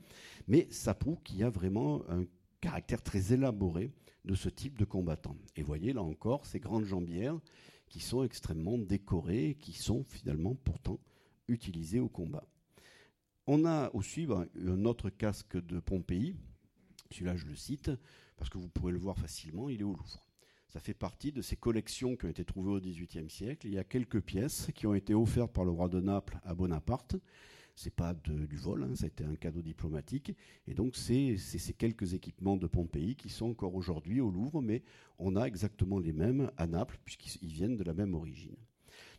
mais 0.49 0.67
ça 0.71 0.95
prouve 0.95 1.23
qu'il 1.23 1.39
y 1.39 1.45
a 1.45 1.51
vraiment 1.51 2.03
un 2.11 2.25
caractère 2.61 3.01
très 3.01 3.33
élaboré 3.33 3.93
de 4.25 4.35
ce 4.35 4.49
type 4.49 4.77
de 4.77 4.85
combattant. 4.85 5.37
Et 5.57 5.63
voyez 5.63 5.93
là 5.93 6.03
encore 6.03 6.47
ces 6.47 6.61
grandes 6.61 6.85
jambières 6.85 7.39
qui 7.89 8.01
sont 8.01 8.25
extrêmement 8.25 8.79
décorées 8.79 9.51
et 9.51 9.55
qui 9.55 9.75
sont 9.75 10.05
finalement 10.09 10.55
pourtant 10.55 10.99
utilisées 11.49 12.01
au 12.01 12.09
combat. 12.09 12.45
On 13.47 13.65
a 13.65 13.91
aussi 13.95 14.27
ben, 14.27 14.47
un 14.67 14.85
autre 14.85 15.11
casque 15.11 15.57
de 15.65 15.81
Pompéi, 15.81 16.37
celui-là 17.11 17.37
je 17.37 17.47
le 17.47 17.57
cite, 17.57 17.91
parce 18.37 18.51
que 18.51 18.59
vous 18.59 18.69
pourrez 18.69 18.93
le 18.93 18.99
voir 18.99 19.19
facilement, 19.19 19.69
il 19.69 19.81
est 19.81 19.85
au 19.85 19.95
Louvre. 19.95 20.25
Ça 20.73 20.81
fait 20.81 20.95
partie 20.95 21.33
de 21.33 21.43
ces 21.43 21.55
collections 21.55 22.17
qui 22.17 22.25
ont 22.25 22.31
été 22.31 22.47
trouvées 22.47 22.71
au 22.71 22.81
XVIIIe 22.81 23.29
siècle. 23.29 23.67
Il 23.67 23.75
y 23.75 23.79
a 23.79 23.85
quelques 23.85 24.23
pièces 24.23 24.71
qui 24.75 24.87
ont 24.87 24.95
été 24.95 25.13
offertes 25.13 25.53
par 25.53 25.67
le 25.67 25.71
roi 25.71 25.91
de 25.91 26.01
Naples 26.01 26.39
à 26.45 26.55
Bonaparte. 26.55 27.17
C'est 27.77 27.95
pas 27.95 28.15
du 28.15 28.57
vol, 28.57 28.85
hein, 28.85 28.95
ça 28.95 29.05
a 29.05 29.09
été 29.09 29.23
un 29.23 29.35
cadeau 29.35 29.61
diplomatique. 29.61 30.35
Et 30.67 30.73
donc 30.73 30.97
c'est 30.97 31.37
ces 31.37 31.75
quelques 31.75 32.15
équipements 32.15 32.57
de 32.57 32.67
Pompéi 32.67 33.17
qui 33.17 33.29
sont 33.29 33.51
encore 33.51 33.75
aujourd'hui 33.75 34.23
au 34.23 34.31
Louvre, 34.31 34.63
mais 34.63 34.83
on 35.19 35.37
a 35.37 35.45
exactement 35.45 35.99
les 35.99 36.15
mêmes 36.15 36.51
à 36.57 36.67
Naples 36.67 36.99
puisqu'ils 37.05 37.53
viennent 37.53 37.77
de 37.77 37.85
la 37.85 37.93
même 37.93 38.15
origine. 38.15 38.57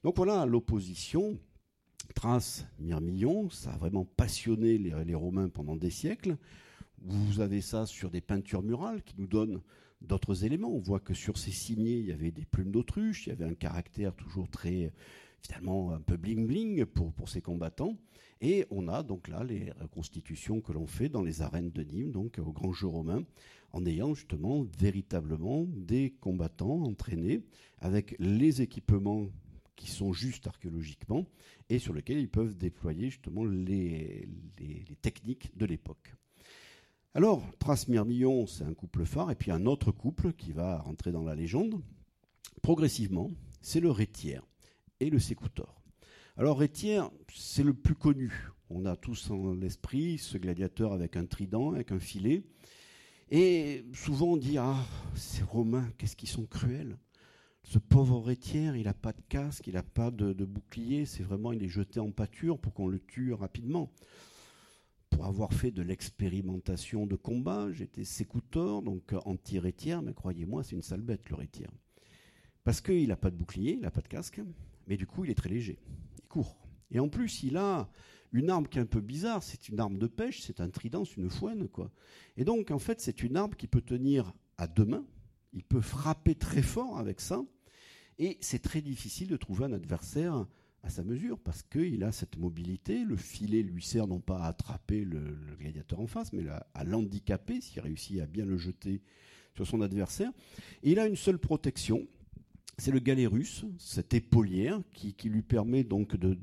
Donc 0.03 0.15
voilà 0.17 0.47
l'opposition. 0.47 1.37
Trace, 2.15 2.65
Mirmillon, 2.79 3.51
ça 3.51 3.73
a 3.73 3.77
vraiment 3.77 4.05
passionné 4.05 4.79
les 4.79 5.15
Romains 5.15 5.49
pendant 5.49 5.75
des 5.75 5.91
siècles. 5.91 6.35
Vous 6.97 7.41
avez 7.41 7.61
ça 7.61 7.85
sur 7.85 8.09
des 8.09 8.21
peintures 8.21 8.63
murales 8.63 9.03
qui 9.03 9.13
nous 9.19 9.27
donnent 9.27 9.61
d'autres 10.03 10.45
éléments. 10.45 10.73
On 10.73 10.79
voit 10.79 10.99
que 10.99 11.13
sur 11.13 11.37
ces 11.37 11.51
cimiers, 11.51 11.97
il 11.97 12.05
y 12.05 12.11
avait 12.11 12.31
des 12.31 12.45
plumes 12.45 12.71
d'autruche, 12.71 13.27
il 13.27 13.29
y 13.29 13.33
avait 13.33 13.45
un 13.45 13.55
caractère 13.55 14.13
toujours 14.15 14.49
très, 14.49 14.91
finalement, 15.41 15.91
un 15.91 16.01
peu 16.01 16.17
bling-bling 16.17 16.85
pour, 16.85 17.13
pour 17.13 17.29
ces 17.29 17.41
combattants. 17.41 17.97
Et 18.41 18.65
on 18.71 18.89
a 18.89 19.03
donc 19.03 19.29
là 19.29 19.43
les 19.43 19.71
reconstitutions 19.79 20.59
que 20.59 20.73
l'on 20.73 20.85
fait 20.85 21.07
dans 21.07 21.21
les 21.21 21.41
arènes 21.41 21.71
de 21.71 21.83
Nîmes, 21.83 22.11
donc 22.11 22.39
au 22.39 22.51
grand 22.51 22.73
jeu 22.73 22.87
romain, 22.87 23.23
en 23.71 23.85
ayant 23.85 24.13
justement 24.13 24.67
véritablement 24.77 25.65
des 25.65 26.11
combattants 26.19 26.83
entraînés 26.83 27.41
avec 27.79 28.15
les 28.19 28.61
équipements 28.61 29.27
qui 29.75 29.89
sont 29.89 30.13
justes 30.13 30.47
archéologiquement 30.47 31.25
et 31.69 31.79
sur 31.79 31.93
lesquels 31.93 32.19
ils 32.19 32.29
peuvent 32.29 32.55
déployer 32.55 33.09
justement 33.09 33.45
les 33.45 34.27
techniques 35.01 35.55
de 35.57 35.65
l'époque. 35.65 36.13
Alors, 37.15 37.43
Trace 37.59 37.87
Mirmillon, 37.87 38.47
c'est 38.47 38.63
un 38.63 38.73
couple 38.73 39.05
phare, 39.05 39.29
et 39.29 39.35
puis 39.35 39.51
un 39.51 39.67
autre 39.67 39.91
couple 39.91 40.33
qui 40.33 40.51
va 40.51 40.79
rentrer 40.79 41.11
dans 41.11 41.23
la 41.23 41.35
légende. 41.35 41.79
Progressivement, 42.63 43.31
c'est 43.61 43.79
le 43.79 43.91
Rétière 43.91 44.43
et 44.99 45.11
le 45.11 45.19
Sécoutor. 45.19 45.83
Alors, 46.37 46.57
Rétière, 46.57 47.11
c'est 47.31 47.61
le 47.61 47.75
plus 47.75 47.93
connu. 47.93 48.49
On 48.71 48.85
a 48.85 48.95
tous 48.95 49.29
en 49.29 49.53
l'esprit 49.53 50.17
ce 50.17 50.39
gladiateur 50.39 50.91
avec 50.91 51.15
un 51.15 51.25
trident, 51.27 51.73
avec 51.73 51.91
un 51.91 51.99
filet. 51.99 52.41
Et 53.29 53.85
souvent 53.93 54.33
on 54.33 54.37
dit 54.37 54.57
Ah, 54.57 54.83
ces 55.15 55.43
Romains, 55.43 55.87
qu'est-ce 55.97 56.15
qu'ils 56.15 56.29
sont 56.29 56.45
cruels 56.45 56.97
ce 57.65 57.79
pauvre 57.79 58.19
rétière, 58.19 58.75
il 58.75 58.83
n'a 58.83 58.93
pas 58.93 59.13
de 59.13 59.21
casque, 59.29 59.67
il 59.67 59.75
n'a 59.75 59.83
pas 59.83 60.11
de, 60.11 60.33
bouclier, 60.43 61.05
c'est 61.05 61.23
vraiment, 61.23 61.53
il 61.53 61.63
est 61.63 61.69
jeté 61.69 62.01
en 62.01 62.11
pâture 62.11 62.59
pour 62.59 62.73
qu'on 62.73 62.89
le 62.89 62.99
tue 62.99 63.31
rapidement. 63.31 63.89
Pour 65.13 65.25
avoir 65.25 65.53
fait 65.53 65.69
de 65.69 65.83
l'expérimentation 65.83 67.05
de 67.05 67.15
combat, 67.15 67.71
j'étais 67.71 68.03
sécouteur, 68.03 68.81
donc 68.81 69.13
anti-rétière, 69.25 70.01
mais 70.01 70.13
croyez-moi, 70.13 70.63
c'est 70.63 70.75
une 70.75 70.81
sale 70.81 71.01
bête 71.01 71.29
le 71.29 71.35
rétière. 71.35 71.71
Parce 72.63 72.81
qu'il 72.81 73.07
n'a 73.07 73.15
pas 73.15 73.29
de 73.29 73.35
bouclier, 73.35 73.73
il 73.73 73.81
n'a 73.81 73.91
pas 73.91 74.01
de 74.01 74.07
casque, 74.07 74.41
mais 74.87 74.97
du 74.97 75.05
coup, 75.05 75.23
il 75.23 75.29
est 75.29 75.35
très 75.35 75.49
léger, 75.49 75.77
il 76.17 76.27
court. 76.27 76.57
Et 76.89 76.99
en 76.99 77.09
plus, 77.09 77.43
il 77.43 77.57
a 77.57 77.89
une 78.31 78.49
arme 78.49 78.67
qui 78.67 78.79
est 78.79 78.81
un 78.81 78.87
peu 78.87 79.01
bizarre, 79.01 79.43
c'est 79.43 79.69
une 79.69 79.79
arme 79.79 79.99
de 79.99 80.07
pêche, 80.07 80.41
c'est 80.41 80.59
un 80.59 80.69
trident, 80.69 81.05
c'est 81.05 81.17
une 81.17 81.29
fouenne, 81.29 81.67
quoi. 81.67 81.91
Et 82.35 82.43
donc, 82.43 82.71
en 82.71 82.79
fait, 82.79 82.99
c'est 82.99 83.21
une 83.21 83.37
arme 83.37 83.53
qui 83.53 83.67
peut 83.67 83.81
tenir 83.81 84.33
à 84.57 84.65
deux 84.65 84.85
mains, 84.85 85.05
il 85.53 85.63
peut 85.63 85.81
frapper 85.81 86.33
très 86.33 86.63
fort 86.63 86.97
avec 86.97 87.21
ça, 87.21 87.43
et 88.17 88.37
c'est 88.41 88.63
très 88.63 88.81
difficile 88.81 89.27
de 89.27 89.37
trouver 89.37 89.65
un 89.65 89.73
adversaire 89.73 90.47
à 90.83 90.89
sa 90.89 91.03
mesure, 91.03 91.39
parce 91.39 91.63
qu'il 91.63 92.03
a 92.03 92.11
cette 92.11 92.37
mobilité, 92.37 93.05
le 93.05 93.15
filet 93.15 93.63
lui 93.63 93.81
sert 93.81 94.05
non 94.05 94.19
pas 94.19 94.39
à 94.39 94.47
attraper 94.49 95.05
le, 95.05 95.37
gladiateur 95.57 96.01
en 96.01 96.07
face, 96.07 96.33
mais 96.33 96.45
à, 96.49 96.83
l'handicaper 96.83 97.61
s'il 97.61 97.81
réussit 97.81 98.19
à 98.19 98.25
bien 98.25 98.45
le 98.45 98.57
jeter 98.57 99.01
sur 99.55 99.65
son 99.65 99.81
adversaire. 99.81 100.31
Et 100.83 100.91
il 100.91 100.99
a 100.99 101.07
une 101.07 101.15
seule 101.15 101.39
protection, 101.39 102.05
c'est 102.77 102.91
le 102.91 102.99
galet 102.99 103.27
russe, 103.27 103.63
cette 103.79 104.13
épaulière 104.13 104.81
qui, 104.91 105.15
lui 105.29 105.41
permet 105.41 105.85
donc 105.85 106.17
de, 106.17 106.37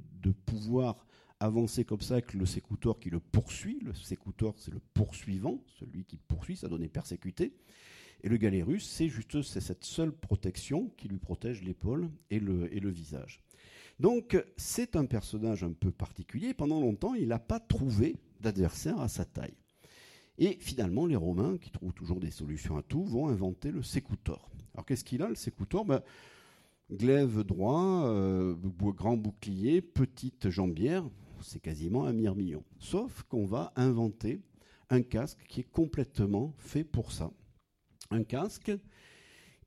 pouvoir 0.46 1.06
avancer 1.38 1.84
comme 1.84 2.00
ça 2.00 2.14
avec 2.14 2.32
le 2.32 2.46
sécouteur 2.46 2.98
qui 2.98 3.10
le 3.10 3.20
poursuit. 3.20 3.78
Le 3.82 3.92
sécouteur, 3.92 4.54
c'est 4.56 4.72
le 4.72 4.80
poursuivant, 4.94 5.62
celui 5.78 6.04
qui 6.04 6.16
poursuit, 6.16 6.56
ça 6.56 6.68
donne 6.68 6.88
persécuté. 6.88 7.52
Et 8.22 8.28
le 8.28 8.38
galet 8.38 8.62
russe, 8.62 8.86
c'est 8.86 9.08
juste 9.08 9.42
cette 9.42 9.84
seule 9.84 10.12
protection 10.12 10.90
qui 10.96 11.08
lui 11.08 11.18
protège 11.18 11.62
l'épaule 11.62 12.10
et 12.30 12.38
le, 12.38 12.74
et 12.74 12.80
le 12.80 12.90
visage. 12.90 13.42
Donc, 14.00 14.42
c'est 14.56 14.96
un 14.96 15.04
personnage 15.04 15.62
un 15.62 15.72
peu 15.72 15.90
particulier. 15.90 16.54
Pendant 16.54 16.80
longtemps, 16.80 17.12
il 17.12 17.28
n'a 17.28 17.38
pas 17.38 17.60
trouvé 17.60 18.16
d'adversaire 18.40 18.98
à 18.98 19.08
sa 19.08 19.26
taille. 19.26 19.52
Et 20.38 20.56
finalement, 20.58 21.04
les 21.04 21.16
Romains, 21.16 21.58
qui 21.58 21.70
trouvent 21.70 21.92
toujours 21.92 22.18
des 22.18 22.30
solutions 22.30 22.78
à 22.78 22.82
tout, 22.82 23.04
vont 23.04 23.28
inventer 23.28 23.70
le 23.70 23.82
sécoutor. 23.82 24.50
Alors, 24.72 24.86
qu'est-ce 24.86 25.04
qu'il 25.04 25.22
a, 25.22 25.28
le 25.28 25.34
sécoutor? 25.34 25.84
Ben, 25.84 26.00
Glaive 26.90 27.44
droit, 27.44 28.06
euh, 28.06 28.56
grand 28.80 29.18
bouclier, 29.18 29.82
petite 29.82 30.48
jambière, 30.48 31.04
c'est 31.42 31.60
quasiment 31.60 32.06
un 32.06 32.14
mirmillon. 32.14 32.64
Sauf 32.78 33.22
qu'on 33.24 33.44
va 33.44 33.70
inventer 33.76 34.40
un 34.88 35.02
casque 35.02 35.44
qui 35.46 35.60
est 35.60 35.70
complètement 35.70 36.54
fait 36.56 36.84
pour 36.84 37.12
ça. 37.12 37.30
Un 38.10 38.24
casque 38.24 38.72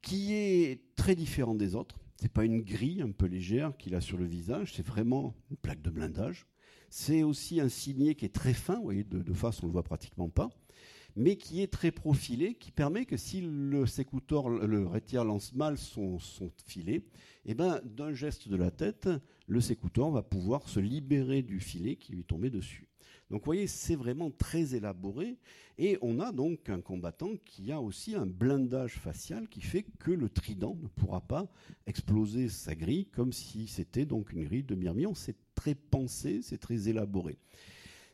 qui 0.01 0.33
est 0.33 0.81
très 0.95 1.13
différent 1.13 1.53
des 1.53 1.75
autres. 1.75 2.02
C'est 2.23 2.31
pas 2.31 2.45
une 2.45 2.61
grille 2.61 3.01
un 3.01 3.11
peu 3.11 3.25
légère 3.25 3.75
qu'il 3.75 3.95
a 3.95 3.99
sur 3.99 4.17
le 4.17 4.23
visage, 4.23 4.71
c'est 4.75 4.87
vraiment 4.87 5.35
une 5.51 5.57
plaque 5.57 5.81
de 5.81 5.89
blindage. 5.89 6.47
C'est 6.89 7.21
aussi 7.21 7.59
un 7.59 7.67
signet 7.67 8.15
qui 8.15 8.23
est 8.23 8.33
très 8.33 8.53
fin, 8.53 8.77
vous 8.77 8.83
voyez, 8.83 9.03
de, 9.03 9.33
face 9.33 9.61
on 9.61 9.65
le 9.65 9.73
voit 9.73 9.83
pratiquement 9.83 10.29
pas, 10.29 10.49
mais 11.17 11.35
qui 11.35 11.61
est 11.61 11.67
très 11.67 11.91
profilé, 11.91 12.53
qui 12.53 12.71
permet 12.71 13.03
que 13.03 13.17
si 13.17 13.41
le 13.41 13.85
sécouteur, 13.85 14.47
le 14.47 14.87
rétière 14.87 15.25
lance 15.25 15.53
mal 15.53 15.77
son, 15.77 16.17
filet, 16.65 17.03
eh 17.43 17.55
ben, 17.55 17.81
d'un 17.83 18.13
geste 18.13 18.47
de 18.47 18.55
la 18.55 18.71
tête, 18.71 19.09
le 19.45 19.59
sécouteur 19.59 20.09
va 20.09 20.23
pouvoir 20.23 20.69
se 20.69 20.79
libérer 20.79 21.41
du 21.41 21.59
filet 21.59 21.97
qui 21.97 22.13
lui 22.13 22.23
tombait 22.23 22.49
dessus. 22.49 22.87
Donc 23.33 23.41
vous 23.41 23.45
voyez, 23.45 23.65
c'est 23.65 23.95
vraiment 23.95 24.29
très 24.29 24.75
élaboré. 24.75 25.39
Et 25.79 25.97
on 26.03 26.19
a 26.19 26.31
donc 26.31 26.69
un 26.69 26.81
combattant 26.81 27.31
qui 27.45 27.71
a 27.71 27.81
aussi 27.81 28.13
un 28.13 28.27
blindage 28.27 28.99
facial 28.99 29.47
qui 29.47 29.61
fait 29.61 29.87
que 29.97 30.11
le 30.11 30.29
trident 30.29 30.77
ne 30.79 30.87
pourra 30.87 31.19
pas 31.19 31.51
exploser 31.87 32.47
sa 32.47 32.75
grille 32.75 33.07
comme 33.07 33.33
si 33.33 33.65
c'était 33.65 34.05
donc 34.05 34.33
une 34.33 34.43
grille 34.43 34.61
de 34.61 34.75
mirmillon. 34.75 35.15
C'est 35.15 35.35
très 35.55 35.73
pensé, 35.73 36.43
c'est 36.43 36.59
très 36.59 36.89
élaboré. 36.89 37.39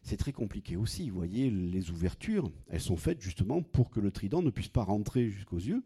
C'est 0.03 0.15
très 0.15 0.32
compliqué 0.32 0.78
aussi. 0.78 1.09
Vous 1.09 1.17
voyez, 1.17 1.49
les 1.49 1.91
ouvertures, 1.91 2.49
elles 2.70 2.80
sont 2.80 2.95
faites 2.95 3.20
justement 3.20 3.61
pour 3.61 3.89
que 3.89 3.99
le 3.99 4.11
trident 4.11 4.41
ne 4.41 4.51
puisse 4.51 4.70
pas 4.70 4.84
rentrer 4.86 5.30
jusqu'aux 5.30 5.57
yeux, 5.57 5.84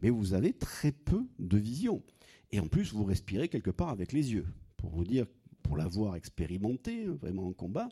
mais 0.00 0.10
vous 0.10 0.32
avez 0.32 0.52
très 0.52 0.92
peu 0.92 1.26
de 1.40 1.58
vision. 1.58 2.04
Et 2.52 2.60
en 2.60 2.68
plus, 2.68 2.92
vous 2.92 3.02
respirez 3.02 3.48
quelque 3.48 3.72
part 3.72 3.88
avec 3.88 4.12
les 4.12 4.32
yeux. 4.32 4.46
Pour 4.76 4.90
vous 4.90 5.02
dire, 5.02 5.26
pour 5.64 5.76
l'avoir 5.76 6.14
expérimenté 6.14 7.06
vraiment 7.06 7.48
en 7.48 7.52
combat, 7.52 7.88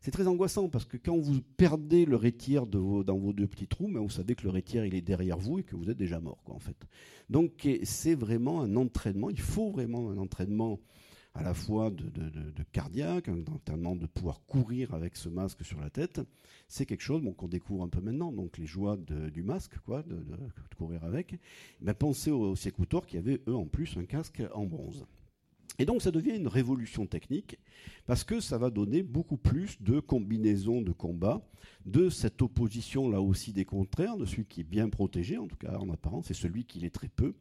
c'est 0.00 0.10
très 0.10 0.26
angoissant 0.26 0.68
parce 0.68 0.86
que 0.86 0.96
quand 0.96 1.18
vous 1.18 1.42
perdez 1.56 2.06
le 2.06 2.16
rétière 2.16 2.66
dans 2.66 3.18
vos 3.18 3.32
deux 3.32 3.46
petits 3.46 3.66
trous, 3.66 3.88
ben, 3.88 4.00
vous 4.00 4.10
savez 4.10 4.34
que 4.34 4.44
le 4.44 4.50
rétière 4.50 4.84
est 4.84 5.00
derrière 5.02 5.38
vous 5.38 5.58
et 5.58 5.62
que 5.62 5.76
vous 5.76 5.90
êtes 5.90 5.98
déjà 5.98 6.20
mort 6.20 6.42
quoi, 6.42 6.54
en 6.54 6.58
fait. 6.58 6.86
Donc 7.28 7.68
c'est 7.82 8.14
vraiment 8.14 8.62
un 8.62 8.76
entraînement. 8.76 9.28
Il 9.28 9.40
faut 9.40 9.70
vraiment 9.70 10.10
un 10.10 10.16
entraînement 10.16 10.80
à 11.34 11.42
la 11.42 11.54
fois 11.54 11.90
de, 11.90 12.62
cardiaque, 12.72 13.28
un 13.28 13.40
entraînement 13.40 13.94
de 13.94 14.06
pouvoir 14.06 14.40
courir 14.46 14.94
avec 14.94 15.16
ce 15.16 15.28
masque 15.28 15.64
sur 15.64 15.80
la 15.80 15.90
tête. 15.90 16.20
C'est 16.66 16.86
quelque 16.86 17.02
chose 17.02 17.22
qu'on 17.36 17.48
découvre 17.48 17.84
un 17.84 17.88
peu 17.88 18.00
maintenant. 18.00 18.32
Donc 18.32 18.58
les 18.58 18.66
joies 18.66 18.96
du 18.96 19.42
masque, 19.42 19.78
quoi, 19.84 20.02
de, 20.02 20.24
courir 20.76 21.04
avec. 21.04 21.38
Ben, 21.82 21.92
pensez 21.92 22.30
aux, 22.30 22.54
aux 22.54 23.00
qui 23.02 23.18
avaient 23.18 23.40
eux 23.46 23.54
en 23.54 23.66
plus 23.66 23.96
un 23.98 24.04
casque 24.06 24.42
en 24.54 24.64
bronze. 24.64 25.04
Et 25.80 25.86
donc 25.86 26.02
ça 26.02 26.10
devient 26.10 26.36
une 26.36 26.46
révolution 26.46 27.06
technique 27.06 27.58
parce 28.04 28.22
que 28.22 28.38
ça 28.38 28.58
va 28.58 28.68
donner 28.68 29.02
beaucoup 29.02 29.38
plus 29.38 29.80
de 29.80 29.98
combinaisons 29.98 30.82
de 30.82 30.92
combat, 30.92 31.40
de 31.86 32.10
cette 32.10 32.42
opposition 32.42 33.08
là 33.08 33.22
aussi 33.22 33.54
des 33.54 33.64
contraires, 33.64 34.18
de 34.18 34.26
celui 34.26 34.44
qui 34.44 34.60
est 34.60 34.64
bien 34.64 34.90
protégé, 34.90 35.38
en 35.38 35.46
tout 35.46 35.56
cas 35.56 35.78
en 35.78 35.88
apparence, 35.88 36.30
et 36.30 36.34
celui 36.34 36.66
qui 36.66 36.80
l'est 36.80 36.94
très 36.94 37.08
peu, 37.08 37.32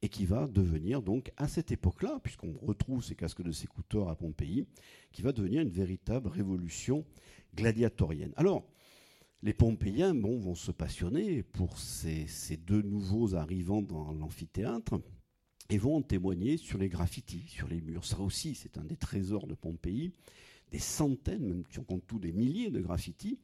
et 0.00 0.08
qui 0.08 0.26
va 0.26 0.46
devenir 0.46 1.02
donc 1.02 1.32
à 1.36 1.48
cette 1.48 1.72
époque-là, 1.72 2.20
puisqu'on 2.22 2.52
retrouve 2.64 3.02
ces 3.02 3.16
casques 3.16 3.42
de 3.42 3.50
sécouteurs 3.50 4.08
à 4.08 4.14
Pompéi, 4.14 4.64
qui 5.10 5.22
va 5.22 5.32
devenir 5.32 5.62
une 5.62 5.68
véritable 5.68 6.28
révolution 6.28 7.04
gladiatorienne. 7.56 8.32
Alors, 8.36 8.64
les 9.42 9.54
Pompéiens 9.54 10.14
vont 10.14 10.54
se 10.54 10.70
passionner 10.70 11.42
pour 11.42 11.76
ces 11.78 12.56
deux 12.64 12.82
nouveaux 12.82 13.34
arrivants 13.34 13.82
dans 13.82 14.12
l'amphithéâtre 14.12 15.00
et 15.70 15.78
vont 15.78 16.02
témoigner 16.02 16.56
sur 16.56 16.78
les 16.78 16.88
graffitis, 16.88 17.44
sur 17.46 17.68
les 17.68 17.80
murs. 17.80 18.04
Ça 18.04 18.20
aussi, 18.20 18.54
c'est 18.54 18.78
un 18.78 18.84
des 18.84 18.96
trésors 18.96 19.46
de 19.46 19.54
Pompéi. 19.54 20.12
Des 20.70 20.78
centaines, 20.78 21.46
même 21.46 21.64
si 21.70 21.78
on 21.78 21.84
compte 21.84 22.06
tout, 22.06 22.18
des 22.18 22.32
milliers 22.32 22.70
de 22.70 22.80
graffitis, 22.80 23.38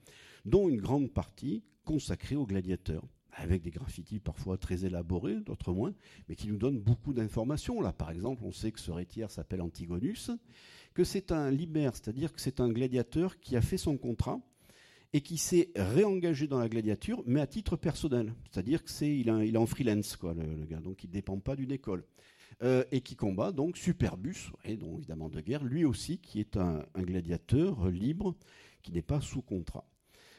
dont 0.44 0.68
une 0.68 0.80
grande 0.80 1.10
partie 1.10 1.62
consacrée 1.84 2.36
aux 2.36 2.46
gladiateurs, 2.46 3.04
avec 3.32 3.62
des 3.62 3.70
graffitis 3.70 4.20
parfois 4.20 4.58
très 4.58 4.84
élaborés, 4.84 5.40
d'autres 5.40 5.72
moins, 5.72 5.94
mais 6.28 6.36
qui 6.36 6.48
nous 6.48 6.58
donnent 6.58 6.80
beaucoup 6.80 7.14
d'informations. 7.14 7.80
Là, 7.80 7.92
par 7.92 8.10
exemple, 8.10 8.42
on 8.44 8.52
sait 8.52 8.72
que 8.72 8.80
ce 8.80 8.90
rétière 8.90 9.30
s'appelle 9.30 9.62
Antigonus, 9.62 10.30
que 10.92 11.04
c'est 11.04 11.32
un 11.32 11.50
libère, 11.50 11.94
c'est-à-dire 11.94 12.32
que 12.32 12.40
c'est 12.40 12.60
un 12.60 12.68
gladiateur 12.68 13.40
qui 13.40 13.56
a 13.56 13.62
fait 13.62 13.78
son 13.78 13.96
contrat, 13.96 14.40
et 15.14 15.20
qui 15.20 15.38
s'est 15.38 15.70
réengagé 15.76 16.48
dans 16.48 16.58
la 16.58 16.68
gladiature, 16.68 17.22
mais 17.24 17.40
à 17.40 17.46
titre 17.46 17.76
personnel. 17.76 18.34
C'est-à-dire 18.50 18.82
que 18.82 18.90
c'est 18.90 19.16
il, 19.16 19.28
est 19.28 19.56
en 19.56 19.64
freelance, 19.64 20.16
quoi, 20.16 20.34
le, 20.34 20.66
gars, 20.66 20.80
donc 20.80 21.04
il 21.04 21.06
ne 21.06 21.12
dépend 21.12 21.38
pas 21.38 21.54
d'une 21.54 21.70
école. 21.70 22.04
Euh, 22.62 22.84
et 22.90 23.00
qui 23.00 23.14
combat 23.14 23.52
donc 23.52 23.76
Superbus, 23.76 24.50
et 24.64 24.76
donc 24.76 24.98
évidemment 24.98 25.28
de 25.28 25.40
guerre, 25.40 25.62
lui 25.62 25.84
aussi 25.84 26.18
qui 26.18 26.40
est 26.40 26.56
un, 26.56 26.84
gladiateur 26.96 27.88
libre, 27.90 28.34
qui 28.82 28.90
n'est 28.90 29.02
pas 29.02 29.20
sous 29.20 29.40
contrat. 29.40 29.88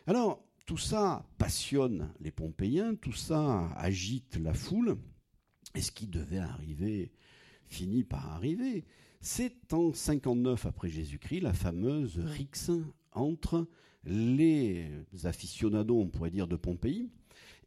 Alors, 0.07 0.43
tout 0.65 0.77
ça 0.77 1.25
passionne 1.37 2.11
les 2.19 2.31
Pompéiens, 2.31 2.95
tout 2.95 3.13
ça 3.13 3.69
agite 3.77 4.35
la 4.35 4.53
foule, 4.53 4.97
et 5.73 5.81
ce 5.81 5.91
qui 5.91 6.07
devait 6.07 6.39
arriver 6.39 7.13
finit 7.65 8.03
par 8.03 8.29
arriver. 8.33 8.83
C'est 9.21 9.73
en 9.73 9.93
59 9.93 10.65
après 10.65 10.89
Jésus-Christ 10.89 11.39
la 11.39 11.53
fameuse 11.53 12.19
rixe 12.19 12.71
entre 13.13 13.67
les 14.05 14.87
aficionados, 15.23 15.99
on 15.99 16.07
pourrait 16.07 16.31
dire, 16.31 16.47
de 16.47 16.55
Pompéi, 16.55 17.09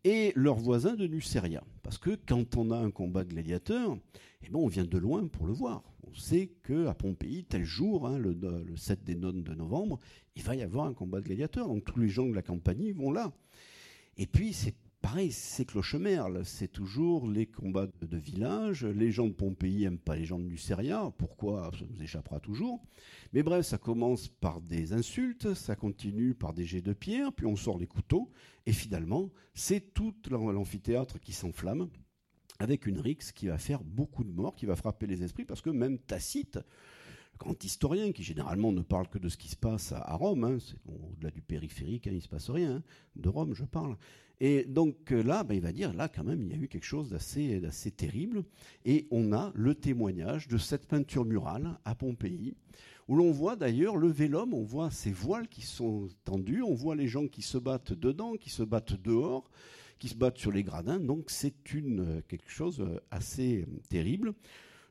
et 0.05 0.33
leurs 0.37 0.59
voisins 0.59 0.95
de 0.95 1.07
Nuceria. 1.07 1.65
Parce 1.83 1.99
que 1.99 2.19
quand 2.27 2.57
on 2.57 2.71
a 2.71 2.77
un 2.77 2.91
combat 2.91 3.25
de 3.25 3.31
gladiateurs, 3.31 3.97
eh 4.43 4.49
ben 4.49 4.59
on 4.59 4.69
vient 4.69 4.85
de 4.85 4.99
loin 4.99 5.27
pour 5.27 5.47
le 5.47 5.53
voir. 5.53 5.83
On 6.07 6.15
sait 6.15 6.51
qu'à 6.65 6.95
Pompéi, 6.95 7.45
tel 7.45 7.65
jour, 7.65 8.07
hein, 8.07 8.19
le, 8.19 8.37
7 8.77 9.05
des 9.05 9.15
nonnes 9.15 9.43
de 9.43 9.55
novembre, 9.55 9.99
il 10.37 10.43
va 10.43 10.55
y 10.55 10.63
avoir 10.63 10.87
un 10.87 10.95
combat 10.95 11.21
de 11.21 11.27
gladiateurs. 11.27 11.69
Donc 11.69 11.85
tous 11.85 11.99
les 11.99 12.09
gens 12.09 12.27
de 12.27 12.35
la 12.35 12.43
campagne 12.43 12.93
vont 12.93 13.11
là. 13.11 13.33
Et 14.17 14.27
puis 14.27 14.53
c'est 14.53 14.75
pareil, 15.01 15.33
c'est 15.33 15.65
Clochemerle, 15.65 16.45
c'est 16.45 16.69
toujours 16.69 17.29
les 17.29 17.47
combats 17.47 17.87
de, 18.01 18.17
village. 18.17 18.85
Les 18.85 19.11
gens 19.11 19.27
de 19.27 19.33
Pompéi 19.33 19.83
n'aiment 19.83 19.99
pas 19.99 20.17
les 20.17 20.25
gens 20.25 20.39
de 20.39 20.45
Nuceria. 20.45 21.13
Pourquoi? 21.19 21.71
Ça 21.79 21.85
nous 21.89 22.03
échappera 22.03 22.41
toujours. 22.41 22.83
Mais 23.33 23.43
bref, 23.43 23.67
ça 23.67 23.79
commence 23.79 24.29
par 24.29 24.61
des 24.61 24.93
insultes, 24.93 25.55
ça 25.55 25.77
continue 25.77 26.35
par 26.35 26.53
des 26.53 26.65
jets 26.65 26.81
de 26.81 26.93
pierre, 26.93 27.33
puis 27.33 27.47
on 27.47 27.57
sort 27.57 27.79
les 27.79 27.87
couteaux, 27.87 28.31
et 28.67 28.73
finalement, 28.73 29.31
c'est 29.55 29.95
tout 29.95 30.15
l'amphithéâtre 30.31 31.21
qui 31.21 31.33
s'enflamme 31.33 31.89
avec 32.59 32.87
une 32.87 32.99
rixe 32.99 33.33
qui 33.33 33.47
va 33.47 33.59
faire 33.59 33.85
beaucoup 33.85 34.25
de 34.25 34.33
morts, 34.33 34.57
qui 34.57 34.67
va 34.67 34.77
frapper 34.77 35.07
les 35.07 35.23
esprits, 35.23 35.45
parce 35.45 35.61
que 35.61 35.71
même 35.71 35.99
Tacite, 35.99 36.59
grand 37.39 37.63
historien 37.65 38.13
qui 38.13 38.23
généralement 38.23 38.73
ne 38.73 38.83
parle 38.83 39.09
que 39.09 39.19
de 39.19 39.29
ce 39.29 39.37
qui 39.37 39.49
se 39.49 39.57
passe 39.57 39.93
à, 39.93 40.15
Rome, 40.15 40.45
hein, 40.45 40.59
au-delà 40.87 41.31
du 41.31 41.41
périphérique, 41.41 42.07
hein, 42.07 42.13
il 42.15 42.23
se 42.23 42.29
passe 42.29 42.51
rien, 42.51 42.77
hein, 42.77 42.83
de 43.17 43.29
Rome 43.29 43.55
je 43.55 43.65
parle. 43.65 43.97
Et 44.41 44.65
donc 44.65 45.13
euh, 45.13 45.23
là, 45.23 45.43
ben, 45.43 45.55
il 45.55 45.61
va 45.61 45.73
dire, 45.73 45.93
là 45.93 46.09
quand 46.09 46.25
même, 46.25 46.43
il 46.43 46.49
y 46.51 46.55
a 46.55 46.63
eu 46.63 46.69
quelque 46.69 46.87
chose 46.87 47.11
d'assez, 47.11 47.61
d'assez 47.61 47.91
terrible. 47.91 48.45
Et 48.85 49.07
on 49.11 49.33
a 49.33 49.53
le 49.55 49.75
témoignage 49.75 50.49
de 50.49 50.59
cette 50.59 50.87
peinture 50.87 51.25
murale 51.25 51.79
à 51.85 51.95
Pompéi, 51.95 52.55
où 53.09 53.17
l'on 53.17 53.33
voit 53.33 53.57
d'ailleurs 53.57 53.97
le 53.97 54.09
vélum, 54.09 54.55
on 54.55 54.63
voit 54.63 54.91
ces 54.91 55.11
voiles 55.11 55.49
qui 55.49 55.63
sont 55.63 56.09
tendus, 56.25 56.63
on 56.63 56.75
voit 56.75 56.95
les 56.95 57.09
gens 57.09 57.27
qui 57.27 57.43
se 57.43 57.59
battent 57.59 57.93
dedans, 57.93 58.35
qui 58.35 58.51
se 58.51 58.63
battent 58.63 59.01
dehors, 59.01 59.51
qui 59.99 60.09
se 60.09 60.15
battent 60.15 60.39
sur 60.39 60.53
les 60.53 60.63
gradins. 60.63 61.01
Donc 61.01 61.31
c'est 61.31 61.75
une, 61.75 62.01
euh, 62.01 62.21
quelque 62.29 62.51
chose 62.51 62.81
euh, 62.81 63.01
assez 63.11 63.67
terrible. 63.89 64.35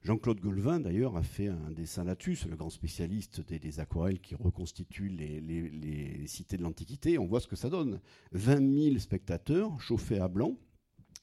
Jean-Claude 0.07 0.39
Golvin, 0.39 0.79
d'ailleurs, 0.79 1.17
a 1.17 1.21
fait 1.21 1.49
un 1.49 1.69
dessin 1.69 2.05
là-dessus. 2.05 2.37
C'est 2.37 2.47
le 2.47 2.55
grand 2.55 2.69
spécialiste 2.69 3.41
des, 3.41 3.81
aquarelles 3.81 4.21
qui 4.21 4.35
reconstituent 4.35 5.09
les, 5.09 6.25
cités 6.27 6.55
de 6.55 6.63
l'Antiquité. 6.63 7.17
On 7.17 7.25
voit 7.25 7.41
ce 7.41 7.47
que 7.49 7.57
ça 7.57 7.69
donne. 7.69 7.99
20 8.31 8.85
000 8.91 8.99
spectateurs 8.99 9.77
chauffés 9.81 10.19
à 10.19 10.29
blanc 10.29 10.55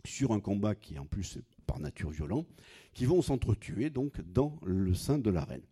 sur 0.05 0.33
un 0.33 0.41
combat 0.41 0.75
qui 0.75 0.97
est 0.97 0.99
en 0.99 1.07
plus 1.07 1.39
par 1.67 1.81
nature 1.81 2.11
violent, 2.11 2.45
qui 2.93 3.07
vont 3.07 3.23
s'entretuer 3.23 3.89
donc 3.89 4.21
dans 4.21 4.61
le 4.67 4.93
sein 4.93 5.17
de 5.17 5.31
l'arène. 5.31 5.65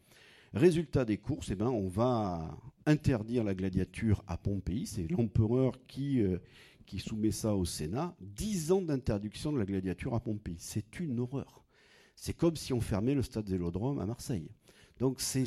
Résultat 0.55 1.05
des 1.05 1.19
courses, 1.19 1.51
eh 1.51 1.55
ben, 1.55 1.69
on 1.69 1.89
va 1.89 2.57
interdire 2.87 3.45
la 3.45 3.55
gladiature 3.55 4.25
à 4.27 4.39
Pompéi. 4.39 4.87
C'est 4.87 5.07
l'empereur 5.11 5.73
qui, 5.87 6.23
euh, 6.23 6.39
qui 6.87 6.99
soumet 6.99 7.31
ça 7.31 7.55
au 7.55 7.67
Sénat. 7.67 8.17
Dix 8.23 8.73
ans 8.73 8.81
d'interdiction 8.81 9.53
de 9.53 9.59
la 9.59 9.67
gladiature 9.67 10.15
à 10.15 10.21
Pompéi. 10.21 10.57
C'est 10.59 10.99
une 10.99 11.21
horreur. 11.21 11.62
C'est 12.15 12.35
comme 12.35 12.57
si 12.57 12.73
on 12.73 12.81
fermait 12.81 13.15
le 13.15 13.23
stade 13.23 13.49
Vélodrome 13.49 13.99
à 13.99 14.07
Marseille. 14.07 14.49
Donc 14.99 15.21
c'est 15.21 15.45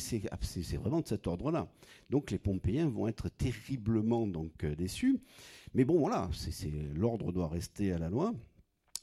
vraiment 0.78 1.02
de 1.02 1.08
cet 1.08 1.28
ordre-là. 1.28 1.72
Donc 2.10 2.32
les 2.32 2.40
Pompéiens 2.40 2.90
vont 2.90 3.08
être 3.08 3.30
terriblement 3.30 4.28
donc 4.28 4.64
euh, 4.64 4.76
déçus. 4.76 5.20
Mais 5.74 5.86
bon 5.86 6.00
voilà, 6.00 6.30
l'ordre 6.94 7.32
doit 7.32 7.48
rester 7.48 7.92
à 7.94 7.98
la 7.98 8.10
loi. 8.10 8.34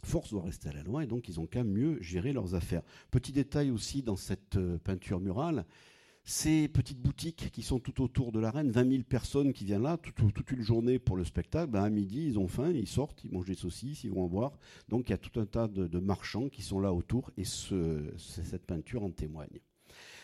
Force 0.04 0.30
doit 0.30 0.42
rester 0.42 0.68
à 0.68 0.72
la 0.72 0.82
loi 0.82 1.04
et 1.04 1.06
donc 1.06 1.28
ils 1.28 1.38
ont 1.38 1.46
qu'à 1.46 1.64
mieux 1.64 2.00
gérer 2.02 2.32
leurs 2.32 2.54
affaires. 2.54 2.82
Petit 3.10 3.32
détail 3.32 3.70
aussi 3.70 4.02
dans 4.02 4.16
cette 4.16 4.56
euh, 4.56 4.78
peinture 4.78 5.20
murale, 5.20 5.64
ces 6.24 6.68
petites 6.68 7.00
boutiques 7.00 7.50
qui 7.50 7.62
sont 7.62 7.80
tout 7.80 8.00
autour 8.02 8.30
de 8.30 8.38
l'arène, 8.38 8.70
20 8.70 8.90
000 8.90 9.02
personnes 9.02 9.52
qui 9.52 9.64
viennent 9.64 9.82
là 9.82 9.96
toute 9.96 10.50
une 10.50 10.62
journée 10.62 10.98
pour 10.98 11.16
le 11.16 11.24
spectacle, 11.24 11.70
ben 11.70 11.82
à 11.82 11.90
midi 11.90 12.26
ils 12.26 12.38
ont 12.38 12.46
faim, 12.46 12.70
ils 12.70 12.86
sortent, 12.86 13.24
ils 13.24 13.32
mangent 13.32 13.46
des 13.46 13.54
saucisses, 13.54 14.04
ils 14.04 14.10
vont 14.10 14.24
en 14.24 14.28
boire. 14.28 14.52
Donc 14.88 15.08
il 15.08 15.10
y 15.10 15.14
a 15.14 15.18
tout 15.18 15.40
un 15.40 15.46
tas 15.46 15.66
de, 15.66 15.98
marchands 15.98 16.48
qui 16.48 16.62
sont 16.62 16.80
là 16.80 16.92
autour 16.92 17.30
et 17.36 17.44
cette 17.44 18.66
peinture 18.66 19.02
en 19.02 19.10
témoigne. 19.10 19.60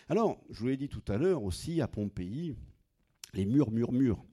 Alors, 0.09 0.39
je 0.51 0.61
vous 0.61 0.69
l'ai 0.69 0.77
dit 0.77 0.89
tout 0.89 1.03
à 1.09 1.19
l'heure 1.19 1.43
aussi, 1.43 1.81
à 1.81 1.89
Pompéi, 1.89 2.55
les 3.35 3.45
murs 3.45 3.71
murmurent 3.71 4.25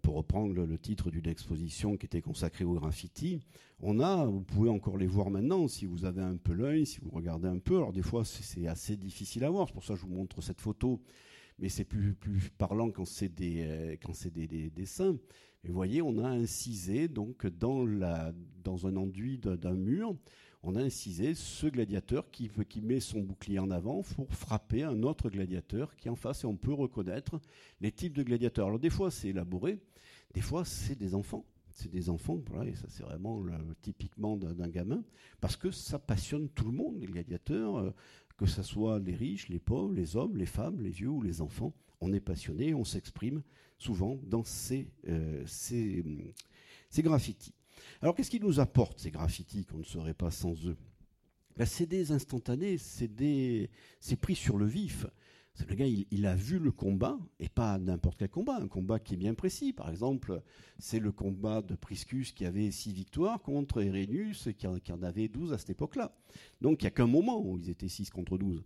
pour 0.00 0.14
reprendre 0.14 0.54
le, 0.54 0.78
titre 0.78 1.10
d'une 1.10 1.28
exposition 1.28 1.96
qui 1.96 2.06
était 2.06 2.22
consacrée 2.22 2.64
au 2.64 2.74
graffiti, 2.74 3.40
on 3.80 4.00
a, 4.00 4.24
vous 4.24 4.40
pouvez 4.40 4.70
encore 4.70 4.96
les 4.96 5.06
voir 5.06 5.30
maintenant 5.30 5.68
si 5.68 5.84
vous 5.84 6.04
avez 6.04 6.22
un 6.22 6.36
peu 6.36 6.52
l'œil, 6.52 6.86
si 6.86 7.00
vous 7.00 7.10
regardez 7.10 7.48
un 7.48 7.58
peu. 7.58 7.76
Alors 7.76 7.92
des 7.92 8.02
fois 8.02 8.24
c'est 8.24 8.66
assez 8.66 8.96
difficile 8.96 9.44
à 9.44 9.50
voir, 9.50 9.68
c'est 9.68 9.74
pour 9.74 9.84
ça 9.84 9.94
que 9.94 10.00
je 10.00 10.06
vous 10.06 10.14
montre 10.14 10.40
cette 10.40 10.60
photo, 10.60 11.02
mais 11.58 11.68
c'est 11.68 11.84
plus, 11.84 12.14
plus 12.14 12.50
parlant 12.56 12.90
quand 12.90 13.04
c'est 13.04 13.28
des, 13.28 13.64
euh, 13.66 13.96
quand 14.02 14.14
c'est 14.14 14.32
des, 14.32 14.70
dessins. 14.70 15.16
Et 15.64 15.68
vous 15.68 15.74
voyez, 15.74 16.02
on 16.02 16.18
a 16.18 16.28
incisé 16.28 17.06
donc 17.08 17.46
dans, 17.46 17.86
la, 17.86 18.32
dans 18.64 18.86
un 18.86 18.96
enduit 18.96 19.38
d'un 19.38 19.74
mur, 19.74 20.16
on 20.62 20.76
a 20.76 20.80
incisé 20.80 21.34
ce 21.34 21.66
gladiateur 21.66 22.30
qui, 22.30 22.50
met 22.82 23.00
son 23.00 23.20
bouclier 23.20 23.58
en 23.58 23.70
avant 23.70 24.02
pour 24.02 24.32
frapper 24.32 24.84
un 24.84 25.02
autre 25.02 25.28
gladiateur 25.28 25.96
qui 25.96 26.08
est 26.08 26.10
en 26.10 26.16
face 26.16 26.44
et 26.44 26.46
on 26.46 26.56
peut 26.56 26.72
reconnaître 26.72 27.40
les 27.80 27.90
types 27.90 28.12
de 28.12 28.22
gladiateurs. 28.22 28.68
Alors 28.68 28.78
des 28.78 28.90
fois 28.90 29.10
c'est 29.10 29.28
élaboré, 29.28 29.80
des 30.34 30.40
fois 30.40 30.64
c'est 30.64 30.96
des 30.96 31.14
enfants. 31.14 31.44
C'est 31.74 31.90
des 31.90 32.10
enfants, 32.10 32.38
et 32.66 32.74
ça 32.74 32.84
c'est 32.88 33.02
vraiment 33.02 33.42
typiquement 33.80 34.36
d'un 34.36 34.68
gamin, 34.68 35.02
parce 35.40 35.56
que 35.56 35.70
ça 35.70 35.98
passionne 35.98 36.50
tout 36.50 36.66
le 36.66 36.72
monde, 36.72 36.98
les 37.00 37.06
gladiateurs, 37.06 37.78
euh, 37.78 37.90
que 38.36 38.44
ce 38.44 38.62
soit 38.62 38.98
les 38.98 39.14
riches, 39.14 39.48
les 39.48 39.58
pauvres, 39.58 39.94
les 39.94 40.14
hommes, 40.14 40.36
les 40.36 40.44
femmes, 40.44 40.82
les 40.82 40.90
vieux 40.90 41.08
ou 41.08 41.22
les 41.22 41.40
enfants. 41.40 41.72
On 42.02 42.12
est 42.12 42.20
passionné, 42.20 42.74
on 42.74 42.84
s'exprime 42.84 43.42
souvent 43.78 44.18
dans 44.24 44.44
ces, 44.44 44.86
euh, 45.08 45.44
graffitis. 46.98 47.54
Alors 48.00 48.14
qu'est-ce 48.14 48.30
qui 48.30 48.40
nous 48.40 48.60
apporte 48.60 48.98
ces 48.98 49.10
graffitis 49.10 49.64
qu'on 49.64 49.78
ne 49.78 49.84
serait 49.84 50.14
pas 50.14 50.30
sans 50.30 50.54
eux? 50.66 50.76
Ben, 51.56 51.66
C'est 51.66 51.86
des 51.86 52.12
instantanés, 52.12 52.78
c'est 52.78 54.16
pris 54.16 54.34
sur 54.34 54.58
le 54.58 54.66
vif. 54.66 55.06
Le 55.68 55.74
gars, 55.74 55.86
il, 55.86 56.26
a 56.26 56.34
vu 56.34 56.58
le 56.58 56.72
combat, 56.72 57.18
et 57.38 57.50
pas 57.50 57.78
n'importe 57.78 58.18
quel 58.18 58.30
combat, 58.30 58.56
un 58.56 58.68
combat 58.68 58.98
qui 58.98 59.14
est 59.14 59.18
bien 59.18 59.34
précis. 59.34 59.74
Par 59.74 59.90
exemple, 59.90 60.42
c'est 60.78 60.98
le 60.98 61.12
combat 61.12 61.60
de 61.60 61.74
Priscus 61.74 62.32
qui 62.32 62.46
avait 62.46 62.70
six 62.70 62.92
victoires 62.92 63.40
contre 63.42 63.82
Erénus 63.82 64.48
qui 64.56 64.66
en, 64.66 64.78
qui 64.78 64.92
en 64.92 65.02
avait 65.02 65.28
douze 65.28 65.52
à 65.52 65.58
cette 65.58 65.70
époque-là. 65.70 66.16
Donc 66.62 66.80
il 66.80 66.84
n'y 66.84 66.88
a 66.88 66.90
qu'un 66.90 67.06
moment 67.06 67.38
où 67.38 67.58
ils 67.58 67.68
étaient 67.68 67.88
six 67.88 68.08
contre 68.08 68.38
douze. 68.38 68.64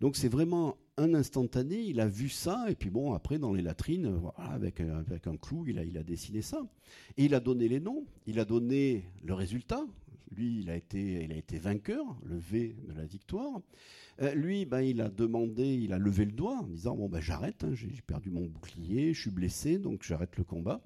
Donc 0.00 0.16
c'est 0.16 0.28
vraiment 0.28 0.76
un 0.98 1.14
instantané, 1.14 1.80
il 1.80 2.00
a 2.00 2.08
vu 2.08 2.28
ça, 2.28 2.66
et 2.68 2.74
puis 2.74 2.90
bon, 2.90 3.12
après 3.12 3.38
dans 3.38 3.52
les 3.52 3.62
latrines, 3.62 4.08
voilà, 4.08 4.50
avec, 4.52 4.80
avec 4.80 5.26
un 5.26 5.36
clou, 5.36 5.64
il 5.66 5.78
a, 5.78 5.84
il 5.84 5.96
a 5.98 6.02
dessiné 6.02 6.42
ça. 6.42 6.66
Et 7.16 7.26
il 7.26 7.34
a 7.34 7.40
donné 7.40 7.68
les 7.68 7.80
noms, 7.80 8.06
il 8.26 8.38
a 8.40 8.44
donné 8.44 9.04
le 9.22 9.34
résultat. 9.34 9.84
Lui, 10.34 10.60
il 10.60 10.70
a 10.70 10.76
été, 10.76 11.24
il 11.24 11.32
a 11.32 11.36
été 11.36 11.58
vainqueur, 11.58 12.04
le 12.24 12.36
V 12.36 12.76
de 12.88 12.94
la 12.94 13.04
victoire. 13.04 13.60
Euh, 14.22 14.34
lui, 14.34 14.64
ben, 14.64 14.80
il 14.80 15.00
a 15.00 15.08
demandé, 15.08 15.74
il 15.74 15.92
a 15.92 15.98
levé 15.98 16.24
le 16.24 16.32
doigt 16.32 16.58
en 16.58 16.66
disant 16.66 16.96
bon 16.96 17.08
ben 17.08 17.20
j'arrête, 17.20 17.64
hein, 17.64 17.74
j'ai 17.74 17.88
perdu 18.06 18.30
mon 18.30 18.46
bouclier, 18.46 19.12
je 19.12 19.20
suis 19.20 19.30
blessé, 19.30 19.78
donc 19.78 20.02
j'arrête 20.02 20.36
le 20.36 20.44
combat. 20.44 20.82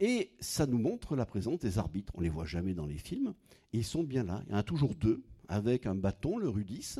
Et 0.00 0.30
ça 0.38 0.66
nous 0.66 0.78
montre 0.78 1.16
la 1.16 1.26
présence 1.26 1.58
des 1.58 1.78
arbitres. 1.78 2.12
On 2.16 2.20
les 2.20 2.28
voit 2.28 2.44
jamais 2.44 2.74
dans 2.74 2.86
les 2.86 2.98
films, 2.98 3.34
ils 3.72 3.84
sont 3.84 4.04
bien 4.04 4.24
là. 4.24 4.42
Il 4.46 4.52
y 4.52 4.54
en 4.54 4.58
a 4.58 4.62
toujours 4.62 4.94
deux 4.94 5.22
avec 5.48 5.86
un 5.86 5.94
bâton, 5.94 6.38
le 6.38 6.48
rudis, 6.48 6.96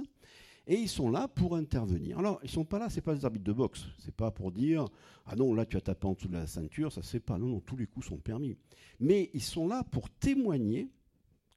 et 0.68 0.76
ils 0.76 0.88
sont 0.88 1.10
là 1.10 1.26
pour 1.26 1.56
intervenir. 1.56 2.18
Alors, 2.18 2.38
ils 2.44 2.50
sont 2.50 2.64
pas 2.64 2.78
là, 2.78 2.88
c'est 2.88 3.00
pas 3.00 3.14
des 3.14 3.24
arbitres 3.24 3.44
de 3.44 3.52
boxe, 3.52 3.86
c'est 3.98 4.14
pas 4.14 4.30
pour 4.30 4.52
dire 4.52 4.86
ah 5.26 5.34
non 5.34 5.54
là 5.54 5.66
tu 5.66 5.76
as 5.76 5.80
tapé 5.80 6.06
en 6.06 6.12
dessous 6.12 6.28
de 6.28 6.34
la 6.34 6.46
ceinture, 6.46 6.92
ça 6.92 7.02
c'est 7.02 7.20
pas 7.20 7.38
non 7.38 7.48
non 7.48 7.60
tous 7.60 7.76
les 7.76 7.86
coups 7.86 8.06
sont 8.06 8.18
permis. 8.18 8.56
Mais 9.00 9.30
ils 9.34 9.42
sont 9.42 9.66
là 9.66 9.82
pour 9.82 10.08
témoigner 10.10 10.92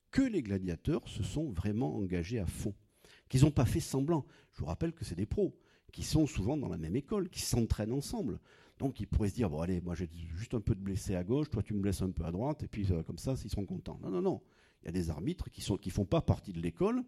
que 0.09 0.23
les 0.23 0.41
gladiateurs 0.41 1.07
se 1.07 1.23
sont 1.23 1.51
vraiment 1.51 1.95
engagés 1.95 2.39
à 2.39 2.45
fond 2.47 2.73
qu'ils 3.31 3.43
n'ont 3.43 3.51
pas 3.51 3.65
fait 3.65 3.79
semblant. 3.79 4.25
Je 4.51 4.59
vous 4.59 4.65
rappelle 4.65 4.91
que 4.91 5.05
c'est 5.05 5.15
des 5.15 5.25
pros, 5.25 5.55
qui 5.93 6.03
sont 6.03 6.27
souvent 6.27 6.57
dans 6.57 6.67
la 6.67 6.77
même 6.77 6.97
école, 6.97 7.29
qui 7.29 7.39
s'entraînent 7.39 7.93
ensemble. 7.93 8.39
Donc 8.77 8.99
ils 8.99 9.07
pourraient 9.07 9.29
se 9.29 9.35
dire, 9.35 9.49
bon 9.49 9.61
allez, 9.61 9.79
moi 9.79 9.95
j'ai 9.95 10.09
juste 10.35 10.53
un 10.53 10.59
peu 10.59 10.75
de 10.75 10.81
blessé 10.81 11.15
à 11.15 11.23
gauche, 11.23 11.49
toi 11.49 11.63
tu 11.63 11.73
me 11.73 11.79
blesses 11.79 12.01
un 12.01 12.11
peu 12.11 12.25
à 12.25 12.31
droite, 12.31 12.63
et 12.63 12.67
puis 12.67 12.91
euh, 12.91 13.03
comme 13.03 13.17
ça, 13.17 13.35
ils 13.43 13.49
sont 13.49 13.65
contents. 13.65 13.99
Non, 14.03 14.09
non, 14.09 14.21
non. 14.21 14.41
Il 14.81 14.87
y 14.87 14.89
a 14.89 14.91
des 14.91 15.09
arbitres 15.09 15.49
qui 15.49 15.69
ne 15.71 15.77
qui 15.77 15.89
font 15.91 16.05
pas 16.05 16.21
partie 16.21 16.51
de 16.51 16.59
l'école, 16.59 17.03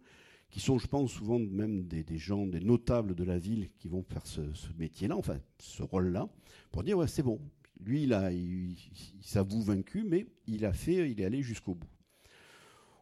qui 0.54 0.60
sont, 0.60 0.78
je 0.78 0.86
pense, 0.86 1.10
souvent 1.10 1.40
même 1.40 1.82
des, 1.82 2.16
gens, 2.16 2.46
des 2.46 2.60
notables 2.60 3.16
de 3.16 3.24
la 3.24 3.38
ville 3.38 3.70
qui 3.76 3.88
vont 3.88 4.04
faire 4.04 4.24
ce, 4.24 4.40
métier-là, 4.78 5.16
enfin 5.16 5.36
ce 5.58 5.82
rôle-là, 5.82 6.28
pour 6.70 6.84
dire, 6.84 6.96
ouais, 6.96 7.08
c'est 7.08 7.24
bon. 7.24 7.40
Lui, 7.84 8.04
il, 8.04 8.12
il 8.12 9.26
s'avoue 9.26 9.62
vaincu, 9.62 10.04
mais 10.04 10.26
il 10.46 10.64
a 10.64 10.72
fait, 10.72 11.10
il 11.10 11.20
est 11.20 11.24
allé 11.24 11.42
jusqu'au 11.42 11.74
bout. 11.74 11.88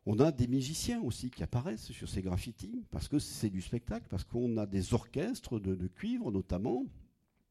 On 0.07 0.19
a 0.21 0.33
des 0.33 0.47
musiciens 0.47 1.03
aussi 1.03 1.31
qui 1.31 1.43
apparaissent 1.43 1.93
sur 1.93 2.09
ces 2.09 2.23
graffitis, 2.23 2.87
parce 2.91 3.07
que 3.07 3.19
c'est 3.19 3.51
du 3.51 3.61
spectacle, 3.61 4.07
parce 4.09 4.25
qu'on 4.25 4.57
a 4.57 4.65
des 4.65 4.95
orchestres 4.95 5.61
de, 5.61 5.87
cuivre 5.89 6.33
notamment, 6.33 6.87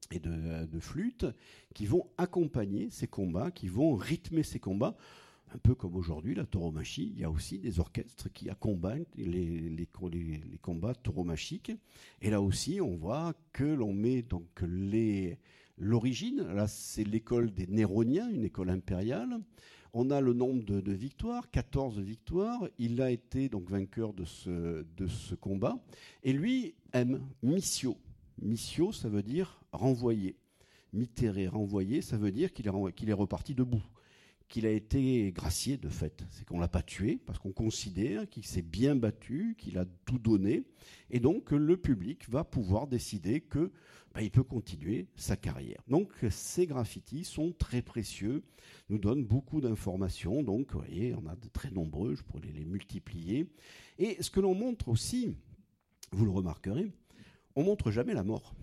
et 0.09 0.17
de, 0.17 0.65
de 0.65 0.79
flûte, 0.79 1.27
qui 1.75 1.85
vont 1.85 2.07
accompagner 2.17 2.89
ces 2.89 3.05
combats, 3.05 3.51
qui 3.51 3.67
vont 3.67 3.93
rythmer 3.93 4.41
ces 4.41 4.59
combats. 4.59 4.97
Un 5.53 5.57
peu 5.57 5.75
comme 5.75 5.97
aujourd'hui, 5.97 6.33
la 6.33 6.45
tauromachie, 6.45 7.11
il 7.13 7.19
y 7.19 7.25
a 7.25 7.29
aussi 7.29 7.59
des 7.59 7.81
orchestres 7.81 8.31
qui 8.31 8.49
accompagnent 8.49 9.03
les, 9.17 9.87
combats 10.61 10.95
tauromachiques. 10.95 11.73
Et 12.21 12.29
là 12.29 12.41
aussi, 12.41 12.79
on 12.79 12.95
voit 12.95 13.33
que 13.51 13.65
l'on 13.65 13.91
met 13.91 14.21
donc 14.21 14.63
l'origine, 15.77 16.43
là 16.53 16.67
c'est 16.67 17.03
l'école 17.03 17.51
des 17.51 17.67
Néroniens, 17.67 18.29
une 18.29 18.45
école 18.45 18.69
impériale, 18.69 19.41
on 19.93 20.09
a 20.09 20.21
le 20.21 20.31
nombre 20.31 20.63
de, 20.63 20.91
victoires, 20.93 21.49
14 21.49 21.99
victoires. 21.99 22.65
Il 22.79 23.01
a 23.01 23.11
été 23.11 23.49
donc 23.49 23.69
vainqueur 23.69 24.13
de 24.13 24.23
ce, 24.23 25.35
combat. 25.35 25.77
Et 26.23 26.31
lui 26.31 26.75
aime 26.93 27.21
Missio. 27.43 27.97
Missio, 28.41 28.93
ça 28.93 29.09
veut 29.09 29.23
dire 29.23 29.61
renvoyer. 29.73 30.37
Mitéré, 30.93 31.49
renvoyer, 31.49 32.01
ça 32.01 32.17
veut 32.17 32.31
dire 32.31 32.53
qu'il 32.53 32.67
est 32.67 33.13
reparti 33.13 33.53
debout 33.53 33.83
qu'il 34.51 34.65
a 34.65 34.71
été 34.71 35.31
gracié 35.31 35.77
de 35.77 35.87
fait. 35.87 36.25
C'est 36.29 36.45
qu'on 36.45 36.59
l'a 36.59 36.67
pas 36.67 36.83
tué 36.83 37.17
parce 37.25 37.39
qu'on 37.39 37.53
considère 37.53 38.29
qu'il 38.29 38.45
s'est 38.45 38.61
bien 38.61 38.95
battu, 38.97 39.55
qu'il 39.57 39.77
a 39.77 39.85
tout 40.05 40.19
donné, 40.19 40.65
et 41.09 41.21
donc 41.21 41.51
le 41.51 41.77
public 41.77 42.29
va 42.29 42.43
pouvoir 42.43 42.85
décider 42.87 43.39
que 43.39 43.71
bah, 44.13 44.21
il 44.21 44.29
peut 44.29 44.43
continuer 44.43 45.07
sa 45.15 45.37
carrière. 45.37 45.81
Donc 45.87 46.11
ces 46.29 46.67
graffitis 46.67 47.23
sont 47.23 47.53
très 47.53 47.81
précieux, 47.81 48.43
nous 48.89 48.97
donnent 48.97 49.23
beaucoup 49.23 49.61
d'informations. 49.61 50.43
Donc 50.43 50.73
vous 50.73 50.79
voyez, 50.79 51.15
on 51.15 51.25
a 51.27 51.35
de 51.35 51.47
très 51.47 51.71
nombreux, 51.71 52.15
je 52.15 52.23
pourrais 52.23 52.41
les 52.53 52.65
multiplier. 52.65 53.47
Et 53.99 54.21
ce 54.21 54.29
que 54.29 54.41
l'on 54.41 54.53
montre 54.53 54.89
aussi, 54.89 55.33
vous 56.11 56.25
le 56.25 56.31
remarquerez, 56.31 56.91
on 57.55 57.63
montre 57.63 57.89
jamais 57.89 58.13
la 58.13 58.23
mort. 58.23 58.53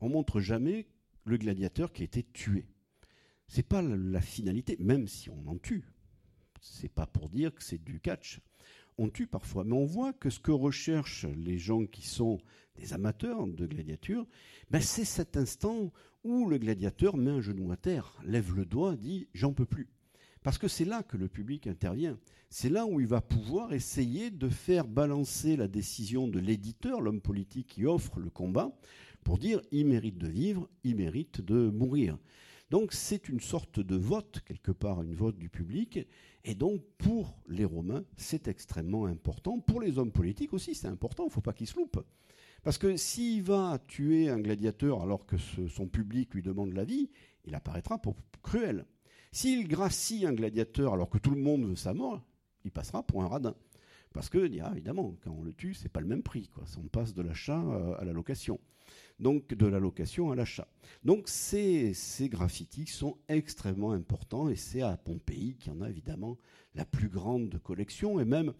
on 0.00 0.10
montre 0.10 0.40
jamais 0.40 0.86
le 1.24 1.38
gladiateur 1.38 1.92
qui 1.92 2.02
a 2.02 2.04
été 2.04 2.22
tué. 2.22 2.66
C'est 3.54 3.68
pas 3.68 3.82
la 3.82 4.22
finalité, 4.22 4.78
même 4.80 5.06
si 5.06 5.28
on 5.28 5.46
en 5.46 5.58
tue. 5.58 5.84
C'est 6.62 6.88
pas 6.88 7.04
pour 7.04 7.28
dire 7.28 7.54
que 7.54 7.62
c'est 7.62 7.84
du 7.84 8.00
catch. 8.00 8.40
On 8.96 9.10
tue 9.10 9.26
parfois, 9.26 9.62
mais 9.62 9.74
on 9.74 9.84
voit 9.84 10.14
que 10.14 10.30
ce 10.30 10.40
que 10.40 10.52
recherchent 10.52 11.26
les 11.26 11.58
gens 11.58 11.84
qui 11.84 12.08
sont 12.08 12.38
des 12.76 12.94
amateurs 12.94 13.46
de 13.46 13.66
gladiature, 13.66 14.26
ben 14.70 14.80
c'est 14.80 15.04
cet 15.04 15.36
instant 15.36 15.92
où 16.24 16.48
le 16.48 16.56
gladiateur 16.56 17.18
met 17.18 17.30
un 17.30 17.42
genou 17.42 17.70
à 17.72 17.76
terre, 17.76 18.18
lève 18.24 18.54
le 18.54 18.64
doigt, 18.64 18.96
dit 18.96 19.28
j'en 19.34 19.52
peux 19.52 19.66
plus. 19.66 19.90
Parce 20.42 20.56
que 20.56 20.66
c'est 20.66 20.86
là 20.86 21.02
que 21.02 21.18
le 21.18 21.28
public 21.28 21.66
intervient. 21.66 22.18
C'est 22.48 22.70
là 22.70 22.86
où 22.86 23.00
il 23.00 23.06
va 23.06 23.20
pouvoir 23.20 23.74
essayer 23.74 24.30
de 24.30 24.48
faire 24.48 24.88
balancer 24.88 25.58
la 25.58 25.68
décision 25.68 26.26
de 26.26 26.38
l'éditeur, 26.38 27.02
l'homme 27.02 27.20
politique 27.20 27.66
qui 27.66 27.84
offre 27.84 28.18
le 28.18 28.30
combat, 28.30 28.74
pour 29.24 29.36
dire 29.36 29.60
il 29.72 29.84
mérite 29.88 30.16
de 30.16 30.28
vivre, 30.28 30.70
il 30.84 30.96
mérite 30.96 31.42
de 31.42 31.68
mourir. 31.68 32.16
Donc 32.72 32.94
c'est 32.94 33.28
une 33.28 33.40
sorte 33.40 33.80
de 33.80 33.96
vote, 33.96 34.40
quelque 34.46 34.72
part, 34.72 35.02
une 35.02 35.14
vote 35.14 35.36
du 35.36 35.50
public. 35.50 36.08
Et 36.42 36.54
donc 36.54 36.80
pour 36.96 37.38
les 37.46 37.66
Romains, 37.66 38.02
c'est 38.16 38.48
extrêmement 38.48 39.04
important. 39.04 39.60
Pour 39.60 39.82
les 39.82 39.98
hommes 39.98 40.10
politiques 40.10 40.54
aussi, 40.54 40.74
c'est 40.74 40.88
important, 40.88 41.24
il 41.24 41.26
ne 41.26 41.32
faut 41.32 41.42
pas 41.42 41.52
qu'ils 41.52 41.66
se 41.66 41.76
loupent. 41.76 42.02
Parce 42.62 42.78
que 42.78 42.96
s'il 42.96 43.42
va 43.42 43.78
tuer 43.88 44.30
un 44.30 44.40
gladiateur 44.40 45.02
alors 45.02 45.26
que 45.26 45.36
son 45.36 45.86
public 45.86 46.32
lui 46.32 46.40
demande 46.40 46.72
la 46.72 46.84
vie, 46.84 47.10
il 47.44 47.54
apparaîtra 47.54 47.98
pour 47.98 48.16
cruel. 48.42 48.86
S'il 49.32 49.68
gracie 49.68 50.24
un 50.24 50.32
gladiateur 50.32 50.94
alors 50.94 51.10
que 51.10 51.18
tout 51.18 51.32
le 51.32 51.42
monde 51.42 51.66
veut 51.66 51.76
sa 51.76 51.92
mort, 51.92 52.24
il 52.64 52.70
passera 52.70 53.02
pour 53.02 53.22
un 53.22 53.28
radin. 53.28 53.54
Parce 54.14 54.30
que, 54.30 54.38
évidemment, 54.38 55.14
quand 55.22 55.30
on 55.38 55.42
le 55.42 55.52
tue, 55.52 55.74
c'est 55.74 55.90
pas 55.90 56.00
le 56.00 56.06
même 56.06 56.22
prix. 56.22 56.48
Quoi. 56.48 56.64
On 56.78 56.88
passe 56.88 57.12
de 57.12 57.20
l'achat 57.20 57.60
euh, 57.60 57.98
à 57.98 58.04
la 58.06 58.14
location. 58.14 58.58
Donc, 59.22 59.54
de 59.54 59.66
la 59.66 59.78
location 59.78 60.30
à 60.32 60.36
l'achat. 60.36 60.68
Donc, 61.04 61.28
ces, 61.28 61.94
graffitis 62.24 62.86
sont 62.86 63.16
extrêmement 63.28 63.92
importants 63.92 64.48
et 64.50 64.56
c'est 64.56 64.82
à 64.82 64.96
Pompéi 64.96 65.56
qu'il 65.56 65.72
y 65.72 65.76
en 65.76 65.80
a 65.80 65.88
évidemment 65.88 66.36
la 66.74 66.84
plus 66.84 67.08
grande 67.08 67.58
collection 67.62 68.20
et 68.20 68.24
même 68.24 68.52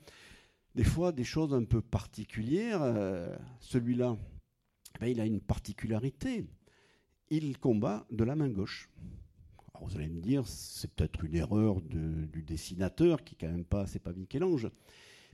des 0.74 0.84
fois 0.84 1.12
des 1.12 1.24
choses 1.24 1.52
un 1.52 1.64
peu 1.64 1.82
particulières. 1.82 2.80
Euh, 2.82 3.36
celui-là, 3.60 4.16
ben, 5.00 5.08
il 5.08 5.20
a 5.20 5.26
une 5.26 5.40
particularité. 5.40 6.46
Il 7.28 7.58
combat 7.58 8.06
de 8.10 8.24
la 8.24 8.36
main 8.36 8.48
gauche 8.48 8.88
vous 9.84 9.96
allez 9.96 10.08
me 10.08 10.20
dire, 10.20 10.46
c'est 10.46 10.90
peut-être 10.92 11.24
une 11.24 11.34
erreur 11.34 11.80
du 11.80 12.42
dessinateur 12.42 13.24
qui 13.24 13.36
quand 13.36 13.48
même 13.48 13.64
pas, 13.64 13.86
c'est 13.86 13.98
pas 13.98 14.12
Michel-Ange. 14.12 14.70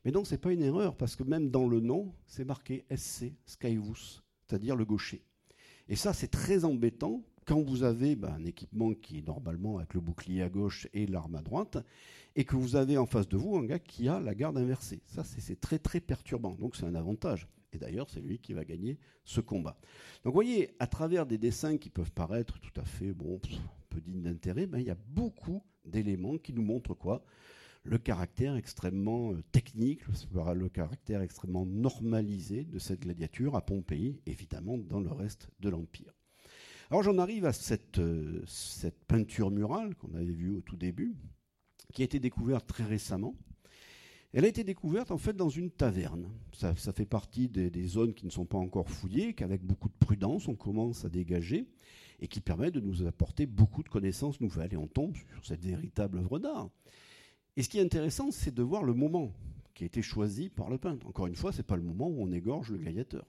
Mais 0.05 0.11
non, 0.11 0.25
c'est 0.25 0.39
pas 0.39 0.53
une 0.53 0.63
erreur 0.63 0.97
parce 0.97 1.17
que 1.17 1.23
même 1.23 1.51
dans 1.51 1.69
le 1.69 1.81
nom, 1.81 2.15
c'est 2.27 2.45
marqué 2.45 2.85
SC 2.95 3.33
Skyvus, 3.45 4.23
c'est-à-dire 4.49 4.77
le 4.77 4.85
gaucher. 4.85 5.23
Et 5.89 5.97
ça, 5.97 6.13
c'est 6.13 6.29
très 6.29 6.65
embêtant 6.65 7.23
quand 7.45 7.63
vous 7.63 7.83
avez 7.83 8.15
ben, 8.15 8.35
un 8.35 8.45
équipement 8.45 8.93
qui 8.93 9.19
est 9.19 9.27
normalement 9.27 9.79
avec 9.79 9.95
le 9.95 10.01
bouclier 10.01 10.43
à 10.43 10.49
gauche 10.49 10.87
et 10.93 11.07
l'arme 11.07 11.37
à 11.37 11.43
droite, 11.43 11.79
et 12.37 12.45
que 12.45 12.57
vous 12.57 12.77
avez 12.77 12.99
en 12.99 13.07
face 13.07 13.29
de 13.29 13.37
vous 13.37 13.57
un 13.57 13.65
gars 13.65 13.79
qui 13.79 14.09
a 14.09 14.21
la 14.21 14.35
garde 14.35 14.59
inversée. 14.59 15.01
Ça, 15.07 15.25
c'est 15.25 15.61
très 15.61 15.79
très 15.79 16.01
perturbant. 16.01 16.55
Donc 16.55 16.77
c'est 16.77 16.85
un 16.85 16.95
avantage. 16.95 17.49
Et 17.73 17.79
d'ailleurs, 17.79 18.09
c'est 18.11 18.21
lui 18.21 18.39
qui 18.39 18.53
va 18.53 18.65
gagner 18.65 18.99
ce 19.25 19.41
combat. 19.41 19.79
Donc 20.25 20.33
vous 20.33 20.37
voyez, 20.37 20.75
à 20.79 20.87
travers 20.87 21.27
des 21.27 21.39
dessins 21.39 21.79
qui 21.79 21.91
peuvent 21.91 22.13
paraître 22.13 22.59
tout 22.61 22.81
à 22.81 22.85
fait, 22.85 23.13
bon, 23.13 23.41
peu 23.89 24.01
digne 24.01 24.23
d'intérêt, 24.23 24.67
ben, 24.67 24.79
il 24.79 24.87
y 24.87 24.91
a 24.91 24.97
beaucoup 25.09 25.63
d'éléments 25.85 26.39
qui 26.39 26.53
nous 26.53 26.63
montrent 26.63 26.95
quoi? 26.95 27.25
Le 27.89 27.97
caractère 27.97 28.55
extrêmement 28.55 29.33
euh, 29.33 29.43
technique, 29.51 30.03
le 30.35 30.69
caractère 30.69 31.23
extrêmement 31.23 31.65
normalisé 31.65 32.65
de 32.65 32.79
cette 32.79 33.01
gladiature 33.01 33.57
à 33.57 33.65
Pompéi, 33.65 34.21
évidemment 34.27 34.77
dans 34.77 35.01
le 35.01 35.11
reste 35.11 35.49
de 35.61 35.71
l'Empire. 35.71 36.13
Alors 36.91 37.03
j'en 37.03 37.17
arrive 37.17 37.47
à 37.47 37.55
cette, 37.55 37.99
euh, 37.99 38.43
cette 38.47 39.07
peinture 39.07 39.51
murale 39.51 39.95
qu'on 39.95 40.13
avait 40.13 40.27
vue 40.27 40.55
au 40.55 40.61
tout 40.61 40.77
début, 40.77 41.17
qui 41.95 42.03
a 42.03 42.05
été 42.05 42.21
découverte 42.21 42.67
très 42.67 42.85
récemment. 42.85 43.35
Elle 44.35 44.45
a 44.45 44.49
été 44.49 44.65
découverte 44.65 45.11
en 45.11 45.17
fait 45.17 45.35
dans 45.35 45.49
une 45.49 45.71
taverne. 45.71 46.29
Ça, 46.53 46.75
fait 46.75 47.07
partie 47.07 47.49
des, 47.49 47.71
des, 47.71 47.87
zones 47.87 48.13
qui 48.13 48.27
ne 48.27 48.31
sont 48.31 48.45
pas 48.45 48.59
encore 48.59 48.91
fouillées, 48.91 49.33
qu'avec 49.33 49.63
beaucoup 49.63 49.89
de 49.89 49.97
prudence 49.99 50.47
on 50.47 50.57
commence 50.57 51.07
à 51.07 51.09
dégager 51.09 51.67
et 52.21 52.29
qui 52.29 52.43
permet 52.43 52.71
de 52.71 52.81
nous 52.81 53.07
apporter 53.07 53.47
beaucoup 53.47 53.83
de 53.83 53.89
connaissances 53.89 54.43
nouvelles. 54.43 54.75
Et 54.75 54.77
on 54.77 54.89
tombe 54.89 55.17
sur 55.17 55.47
cette 55.47 55.65
véritable 55.65 56.19
œuvre 56.19 56.39
d'art. 56.39 56.69
Et 57.59 57.65
ce 57.65 57.69
qui 57.69 57.79
est 57.79 57.83
intéressant, 57.83 58.31
c'est 58.31 58.55
de 58.55 58.63
voir 58.63 58.85
le 58.85 58.95
moment 58.95 59.33
qui 59.75 59.83
a 59.83 59.87
été 59.89 60.01
choisi 60.01 60.49
par 60.49 60.71
le 60.71 60.79
peintre. 60.79 61.09
Encore 61.09 61.27
une 61.27 61.35
fois, 61.35 61.51
ce 61.51 61.57
n'est 61.57 61.65
pas 61.65 61.75
le 61.75 61.83
moment 61.83 62.07
où 62.07 62.23
on 62.23 62.31
égorge 62.31 62.71
le 62.71 62.79
gladiateur. 62.79 63.27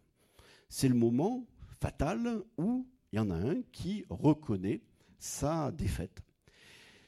C'est 0.70 0.88
le 0.88 0.94
moment 0.94 1.48
fatal 1.82 2.44
où 2.60 2.88
il 3.12 3.16
y 3.16 3.20
en 3.20 3.32
a 3.32 3.36
un 3.36 3.64
qui 3.72 4.06
reconnaît 4.08 4.82
sa 5.18 5.72
défaite. 5.72 6.22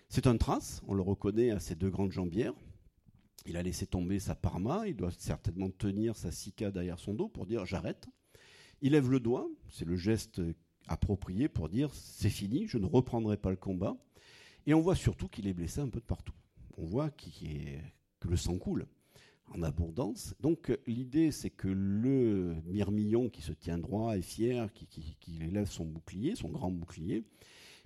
C'est 0.10 0.26
un 0.26 0.36
trace, 0.36 0.82
on 0.88 0.96
le 0.96 1.04
reconnaît 1.04 1.52
à 1.52 1.60
ses 1.60 1.76
deux 1.76 1.92
grandes 1.92 2.12
jambières. 2.12 2.56
Il 3.46 3.56
a 3.56 3.62
laissé 3.62 3.86
tomber 3.86 4.18
sa 4.18 4.34
parma, 4.34 4.88
il 4.88 4.96
doit 4.96 5.12
certainement 5.12 5.70
tenir 5.70 6.18
sa 6.18 6.32
sika 6.32 6.72
derrière 6.72 6.98
son 6.98 7.14
dos 7.14 7.30
pour 7.30 7.46
dire 7.46 7.68
j'arrête. 7.68 8.08
Il 8.82 8.94
lève 8.94 9.12
le 9.12 9.20
doigt, 9.20 9.48
c'est 9.70 9.86
le 9.86 9.96
geste 9.96 10.42
approprié 10.88 11.50
pour 11.50 11.70
dire 11.70 11.94
c'est 11.94 12.32
fini, 12.32 12.66
je 12.66 12.80
ne 12.80 12.88
reprendrai 12.88 13.38
pas 13.38 13.52
le 13.52 13.58
combat. 13.58 13.96
Et 14.66 14.74
on 14.74 14.82
voit 14.82 14.96
surtout 14.96 15.28
qu'il 15.28 15.46
est 15.46 15.54
blessé 15.54 15.82
un 15.82 15.90
peu 15.90 16.00
de 16.00 16.06
partout. 16.06 16.34
On 16.78 16.86
voit 16.86 17.10
que 17.10 18.28
le 18.28 18.36
sang 18.36 18.58
coule 18.58 18.88
en 19.54 19.64
abondance. 19.64 20.34
Donc 20.40 20.72
l'idée, 20.88 21.32
c'est 21.32 21.50
que 21.50 21.68
le 21.68 22.56
mirmillon 22.66 23.30
qui 23.30 23.42
se 23.42 23.54
tient 23.54 23.78
droit 23.78 24.18
et 24.18 24.22
fier, 24.22 24.72
qui, 24.74 25.40
élève 25.42 25.70
son 25.70 25.86
bouclier, 25.86 26.36
son 26.36 26.50
grand 26.50 26.72
bouclier, 26.72 27.24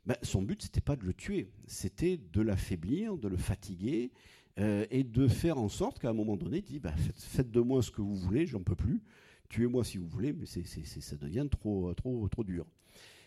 ben, 0.05 0.15
son 0.21 0.43
but, 0.43 0.61
c'était 0.61 0.81
pas 0.81 0.95
de 0.95 1.03
le 1.03 1.13
tuer, 1.13 1.49
c'était 1.65 2.17
de 2.17 2.41
l'affaiblir, 2.41 3.17
de 3.17 3.27
le 3.27 3.37
fatiguer, 3.37 4.11
euh, 4.59 4.85
et 4.91 5.03
de 5.03 5.27
faire 5.27 5.57
en 5.57 5.67
sorte 5.67 5.99
qu'à 5.99 6.09
un 6.09 6.13
moment 6.13 6.37
donné, 6.37 6.57
il 6.57 6.63
dit 6.63 6.79
ben, 6.79 6.93
faites, 7.15 7.49
de 7.51 7.59
moi 7.59 7.81
ce 7.81 7.91
que 7.91 8.01
vous 8.01 8.15
voulez, 8.15 8.45
j'en 8.45 8.61
peux 8.61 8.75
plus, 8.75 9.01
tuez-moi 9.49 9.83
si 9.83 9.97
vous 9.97 10.07
voulez, 10.07 10.31
mais 10.31 10.45
ça 10.45 11.15
devient 11.17 11.47
trop, 11.49 11.93
trop, 11.95 12.27
trop 12.29 12.43
dur. 12.43 12.65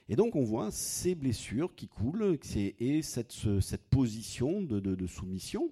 Et 0.09 0.17
donc 0.17 0.37
on 0.37 0.43
voit 0.43 0.71
ces 0.71 1.15
blessures 1.15 1.75
qui 1.75 1.89
coulent 1.89 2.39
et 2.57 3.03
cette, 3.03 3.61
cette 3.61 3.85
position 3.85 4.63
de, 4.63 5.07
soumission. 5.07 5.71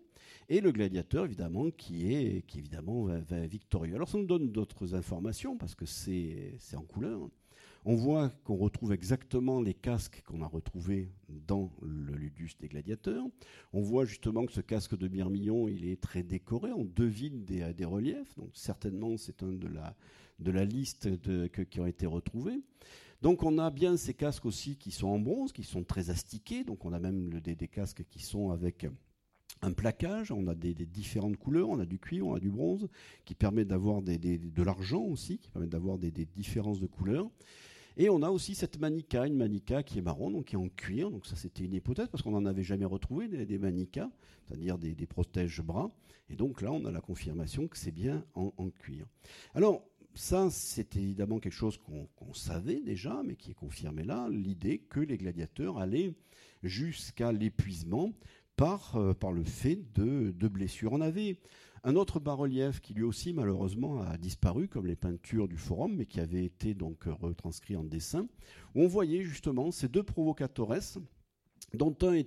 Et 0.49 0.61
le 0.61 0.71
gladiateur, 0.71 1.25
évidemment, 1.25 1.71
qui 1.71 2.13
est, 2.13 2.47
qui 2.47 2.59
évidemment 2.59 3.05
va, 3.05 3.47
victorieux. 3.47 3.95
Alors 3.95 4.09
ça 4.09 4.19
nous 4.19 4.27
donne 4.27 4.53
d'autres 4.53 4.95
informations 4.95 5.57
parce 5.57 5.75
que 5.75 5.87
c'est 5.87 6.59
en 6.75 6.83
couleur. 6.83 7.29
On 7.89 7.95
voit 7.95 8.31
qu'on 8.43 8.57
retrouve 8.57 8.93
exactement 8.93 9.61
les 9.61 9.73
casques 9.73 10.23
qu'on 10.27 10.43
a 10.43 10.47
retrouvés 10.47 11.09
dans 11.29 11.73
le 11.83 12.17
Ludus 12.17 12.51
des 12.59 12.67
gladiateurs. 12.67 13.25
On 13.73 13.81
voit 13.81 14.05
justement 14.05 14.45
que 14.45 14.53
ce 14.53 14.61
casque 14.61 14.99
de 14.99 15.07
Myrmillon, 15.07 15.69
il 15.69 15.87
est 15.89 16.01
très 16.01 16.25
décoré. 16.25 16.73
On 16.73 16.85
devine 16.85 17.45
des, 17.45 17.73
des 17.75 17.85
reliefs. 17.85 18.37
Donc 18.37 18.51
certainement, 18.55 19.17
c'est 19.17 19.45
un 19.45 19.53
de 19.53 19.69
la, 19.69 19.95
de 20.41 20.51
la 20.51 20.65
liste 20.65 21.07
de, 21.07 21.47
qui 21.47 21.81
ont 21.81 21.87
été 21.87 22.07
retrouvés. 22.07 22.61
Donc 23.23 23.43
on 23.43 23.59
a 23.59 23.71
bien 23.71 23.97
ces 23.97 24.15
casques 24.15 24.47
aussi 24.47 24.77
qui 24.77 24.91
sont 24.91 25.09
en 25.09 25.19
bronze, 25.19 25.53
qui 25.53 25.63
sont 25.63 25.85
très 25.85 26.11
astiqués. 26.11 26.65
Donc 26.65 26.85
on 26.85 26.93
a 26.93 26.99
même 26.99 27.41
des, 27.41 27.69
casques 27.69 28.05
qui 28.11 28.23
sont 28.23 28.51
avec 28.51 28.87
un 29.63 29.73
plaquage, 29.73 30.33
on 30.33 30.47
a 30.49 30.55
des, 30.55 30.75
différentes 30.75 31.37
couleurs, 31.37 31.69
on 31.69 31.79
a 31.79 31.87
du 31.87 31.99
cuivre, 31.99 32.29
on 32.29 32.35
a 32.35 32.41
du 32.41 32.51
bronze, 32.51 32.89
qui 33.25 33.35
permet 33.35 33.65
d'avoir 33.65 34.03
de 34.03 34.63
l'argent 34.63 35.03
aussi, 35.03 35.39
qui 35.39 35.51
permet 35.51 35.69
d'avoir 35.69 35.99
des, 35.99 36.11
différences 36.11 36.81
de 36.81 36.87
couleurs. 36.87 37.31
Et 37.99 38.11
on 38.11 38.23
a 38.23 38.29
aussi 38.29 38.55
cette 38.55 38.79
manica, 38.79 39.27
une 39.27 39.37
manica 39.37 39.83
qui 39.83 39.99
est 39.99 40.03
marron, 40.03 40.31
donc 40.31 40.47
qui 40.47 40.55
est 40.55 40.59
en 40.59 40.69
cuir. 40.69 41.11
Donc 41.11 41.25
ça, 41.27 41.35
c'était 41.35 41.65
une 41.65 41.73
hypothèse 41.73 42.09
parce 42.09 42.23
qu'on 42.23 42.33
n'en 42.33 42.45
avait 42.45 42.63
jamais 42.63 42.85
retrouvé 42.85 43.27
des, 43.27 43.47
des 43.47 43.59
manicas, 43.59 44.11
c'est-à-dire 44.45 44.77
des, 44.77 44.95
protèges 45.07 45.63
bras. 45.63 45.91
Et 46.29 46.37
donc 46.37 46.61
là, 46.61 46.73
on 46.73 46.85
a 46.85 46.91
la 46.91 47.01
confirmation 47.01 47.69
que 47.69 47.79
c'est 47.79 47.93
bien 47.93 48.27
en, 48.35 48.53
en, 48.59 48.69
cuir. 48.69 49.07
Alors, 49.55 49.83
ça, 50.17 50.49
c'est 50.51 50.97
évidemment 50.97 51.39
quelque 51.39 51.53
chose 51.53 51.79
qu'on 51.79 52.33
savait 52.33 52.81
déjà, 52.81 53.23
mais 53.23 53.37
qui 53.37 53.51
est 53.51 53.55
confirmé 53.55 54.03
là, 54.03 54.29
l'idée 54.31 54.79
que 54.79 55.01
les 55.01 55.19
gladiateurs 55.19 55.79
allaient 55.79 56.15
jusqu'à 56.63 57.33
l'épuisement 57.33 58.13
par, 58.57 58.97
euh, 58.97 59.13
le 59.35 59.45
fait 59.45 59.79
de, 59.95 60.49
blessures. 60.49 60.95
On 60.95 61.03
avait 61.03 61.39
un 61.85 61.97
autre 61.97 62.19
bas-relief 62.19 62.81
qui 62.81 62.95
lui 62.95 63.03
aussi 63.03 63.35
malheureusement 63.35 64.01
a 64.01 64.17
disparu, 64.17 64.69
comme 64.69 64.87
les 64.87 64.97
peintures 64.97 65.49
du 65.49 65.59
forum, 65.59 65.95
mais 65.97 66.07
qui 66.07 66.19
avait 66.19 66.45
été 66.45 66.73
donc 66.73 67.05
retranscrit 67.05 67.77
en 67.77 67.85
dessin, 67.85 68.27
où 68.75 68.83
on 68.83 68.89
voyait 68.89 69.23
justement 69.23 69.71
ces 69.71 69.89
deux 69.89 70.03
provocatores, 70.03 70.99
dont 71.75 71.95
un 72.01 72.23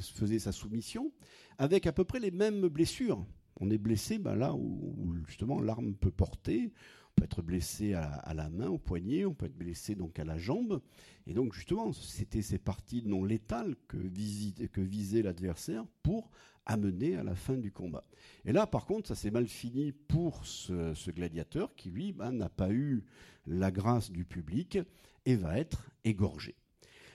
faisait 0.00 0.38
sa 0.38 0.52
soumission, 0.52 1.12
avec 1.58 1.86
à 1.86 1.92
peu 1.92 2.04
près 2.04 2.20
les 2.20 2.30
mêmes 2.30 2.68
blessures. 2.68 3.22
On 3.60 3.70
est 3.70 3.78
blessé 3.78 4.18
ben 4.18 4.36
là 4.36 4.54
où 4.54 5.14
justement 5.26 5.60
l'arme 5.60 5.94
peut 5.94 6.12
porter, 6.12 6.72
peut 7.18 7.24
être 7.24 7.42
blessé 7.42 7.94
à, 7.94 8.32
la 8.34 8.48
main, 8.48 8.68
au 8.68 8.78
poignet, 8.78 9.24
on 9.24 9.34
peut 9.34 9.46
être 9.46 9.56
blessé 9.56 9.94
donc 9.94 10.18
à 10.18 10.24
la 10.24 10.38
jambe. 10.38 10.80
Et 11.26 11.34
donc 11.34 11.52
justement, 11.52 11.92
c'était 11.92 12.42
ces 12.42 12.58
parties 12.58 13.02
non 13.04 13.24
létales 13.24 13.74
que, 13.88 13.96
visait, 13.96 15.22
l'adversaire 15.22 15.84
pour 16.02 16.30
amené 16.66 17.16
à 17.16 17.22
la 17.22 17.34
fin 17.34 17.54
du 17.54 17.72
combat. 17.72 18.04
Et 18.44 18.52
là, 18.52 18.66
par 18.66 18.84
contre, 18.84 19.08
ça 19.08 19.14
s'est 19.14 19.30
mal 19.30 19.48
fini 19.48 19.92
pour 19.92 20.44
ce, 20.44 21.10
gladiateur 21.10 21.74
qui, 21.74 21.90
lui, 21.90 22.12
ben, 22.12 22.32
n'a 22.32 22.50
pas 22.50 22.70
eu 22.70 23.04
la 23.46 23.70
grâce 23.70 24.10
du 24.10 24.24
public 24.24 24.78
et 25.24 25.34
va 25.34 25.58
être 25.58 25.90
égorgé. 26.04 26.54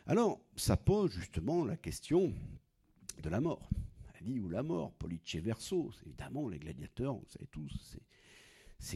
Alors, 0.07 0.41
ça 0.55 0.75
pose 0.75 1.11
justement 1.11 1.63
la 1.63 1.77
question 1.77 2.33
de 3.21 3.29
la 3.29 3.39
mort. 3.39 3.69
La 4.13 4.41
ou 4.41 4.49
la 4.49 4.63
mort, 4.63 4.93
Police 4.93 5.35
Verso, 5.35 5.91
évidemment, 6.05 6.49
les 6.49 6.57
gladiateurs, 6.57 7.13
vous 7.13 7.25
savez 7.29 7.47
tous, 7.51 7.71
c'est 7.91 8.01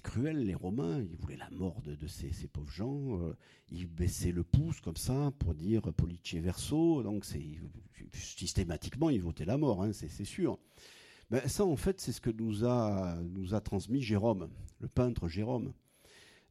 cruel, 0.02 0.46
les 0.46 0.54
Romains, 0.54 1.02
ils 1.02 1.16
voulaient 1.16 1.38
la 1.38 1.50
mort 1.50 1.82
de, 1.82 2.08
ces, 2.08 2.48
pauvres 2.48 2.72
gens. 2.72 3.22
Euh, 3.22 3.34
ils 3.70 3.88
baissaient 3.88 4.32
le 4.34 4.44
pouce 4.44 4.82
comme 4.82 4.98
ça 4.98 5.32
pour 5.40 5.56
dire 5.56 5.82
Police 5.94 6.36
verso. 6.36 7.04
Donc 7.04 7.26
systématiquement, 8.12 9.10
ils 9.10 9.22
votaient 9.22 9.46
la 9.46 9.58
mort, 9.58 9.84
hein, 9.84 9.94
c'est 9.94 10.26
sûr. 10.26 10.60
Ben, 11.30 11.46
ça, 11.48 11.66
en 11.66 11.76
fait, 11.76 12.00
c'est 12.00 12.12
ce 12.12 12.22
que 12.22 12.30
nous 12.30 12.66
a, 12.66 13.62
transmis 13.64 14.02
Jérôme, 14.02 14.50
le 14.80 14.88
peintre 14.88 15.28
Jérôme, 15.28 15.74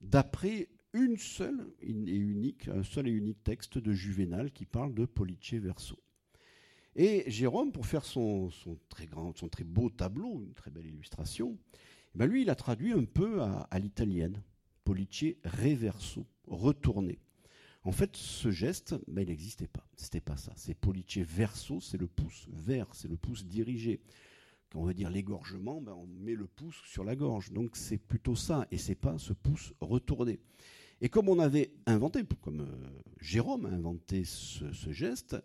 d'après 0.01 0.69
une 0.93 1.17
seule 1.19 1.73
et 1.81 1.91
unique, 1.91 2.69
un 2.69 2.83
seul 2.83 3.07
et 3.09 3.11
unique 3.11 3.43
texte 3.43 3.79
de 3.79 3.93
Juvénal 3.93 4.51
qui 4.51 4.65
parle 4.65 4.95
de 4.95 5.05
Police 5.05 5.55
verso. 5.55 5.99
Et 6.95 7.25
Jérôme, 7.31 7.73
pour 7.73 7.85
faire 7.85 8.05
son 8.05 8.51
très 9.51 9.65
beau 9.65 9.91
tableau, 9.91 10.43
une 10.43 10.55
très 10.55 10.71
belle 10.71 10.87
illustration, 10.87 11.59
ben 12.17 12.27
lui, 12.27 12.43
il 12.43 12.51
a 12.51 12.55
traduit 12.55 12.93
un 12.93 13.05
peu 13.05 13.43
à, 13.43 13.79
l'italienne, 13.79 14.43
Police 14.85 15.37
reverso, 15.45 16.27
retourner. 16.47 17.19
En 17.83 17.93
fait, 17.93 18.17
ce 18.17 18.51
geste, 18.51 18.97
ben, 19.07 19.23
il 19.23 19.29
n'existait 19.29 19.69
pas. 19.69 19.87
C'était 19.97 20.21
pas 20.21 20.37
ça. 20.37 20.53
C'est 20.57 20.75
Police 20.75 21.19
verso, 21.19 21.81
c'est 21.81 21.99
le 21.99 22.07
pouce 22.07 22.47
vers, 22.51 22.93
c'est 22.95 23.09
le 23.09 23.17
pouce 23.17 23.45
dirigé. 23.45 24.01
Quand 24.71 24.81
on 24.81 24.85
veut 24.85 24.95
dire 24.95 25.11
l'égorgement, 25.11 25.81
ben, 25.81 25.93
on 25.93 26.07
met 26.07 26.35
le 26.35 26.47
pouce 26.47 26.81
sur 26.87 27.05
la 27.05 27.15
gorge. 27.15 27.53
Donc 27.53 27.77
c'est 27.77 27.99
plutôt 27.99 28.35
ça, 28.35 28.67
et 28.71 28.79
c'est 28.79 28.95
pas 28.95 29.19
ce 29.19 29.35
pouce 29.35 29.75
retourné. 29.81 30.41
Et 31.03 31.11
comme 31.11 31.29
on 31.29 31.39
avait 31.39 31.73
inventé, 31.85 32.25
comme 32.41 32.63
euh, 32.63 33.03
Jérôme 33.21 33.67
a 33.67 33.69
inventé 33.69 34.25
ce, 34.25 34.91
geste, 34.91 35.37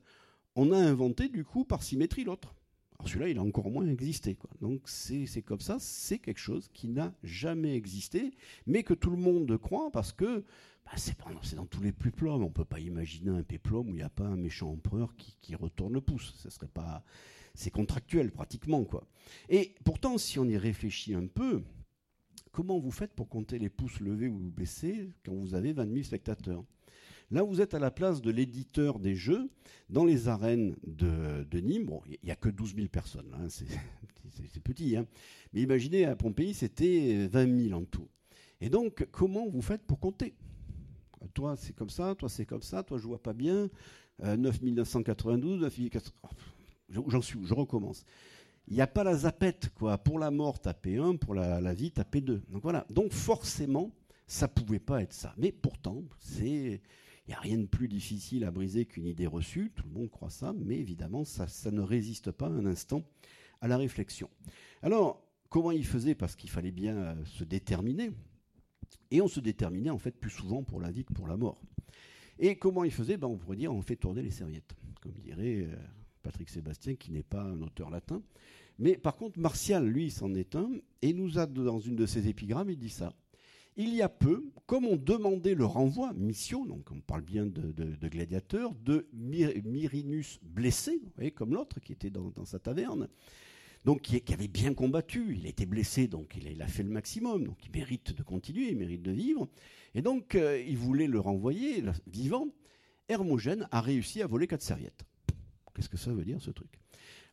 on 0.55 0.72
a 0.72 0.78
inventé 0.78 1.28
du 1.28 1.43
coup 1.43 1.65
par 1.65 1.84
symétrie 1.84 2.24
l'autre. 2.24 2.55
Alors 3.02 3.10
celui-là, 3.10 3.30
il 3.30 3.39
a 3.39 3.41
encore 3.41 3.72
moins 3.72 3.88
existé. 3.88 4.38
Donc 4.62 4.82
c'est 4.86 5.41
comme 5.41 5.60
ça, 5.60 5.78
c'est 5.80 6.20
quelque 6.20 6.38
chose 6.39 6.70
qui 6.72 6.88
n'a 6.88 7.12
jamais 7.24 7.76
existé, 7.76 8.32
mais 8.68 8.84
que 8.84 8.93
tout 8.93 9.10
le 9.10 9.18
monde 9.18 9.58
croit 9.58 9.89
parce 9.91 10.12
que 10.12 10.45
bah, 10.86 10.91
c'est 10.97 11.56
dans 11.56 11.66
tous 11.66 11.82
les 11.82 11.93
péplums. 11.93 12.43
On 12.43 12.49
ne 12.49 12.54
peut 12.54 12.64
pas 12.64 12.80
imaginer 12.80 13.32
un 13.32 13.41
péplum 13.41 13.88
où 13.88 13.93
il 13.93 13.95
n'y 13.95 14.02
a 14.04 14.10
pas 14.10 14.28
un 14.28 14.36
méchant 14.36 14.70
empereur 14.70 15.16
qui, 15.16 15.56
retourne 15.56 15.93
le 15.93 16.02
pouce. 16.02 16.36
Ce 16.38 16.52
serait 16.52 16.68
pas, 16.68 17.04
c'est 17.56 17.72
contractuel 17.72 18.32
pratiquement 18.32 18.84
quoi. 18.84 19.08
Et 19.49 19.74
pourtant, 19.84 20.20
si 20.20 20.38
on 20.38 20.45
y 20.45 20.58
réfléchit 20.58 21.16
un 21.16 21.26
peu, 21.26 21.64
Comment 22.54 22.80
vous 22.80 22.91
faites 22.91 23.14
pour 23.14 23.30
compter 23.30 23.60
les 23.60 23.70
pouces 23.70 24.02
levés 24.02 24.28
ou 24.28 24.38
baissés 24.38 25.10
quand 25.26 25.34
vous 25.34 25.54
avez 25.54 25.72
20 25.72 25.89
000 25.89 26.04
spectateurs? 26.04 26.66
Là, 27.32 27.43
vous 27.43 27.61
êtes 27.61 27.73
à 27.73 27.79
la 27.79 27.91
place 27.91 28.21
de 28.21 28.29
l'éditeur 28.29 28.99
des 28.99 29.15
jeux 29.15 29.49
dans 29.89 30.05
les 30.05 30.27
arènes 30.27 30.75
de, 30.86 31.59
Nîmes. 31.59 31.86
Bon, 31.86 32.01
il 32.07 32.17
n'y 32.23 32.32
a 32.32 32.36
que 32.36 32.49
12 32.49 32.75
000 32.75 32.88
personnes, 32.88 33.34
hein, 33.34 33.47
c'est 33.49 34.63
petit. 34.63 34.95
Hein. 34.97 35.05
Mais 35.53 35.61
imaginez, 35.61 36.05
à 36.05 36.15
Pompéi, 36.15 36.53
c'était 36.53 37.27
20 37.27 37.67
000 37.69 37.79
en 37.79 37.86
tout. 37.86 38.07
Et 38.59 38.69
donc, 38.69 39.07
comment 39.11 39.47
vous 39.47 39.61
faites 39.61 39.84
pour 39.84 39.99
compter? 39.99 40.34
Toi, 41.34 41.55
c'est 41.55 41.73
comme 41.73 41.89
ça, 41.89 42.15
toi, 42.15 42.29
c'est 42.29 42.45
comme 42.45 42.63
ça, 42.63 42.84
toi, 42.84 42.97
je 42.97 43.07
vois 43.07 43.21
pas 43.21 43.34
bien. 43.34 43.69
9 44.19 44.61
992, 44.61 45.61
9 45.61 45.79
J'en 46.89 47.21
suis 47.21 47.38
où? 47.38 47.45
Je 47.45 47.53
recommence 47.53 48.05
il 48.67 48.75
n'y 48.75 48.82
a 48.82 48.88
pas 48.88 49.03
la 49.03 49.15
zapette, 49.15 49.69
quoi. 49.75 49.97
Pour 49.97 50.19
la 50.19 50.32
mort, 50.32 50.59
tapez 50.59 50.97
1, 50.97 51.17
pour 51.17 51.36
la, 51.36 51.73
vie, 51.73 51.91
tapez 51.91 52.21
2. 52.21 52.41
Donc 52.49 52.63
voilà. 52.63 52.86
Donc 52.89 53.11
forcément, 53.11 53.91
ça 54.27 54.47
pouvait 54.47 54.79
pas 54.79 55.01
être 55.01 55.13
ça. 55.13 55.34
Mais 55.38 55.51
pourtant, 55.51 56.03
c'est. 56.19 56.82
Il 57.32 57.36
n'y 57.36 57.38
a 57.38 57.39
rien 57.39 57.59
de 57.59 57.65
plus 57.65 57.88
difficile 57.88 58.43
à 58.43 58.51
briser 58.51 58.86
qu'une 58.86 59.05
idée 59.05 59.25
reçue, 59.25 59.71
tout 59.73 59.86
le 59.88 59.93
monde 59.93 60.09
croit 60.09 60.29
ça, 60.29 60.53
mais 60.53 60.77
évidemment, 60.77 61.23
ça, 61.23 61.71
ne 61.71 61.79
résiste 61.79 62.29
pas 62.29 62.47
un 62.47 62.65
instant 62.65 63.05
à 63.61 63.69
la 63.69 63.77
réflexion. 63.77 64.29
Alors, 64.82 65.23
comment 65.47 65.71
il 65.71 65.86
faisait? 65.86 66.13
Parce 66.13 66.36
qu'il 66.36 66.49
fallait 66.49 66.73
bien 66.73 66.97
euh, 66.97 67.23
se 67.23 67.45
déterminer. 67.45 68.11
Et 69.11 69.21
on 69.21 69.29
se 69.29 69.39
déterminait 69.39 69.91
en 69.91 69.97
fait 69.97 70.11
plus 70.11 70.29
souvent 70.29 70.61
pour 70.61 70.82
la 70.82 70.91
vie 70.91 71.05
que 71.05 71.13
pour 71.13 71.25
la 71.25 71.38
mort. 71.38 71.61
Et 72.38 72.57
comment 72.57 72.84
il 72.84 72.91
faisait? 72.91 73.15
Ben, 73.15 73.27
On 73.27 73.38
pourrait 73.38 73.55
dire 73.55 73.73
on 73.73 73.82
fait 73.82 73.95
tourner 73.95 74.23
les 74.23 74.32
serviettes, 74.32 74.75
comme 74.99 75.13
dirait 75.13 75.69
euh, 75.69 75.75
Patrick 76.23 76.49
Sébastien, 76.49 76.95
qui 76.95 77.13
n'est 77.13 77.23
pas 77.23 77.43
un 77.43 77.61
auteur 77.61 77.91
latin. 77.91 78.21
Mais 78.77 78.97
par 78.97 79.15
contre, 79.15 79.39
Martial, 79.39 79.88
lui, 79.88 80.11
s'en 80.11 80.34
est 80.34 80.57
un, 80.57 80.69
et 81.01 81.13
nous 81.13 81.39
a, 81.39 81.45
dans 81.45 81.79
une 81.79 81.95
de 81.95 82.05
ses 82.05 82.27
épigrammes, 82.27 82.71
il 82.71 82.77
dit 82.77 82.89
ça. 82.89 83.13
Il 83.84 83.95
y 83.95 84.03
a 84.03 84.09
peu, 84.09 84.45
comme 84.67 84.86
on 84.86 84.95
demandait 84.95 85.55
le 85.55 85.65
renvoi, 85.65 86.13
mission, 86.13 86.67
donc 86.67 86.91
on 86.91 87.01
parle 87.01 87.23
bien 87.23 87.47
de, 87.47 87.71
de, 87.71 88.07
gladiateur, 88.07 88.75
de 88.75 89.07
Myrinus 89.11 90.38
blessé, 90.43 91.01
vous 91.03 91.32
comme 91.32 91.55
l'autre 91.55 91.79
qui 91.79 91.91
était 91.91 92.11
dans, 92.11 92.45
sa 92.45 92.59
taverne, 92.59 93.07
donc 93.84 94.01
qui, 94.01 94.34
avait 94.34 94.47
bien 94.47 94.75
combattu, 94.75 95.36
il 95.36 95.47
était 95.47 95.65
blessé, 95.65 96.07
donc 96.07 96.38
il 96.38 96.61
a, 96.61 96.67
fait 96.67 96.84
le 96.84 96.91
maximum, 96.91 97.43
donc 97.43 97.57
il 97.65 97.71
mérite 97.71 98.15
de 98.15 98.21
continuer, 98.21 98.69
il 98.69 98.77
mérite 98.77 99.01
de 99.01 99.11
vivre, 99.11 99.49
et 99.95 100.03
donc 100.03 100.36
euh, 100.36 100.63
il 100.63 100.77
voulait 100.77 101.07
le 101.07 101.19
renvoyer 101.19 101.84
vivant. 102.05 102.49
Hermogène 103.09 103.67
a 103.71 103.82
réussi 103.82 104.21
à 104.21 104.27
voler 104.27 104.45
quatre 104.45 104.61
serviettes. 104.61 105.05
Qu'est-ce 105.73 105.89
que 105.89 105.97
ça 105.97 106.13
veut 106.13 106.23
dire 106.23 106.39
ce 106.39 106.51
truc? 106.51 106.69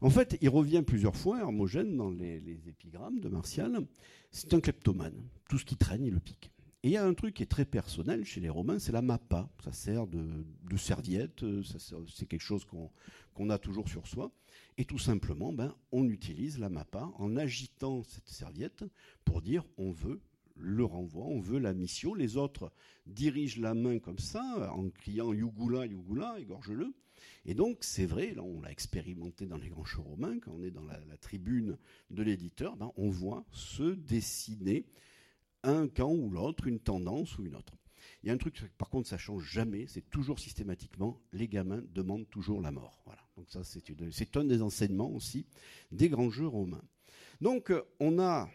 En 0.01 0.11
fait, 0.11 0.39
il 0.41 0.49
revient 0.49 0.83
plusieurs 0.87 1.17
fois, 1.17 1.41
Hermogène, 1.41 1.97
dans 1.97 2.11
les, 2.11 2.69
épigrammes 2.69 3.19
de 3.19 3.29
Martial. 3.29 3.85
C'est 4.31 4.55
un 4.55 4.61
kleptomane. 4.61 5.29
Tout 5.49 5.59
ce 5.59 5.65
qui 5.65 5.77
traîne, 5.77 6.05
il 6.05 6.15
le 6.15 6.21
pique. 6.21 6.53
Et 6.85 6.89
il 6.89 6.93
y 6.93 6.97
a 6.97 7.05
un 7.05 7.15
truc 7.15 7.35
qui 7.35 7.43
est 7.43 7.47
très 7.47 7.65
personnel 7.65 8.25
chez 8.25 8.41
les 8.41 8.49
Romains, 8.49 8.79
c'est 8.79 8.93
la 8.93 9.03
mappa. 9.03 9.51
Ça 9.65 9.73
sert 9.73 10.07
de, 10.07 10.45
serviette, 10.77 11.45
c'est 12.07 12.27
quelque 12.27 12.43
chose 12.43 12.65
qu'on 13.35 13.51
a 13.51 13.59
toujours 13.59 13.89
sur 13.89 14.07
soi. 14.07 14.31
Et 14.77 14.85
tout 14.85 14.99
simplement, 14.99 15.53
ben, 15.53 15.75
on 15.91 16.09
utilise 16.09 16.61
la 16.61 16.69
mappa 16.69 17.11
en 17.17 17.37
agitant 17.37 18.05
cette 18.05 18.29
serviette 18.29 18.85
pour 19.25 19.43
dire 19.43 19.65
on 19.77 19.91
veut 19.91 20.21
le 20.55 20.85
renvoi, 20.85 21.25
on 21.25 21.41
veut 21.41 21.59
la 21.59 21.75
mission. 21.75 22.15
Les 22.15 22.37
autres 22.37 22.71
dirigent 23.07 23.61
la 23.61 23.75
main 23.75 23.99
comme 23.99 24.21
ça, 24.21 24.73
en 24.73 24.89
criant 24.91 25.33
Yugula, 25.33 25.87
Yugula, 25.87 26.39
égorge-le. 26.39 26.95
Et 27.45 27.55
donc, 27.55 27.79
c'est 27.81 28.07
vrai, 28.07 28.35
là, 28.35 28.43
on 28.43 28.61
l'a 28.61 28.71
expérimenté 28.71 29.47
dans 29.47 29.57
les 29.57 29.69
grands 29.69 29.85
shows 29.85 30.03
romains, 30.03 30.39
quand 30.39 30.53
on 30.53 30.63
est 30.63 30.71
dans 30.71 30.85
la, 30.85 30.99
tribune 31.21 31.79
de 32.11 32.23
l'éditeur, 32.23 32.77
ben, 32.77 32.93
on 32.97 33.11
voit 33.11 33.45
se 33.51 33.95
dessiner 33.95 34.87
un 35.63 35.89
camp 35.89 36.13
ou 36.13 36.31
l'autre, 36.31 36.67
une 36.67 36.79
tendance 36.79 37.39
ou 37.39 37.45
une 37.45 37.57
autre. 37.57 37.75
Il 38.23 38.29
y 38.29 38.31
a 38.31 38.33
un 38.33 38.39
truc, 38.39 38.63
par 38.79 38.89
contre, 38.89 39.09
ça 39.09 39.19
change 39.19 39.45
jamais, 39.45 39.87
c'est 39.87 40.09
toujours 40.11 40.39
systématiquement, 40.39 41.21
les 41.33 41.49
gamins 41.49 41.83
demandent 41.93 42.29
toujours 42.31 42.61
la 42.61 42.71
mort. 42.71 43.03
Voilà. 43.05 43.21
Donc 43.37 43.51
ça, 43.51 43.63
c'est 43.65 44.37
un 44.37 44.45
des 44.45 44.63
enseignements 44.63 45.11
aussi 45.11 45.47
des 45.93 46.09
grands 46.09 46.31
jeux 46.31 46.47
romains. 46.47 46.85
Donc, 47.41 47.71
euh, 47.71 47.83
on 48.01 48.19
a 48.19 48.49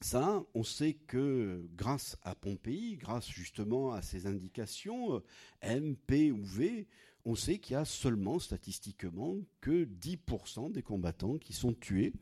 ça, 0.00 0.44
on 0.54 0.62
sait 0.62 0.94
que 1.06 1.66
grâce 1.76 2.18
à 2.22 2.34
Pompéi, 2.34 2.96
grâce 2.96 3.26
justement 3.28 3.92
à 3.92 4.02
ces 4.02 4.26
indications, 4.26 5.14
euh, 5.16 5.20
M, 5.62 5.96
P 5.96 6.30
ou 6.30 6.44
V, 6.44 6.86
on 7.24 7.34
sait 7.34 7.58
qu'il 7.58 7.74
y 7.74 7.76
a 7.76 7.84
seulement 7.84 8.38
statistiquement 8.38 9.36
que 9.60 9.84
10% 9.84 10.72
des 10.72 10.82
combattants 10.82 11.38
qui 11.38 11.52
sont 11.52 11.72
tués. 11.72 12.12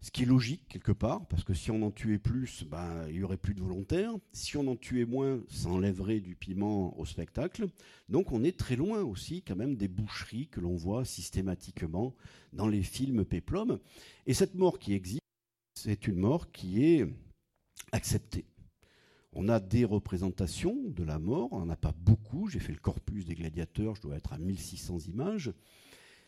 Ce 0.00 0.10
qui 0.10 0.22
est 0.22 0.26
logique 0.26 0.66
quelque 0.68 0.92
part, 0.92 1.26
parce 1.26 1.44
que 1.44 1.54
si 1.54 1.70
on 1.70 1.82
en 1.82 1.90
tuait 1.90 2.18
plus, 2.18 2.64
ben, 2.64 3.06
il 3.08 3.16
y 3.16 3.22
aurait 3.22 3.36
plus 3.36 3.54
de 3.54 3.60
volontaires. 3.60 4.12
Si 4.32 4.56
on 4.56 4.66
en 4.66 4.76
tuait 4.76 5.04
moins, 5.04 5.40
ça 5.48 5.68
enlèverait 5.68 6.20
du 6.20 6.34
piment 6.34 6.98
au 6.98 7.04
spectacle. 7.04 7.66
Donc 8.08 8.32
on 8.32 8.42
est 8.42 8.56
très 8.58 8.76
loin 8.76 9.02
aussi 9.02 9.42
quand 9.42 9.56
même 9.56 9.76
des 9.76 9.88
boucheries 9.88 10.48
que 10.48 10.60
l'on 10.60 10.76
voit 10.76 11.04
systématiquement 11.04 12.14
dans 12.52 12.68
les 12.68 12.82
films 12.82 13.24
péplum. 13.24 13.78
Et 14.26 14.34
cette 14.34 14.54
mort 14.54 14.78
qui 14.78 14.92
existe, 14.92 15.22
c'est 15.76 16.06
une 16.08 16.16
mort 16.18 16.50
qui 16.50 16.84
est 16.84 17.06
acceptée. 17.92 18.44
On 19.32 19.48
a 19.48 19.60
des 19.60 19.84
représentations 19.84 20.76
de 20.88 21.04
la 21.04 21.18
mort, 21.18 21.48
on 21.52 21.60
n'en 21.60 21.70
a 21.70 21.76
pas 21.76 21.94
beaucoup. 21.96 22.48
J'ai 22.48 22.58
fait 22.58 22.72
le 22.72 22.78
corpus 22.78 23.24
des 23.24 23.34
gladiateurs, 23.34 23.94
je 23.94 24.02
dois 24.02 24.16
être 24.16 24.32
à 24.32 24.38
1600 24.38 24.98
images. 25.08 25.52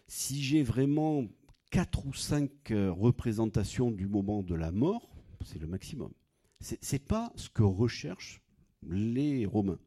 Si 0.07 0.43
j'ai 0.43 0.63
vraiment 0.63 1.27
4 1.71 2.07
ou 2.07 2.15
5 2.15 2.51
euh, 2.71 2.91
représentations 2.91 3.91
du 3.91 4.07
moment 4.07 4.43
de 4.43 4.55
la 4.55 4.71
mort, 4.71 5.11
c'est 5.45 5.59
le 5.59 5.67
maximum. 5.67 6.13
Ce 6.61 6.75
n'est 6.93 6.99
pas 6.99 7.33
ce 7.37 7.51
que 7.51 7.63
recherchent 7.63 8.41
les 8.89 9.45
Romains. 9.45 9.81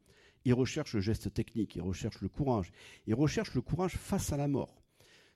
Ils 0.46 0.54
recherchent 0.54 0.94
le 0.94 1.02
geste 1.02 1.34
technique, 1.34 1.76
ils 1.76 1.82
recherchent 1.82 2.22
le 2.22 2.30
courage. 2.30 2.72
Ils 3.08 3.16
recherchent 3.16 3.56
le 3.56 3.62
courage 3.62 3.98
face 3.98 4.32
à 4.32 4.38
la 4.38 4.48
mort. 4.48 4.82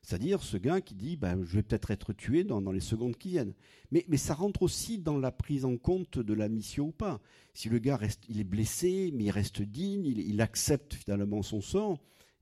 C'est-à-dire 0.02 0.42
ce 0.42 0.58
gars 0.58 0.82
qui 0.82 0.96
dit 0.96 1.16
ben, 1.16 1.44
je 1.44 1.56
vais 1.56 1.64
peut-être 1.64 1.92
être 1.92 2.14
tué 2.14 2.44
dans, 2.44 2.60
les 2.72 2.80
secondes 2.80 3.16
qui 3.16 3.30
viennent. 3.30 3.54
Mais, 3.92 4.06
ça 4.18 4.34
rentre 4.34 4.64
aussi 4.64 4.98
dans 4.98 5.18
la 5.18 5.32
prise 5.32 5.66
en 5.66 5.78
compte 5.78 6.18
de 6.18 6.34
la 6.34 6.50
mission 6.50 6.88
ou 6.88 6.92
pas. 6.92 7.22
Si 7.54 7.70
le 7.70 7.80
gars 7.80 7.98
reste, 7.98 8.24
est 8.30 8.44
blessé, 8.44 9.12
mais 9.14 9.26
il 9.26 9.32
reste 9.32 9.62
digne, 9.62 10.06
il, 10.06 10.42
accepte 10.42 10.94
finalement 10.94 11.42
son 11.44 11.62
sort, 11.62 12.00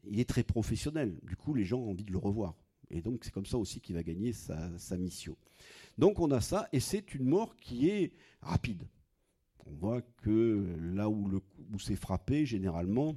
il 0.07 0.19
est 0.19 0.29
très 0.29 0.43
professionnel. 0.43 1.17
Du 1.23 1.35
coup, 1.35 1.53
les 1.53 1.65
gens 1.65 1.79
ont 1.79 1.91
envie 1.91 2.05
de 2.05 2.11
le 2.11 2.17
revoir. 2.17 2.55
Et 2.91 3.01
donc 3.01 3.23
c'est 3.23 3.31
comme 3.31 3.45
ça 3.45 3.57
aussi 3.57 3.81
qu'il 3.81 3.95
va 3.95 4.03
gagner 4.03 4.33
sa, 4.33 4.97
mission. 4.97 5.35
Donc 5.97 6.19
on 6.19 6.31
a 6.31 6.41
ça, 6.41 6.69
et 6.71 6.79
c'est 6.79 7.13
une 7.13 7.25
mort 7.25 7.55
qui 7.57 7.89
est 7.89 8.13
rapide. 8.41 8.83
On 9.65 9.71
voit 9.71 10.01
que 10.01 10.65
là 10.93 11.09
où, 11.09 11.41
où 11.71 11.79
c'est 11.79 11.95
frappé, 11.95 12.45
généralement, 12.45 13.15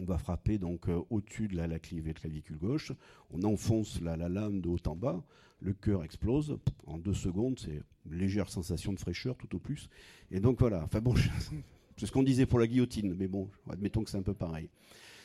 on 0.00 0.04
va 0.04 0.18
frapper 0.18 0.58
donc 0.58 0.88
euh, 0.88 1.00
au-dessus 1.10 1.48
de 1.48 1.56
la, 1.56 1.66
la 1.66 1.78
clavicule 1.78 2.58
gauche, 2.58 2.92
on 3.30 3.42
enfonce 3.42 4.00
la, 4.00 4.16
lame 4.16 4.60
de 4.60 4.68
haut 4.68 4.78
en 4.86 4.96
bas, 4.96 5.22
le 5.60 5.72
cœur 5.72 6.04
explose, 6.04 6.58
en 6.86 6.98
deux 6.98 7.14
secondes, 7.14 7.58
c'est 7.58 7.82
une 8.06 8.18
légère 8.18 8.48
sensation 8.48 8.92
de 8.92 8.98
fraîcheur 8.98 9.36
tout 9.36 9.54
au 9.56 9.58
plus. 9.58 9.88
Et 10.30 10.40
donc 10.40 10.60
voilà, 10.60 10.84
enfin 10.84 11.00
bon, 11.00 11.14
c'est 11.96 12.06
ce 12.06 12.12
qu'on 12.12 12.22
disait 12.22 12.46
pour 12.46 12.58
la 12.58 12.66
guillotine, 12.66 13.14
mais 13.14 13.26
bon, 13.26 13.48
admettons 13.70 14.04
que 14.04 14.10
c'est 14.10 14.18
un 14.18 14.22
peu 14.22 14.34
pareil. 14.34 14.68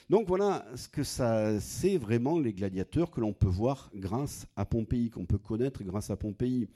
Donc 0.09 0.28
voilà 0.28 0.65
ce 0.76 0.89
que 0.89 1.03
ça 1.03 1.59
c'est 1.61 1.97
vraiment 1.97 2.38
les 2.38 2.51
gladiateurs 2.51 3.09
que 3.09 3.21
l'on 3.21 3.32
peut 3.32 3.47
voir 3.47 3.89
grâce 3.95 4.47
à 4.55 4.65
Pompéi, 4.65 5.09
qu'on 5.09 5.26
peut 5.26 5.38
connaître 5.38 5.84
grâce 5.84 6.09
à 6.09 6.17
Pompéi. 6.17 6.67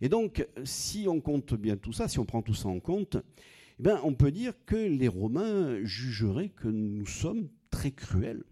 Et 0.00 0.08
donc, 0.08 0.46
si 0.64 1.06
on 1.08 1.20
compte 1.20 1.54
bien 1.54 1.76
tout 1.76 1.92
ça, 1.92 2.06
si 2.06 2.18
on 2.18 2.26
prend 2.26 2.42
tout 2.42 2.54
ça 2.54 2.68
en 2.68 2.80
compte, 2.80 3.16
eh 3.78 3.82
ben, 3.82 4.00
on 4.04 4.14
peut 4.14 4.30
dire 4.30 4.54
que 4.64 4.76
les 4.76 5.08
Romains 5.08 5.84
jugeraient 5.84 6.48
que 6.48 6.68
nous 6.68 7.06
sommes 7.06 7.48
très 7.70 7.92
cruels. 7.92 8.44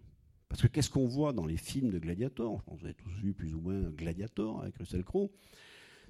Parce 0.49 0.62
que 0.62 0.66
qu'est-ce 0.68 0.91
qu'on 0.91 1.07
voit 1.07 1.33
dans 1.33 1.47
les 1.47 1.57
films 1.57 1.91
de 1.91 1.99
gladiateurs 1.99 2.59
Je 2.59 2.64
pense 2.64 2.79
vous 2.79 2.85
avez 2.85 2.95
tous 2.95 3.11
vu 3.22 3.33
plus 3.33 3.55
ou 3.55 3.61
moins 3.61 3.91
Gladiator 3.91 4.62
avec 4.62 4.77
Russell 4.77 5.03
Crowe. 5.03 5.31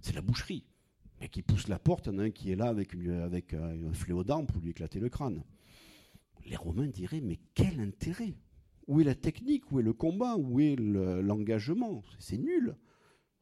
C'est 0.01 0.15
la 0.15 0.21
boucherie. 0.21 0.65
Et 1.21 1.29
qui 1.29 1.43
pousse 1.43 1.69
la 1.69 1.79
porte, 1.79 2.09
il 2.13 2.21
un 2.21 2.31
qui 2.31 2.51
est 2.51 2.57
là 2.57 2.67
avec, 2.67 2.95
avec 2.95 3.55
un 3.55 3.93
fléau 3.93 4.25
d'arme 4.25 4.47
pour 4.47 4.61
lui 4.61 4.71
éclater 4.71 4.99
le 4.99 5.09
crâne. 5.09 5.45
Les 6.45 6.57
Romains 6.57 6.89
diraient, 6.89 7.23
mais 7.23 7.39
quel 7.55 7.81
intérêt? 7.81 8.35
Où 8.87 9.01
est 9.01 9.05
la 9.05 9.15
technique? 9.15 9.71
Où 9.73 9.79
est 9.81 9.85
le 9.85 9.95
combat? 9.95 10.37
Où 10.37 10.61
est 10.61 10.77
l'engagement? 10.77 12.03
C'est 12.19 12.37
nul 12.37 12.77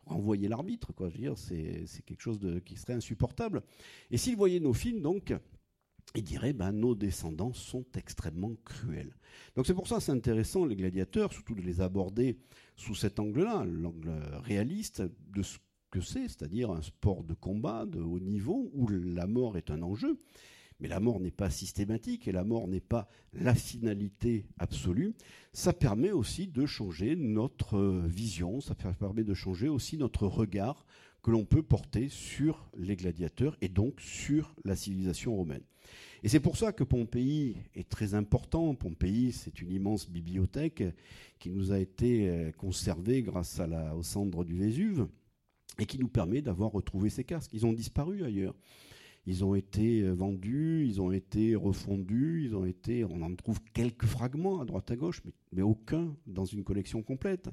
renvoyer 0.05 0.49
l'arbitre, 0.49 0.93
quoi. 0.93 1.09
Je 1.09 1.15
veux 1.15 1.21
dire, 1.21 1.39
c'est 1.39 2.03
quelque 2.05 2.21
chose 2.21 2.39
qui 2.65 2.77
serait 2.77 2.95
insupportable. 2.95 3.63
Et 4.11 4.17
s'ils 4.17 4.37
voyaient 4.37 4.61
nos 4.61 4.75
films, 4.75 5.01
donc, 5.01 5.33
il 6.15 6.25
dirait 6.25 6.53
ben, 6.53 6.73
nos 6.73 6.95
descendants 6.95 7.53
sont 7.53 7.85
extrêmement 7.97 8.55
cruels. 8.65 9.17
Donc 9.57 9.67
c'est 9.67 9.75
pour 9.75 9.89
ça 9.89 10.01
c'est 10.01 10.13
intéressant 10.13 10.65
les 10.65 10.77
gladiateurs, 10.77 11.33
surtout 11.33 11.55
de 11.55 11.63
les 11.63 11.81
aborder 11.81 12.39
sous 12.77 12.95
cet 12.95 13.19
angle-là, 13.19 13.65
l'angle 13.65 14.13
réaliste 14.43 15.03
de 15.31 15.43
ce 15.43 15.59
que 15.91 16.01
c'est, 16.01 16.29
c'est-à-dire 16.29 16.71
un 16.71 16.83
sport 16.83 17.23
de 17.23 17.35
combat 17.35 17.87
de 17.87 18.01
haut 18.01 18.21
niveau 18.21 18.71
où 18.73 18.89
la 18.89 19.27
mort 19.27 19.57
est 19.57 19.71
un 19.71 19.83
enjeu. 19.83 20.19
Mais 20.81 20.89
la 20.89 20.99
mort 20.99 21.21
n'est 21.21 21.31
pas 21.31 21.49
systématique 21.49 22.27
et 22.27 22.33
la 22.33 22.43
mort 22.43 22.67
n'est 22.67 22.81
pas 22.81 23.09
la 23.33 23.55
finalité 23.55 24.47
absolue. 24.59 25.15
Ça 25.53 25.73
permet 25.73 26.11
aussi 26.11 26.49
de 26.49 26.67
changer 26.67 27.15
notre 27.15 27.79
vision, 28.09 28.61
ça 28.61 28.75
permet 28.75 29.23
de 29.23 29.35
changer 29.35 29.69
aussi 29.69 29.97
notre 29.97 30.27
regard 30.27 30.85
que 31.23 31.31
l'on 31.31 31.45
peut 31.45 31.63
porter 31.63 32.09
sur 32.09 32.69
les 32.77 32.97
gladiateurs 32.97 33.57
et 33.61 33.69
donc 33.69 34.01
sur 34.01 34.57
la 34.65 34.75
civilisation 34.75 35.37
romaine. 35.37 35.63
Et 36.25 36.29
c'est 36.29 36.41
pour 36.41 36.57
ça 36.57 36.73
que 36.73 36.85
Pompéi 36.85 37.57
est 37.75 37.89
très 37.89 38.15
important. 38.15 38.75
Pompéi, 38.75 39.33
c'est 39.33 39.61
une 39.61 39.73
immense 39.73 40.09
bibliothèque 40.09 40.85
qui 41.41 41.51
nous 41.51 41.73
a 41.73 41.81
été 41.81 42.29
euh, 42.29 42.53
conservée 42.53 43.23
grâce 43.23 43.59
à 43.59 43.67
la, 43.67 43.97
aux 43.97 44.05
cendres 44.05 44.45
du 44.45 44.57
Vésuve 44.57 45.09
et 45.81 45.87
qui 45.87 45.99
nous 45.99 46.09
permet 46.09 46.41
d'avoir 46.41 46.71
retrouvé 46.71 47.11
ces 47.11 47.25
casques. 47.25 47.51
Ils 47.53 47.67
ont 47.67 47.73
disparu 47.73 48.23
ailleurs. 48.23 48.55
Ils 49.27 49.45
ont 49.45 49.57
été 49.57 50.03
euh, 50.03 50.13
vendus, 50.13 50.87
ils 50.87 51.01
ont 51.01 51.11
été 51.11 51.57
refondus, 51.57 52.45
ils 52.45 52.55
ont 52.55 52.67
été, 52.67 53.05
on 53.05 53.21
en 53.23 53.35
trouve 53.35 53.61
quelques 53.73 54.07
fragments 54.07 54.61
à 54.61 54.65
droite 54.65 54.93
à 54.93 54.97
gauche, 54.97 55.23
mais, 55.25 55.33
mais 55.53 55.63
aucun 55.63 56.15
dans 56.29 56.45
une 56.45 56.63
collection 56.63 57.03
complète 57.03 57.51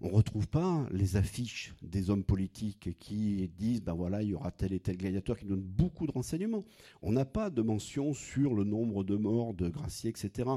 on 0.00 0.08
ne 0.08 0.14
retrouve 0.14 0.46
pas 0.48 0.86
les 0.90 1.16
affiches 1.16 1.74
des 1.82 2.10
hommes 2.10 2.24
politiques 2.24 2.96
qui 2.98 3.48
disent 3.56 3.82
ben 3.82 3.94
voilà, 3.94 4.22
il 4.22 4.30
y 4.30 4.34
aura 4.34 4.50
tel 4.50 4.72
et 4.72 4.80
tel 4.80 4.96
gladiateur 4.98 5.38
qui 5.38 5.46
donne 5.46 5.62
beaucoup 5.62 6.06
de 6.06 6.12
renseignements. 6.12 6.64
On 7.02 7.12
n'a 7.12 7.24
pas 7.24 7.48
de 7.48 7.62
mention 7.62 8.12
sur 8.12 8.54
le 8.54 8.64
nombre 8.64 9.04
de 9.04 9.16
morts 9.16 9.54
de 9.54 9.68
Gracier, 9.68 10.10
etc. 10.10 10.50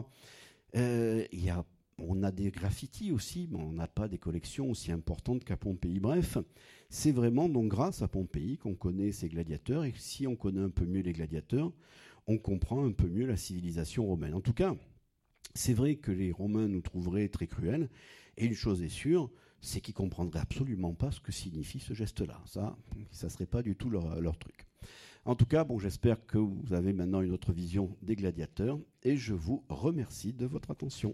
Euh, 0.76 1.26
y 1.32 1.50
a, 1.50 1.66
on 2.00 2.22
a 2.24 2.32
des 2.32 2.52
graffitis 2.52 3.12
aussi, 3.12 3.48
mais 3.52 3.60
on 3.60 3.72
n'a 3.72 3.88
pas 3.88 4.10
des 4.10 4.18
collections 4.18 4.70
aussi 4.70 4.92
importantes 4.92 5.46
qu'à 5.46 5.56
Pompéi. 5.56 6.00
Bref, 6.00 6.38
c'est 6.90 7.12
vraiment 7.14 7.48
donc 7.48 7.70
grâce 7.70 8.02
à 8.02 8.10
Pompéi 8.10 8.58
qu'on 8.58 8.76
connaît 8.76 9.14
ces 9.14 9.30
gladiateurs, 9.30 9.86
et 9.86 9.94
si 9.98 10.28
on 10.28 10.36
connaît 10.36 10.62
un 10.62 10.70
peu 10.70 10.86
mieux 10.86 11.02
les 11.02 11.14
gladiateurs, 11.14 11.72
on 12.28 12.38
comprend 12.38 12.86
un 12.86 12.92
peu 12.92 13.08
mieux 13.08 13.26
la 13.26 13.38
civilisation 13.38 14.06
romaine. 14.06 14.34
En 14.34 14.42
tout 14.42 14.54
cas, 14.54 14.76
c'est 15.56 15.74
vrai 15.74 15.96
que 15.96 16.12
les 16.12 16.32
Romains 16.32 16.68
nous 16.68 16.82
trouveraient 16.82 17.28
très 17.30 17.48
cruels, 17.48 17.90
et 18.40 18.46
une 18.46 18.54
chose 18.54 18.82
est 18.82 18.90
sûre, 18.90 19.30
c'est 19.62 19.82
qu'ils 19.82 19.94
comprendraient 19.94 20.40
absolument 20.40 20.94
pas 20.94 21.12
ce 21.12 21.20
que 21.20 21.32
signifie 21.32 21.80
ce 21.80 21.94
geste-là. 21.94 22.42
Ça, 22.46 22.78
ça 23.12 23.30
serait 23.30 23.46
pas 23.46 23.62
du 23.62 23.76
tout 23.76 23.90
leur, 23.90 24.38
truc. 24.38 24.66
En 25.26 25.36
tout 25.36 25.46
cas, 25.46 25.68
j'espère 25.80 26.26
que 26.26 26.38
vous 26.38 26.74
avez 26.74 26.94
maintenant 26.94 27.22
une 27.22 27.34
autre 27.34 27.52
vision 27.52 27.96
des 28.02 28.16
gladiateurs, 28.16 28.80
et 29.04 29.18
je 29.18 29.34
vous 29.34 29.64
remercie 29.70 30.34
de 30.34 30.46
votre 30.46 30.72
attention. 30.72 31.14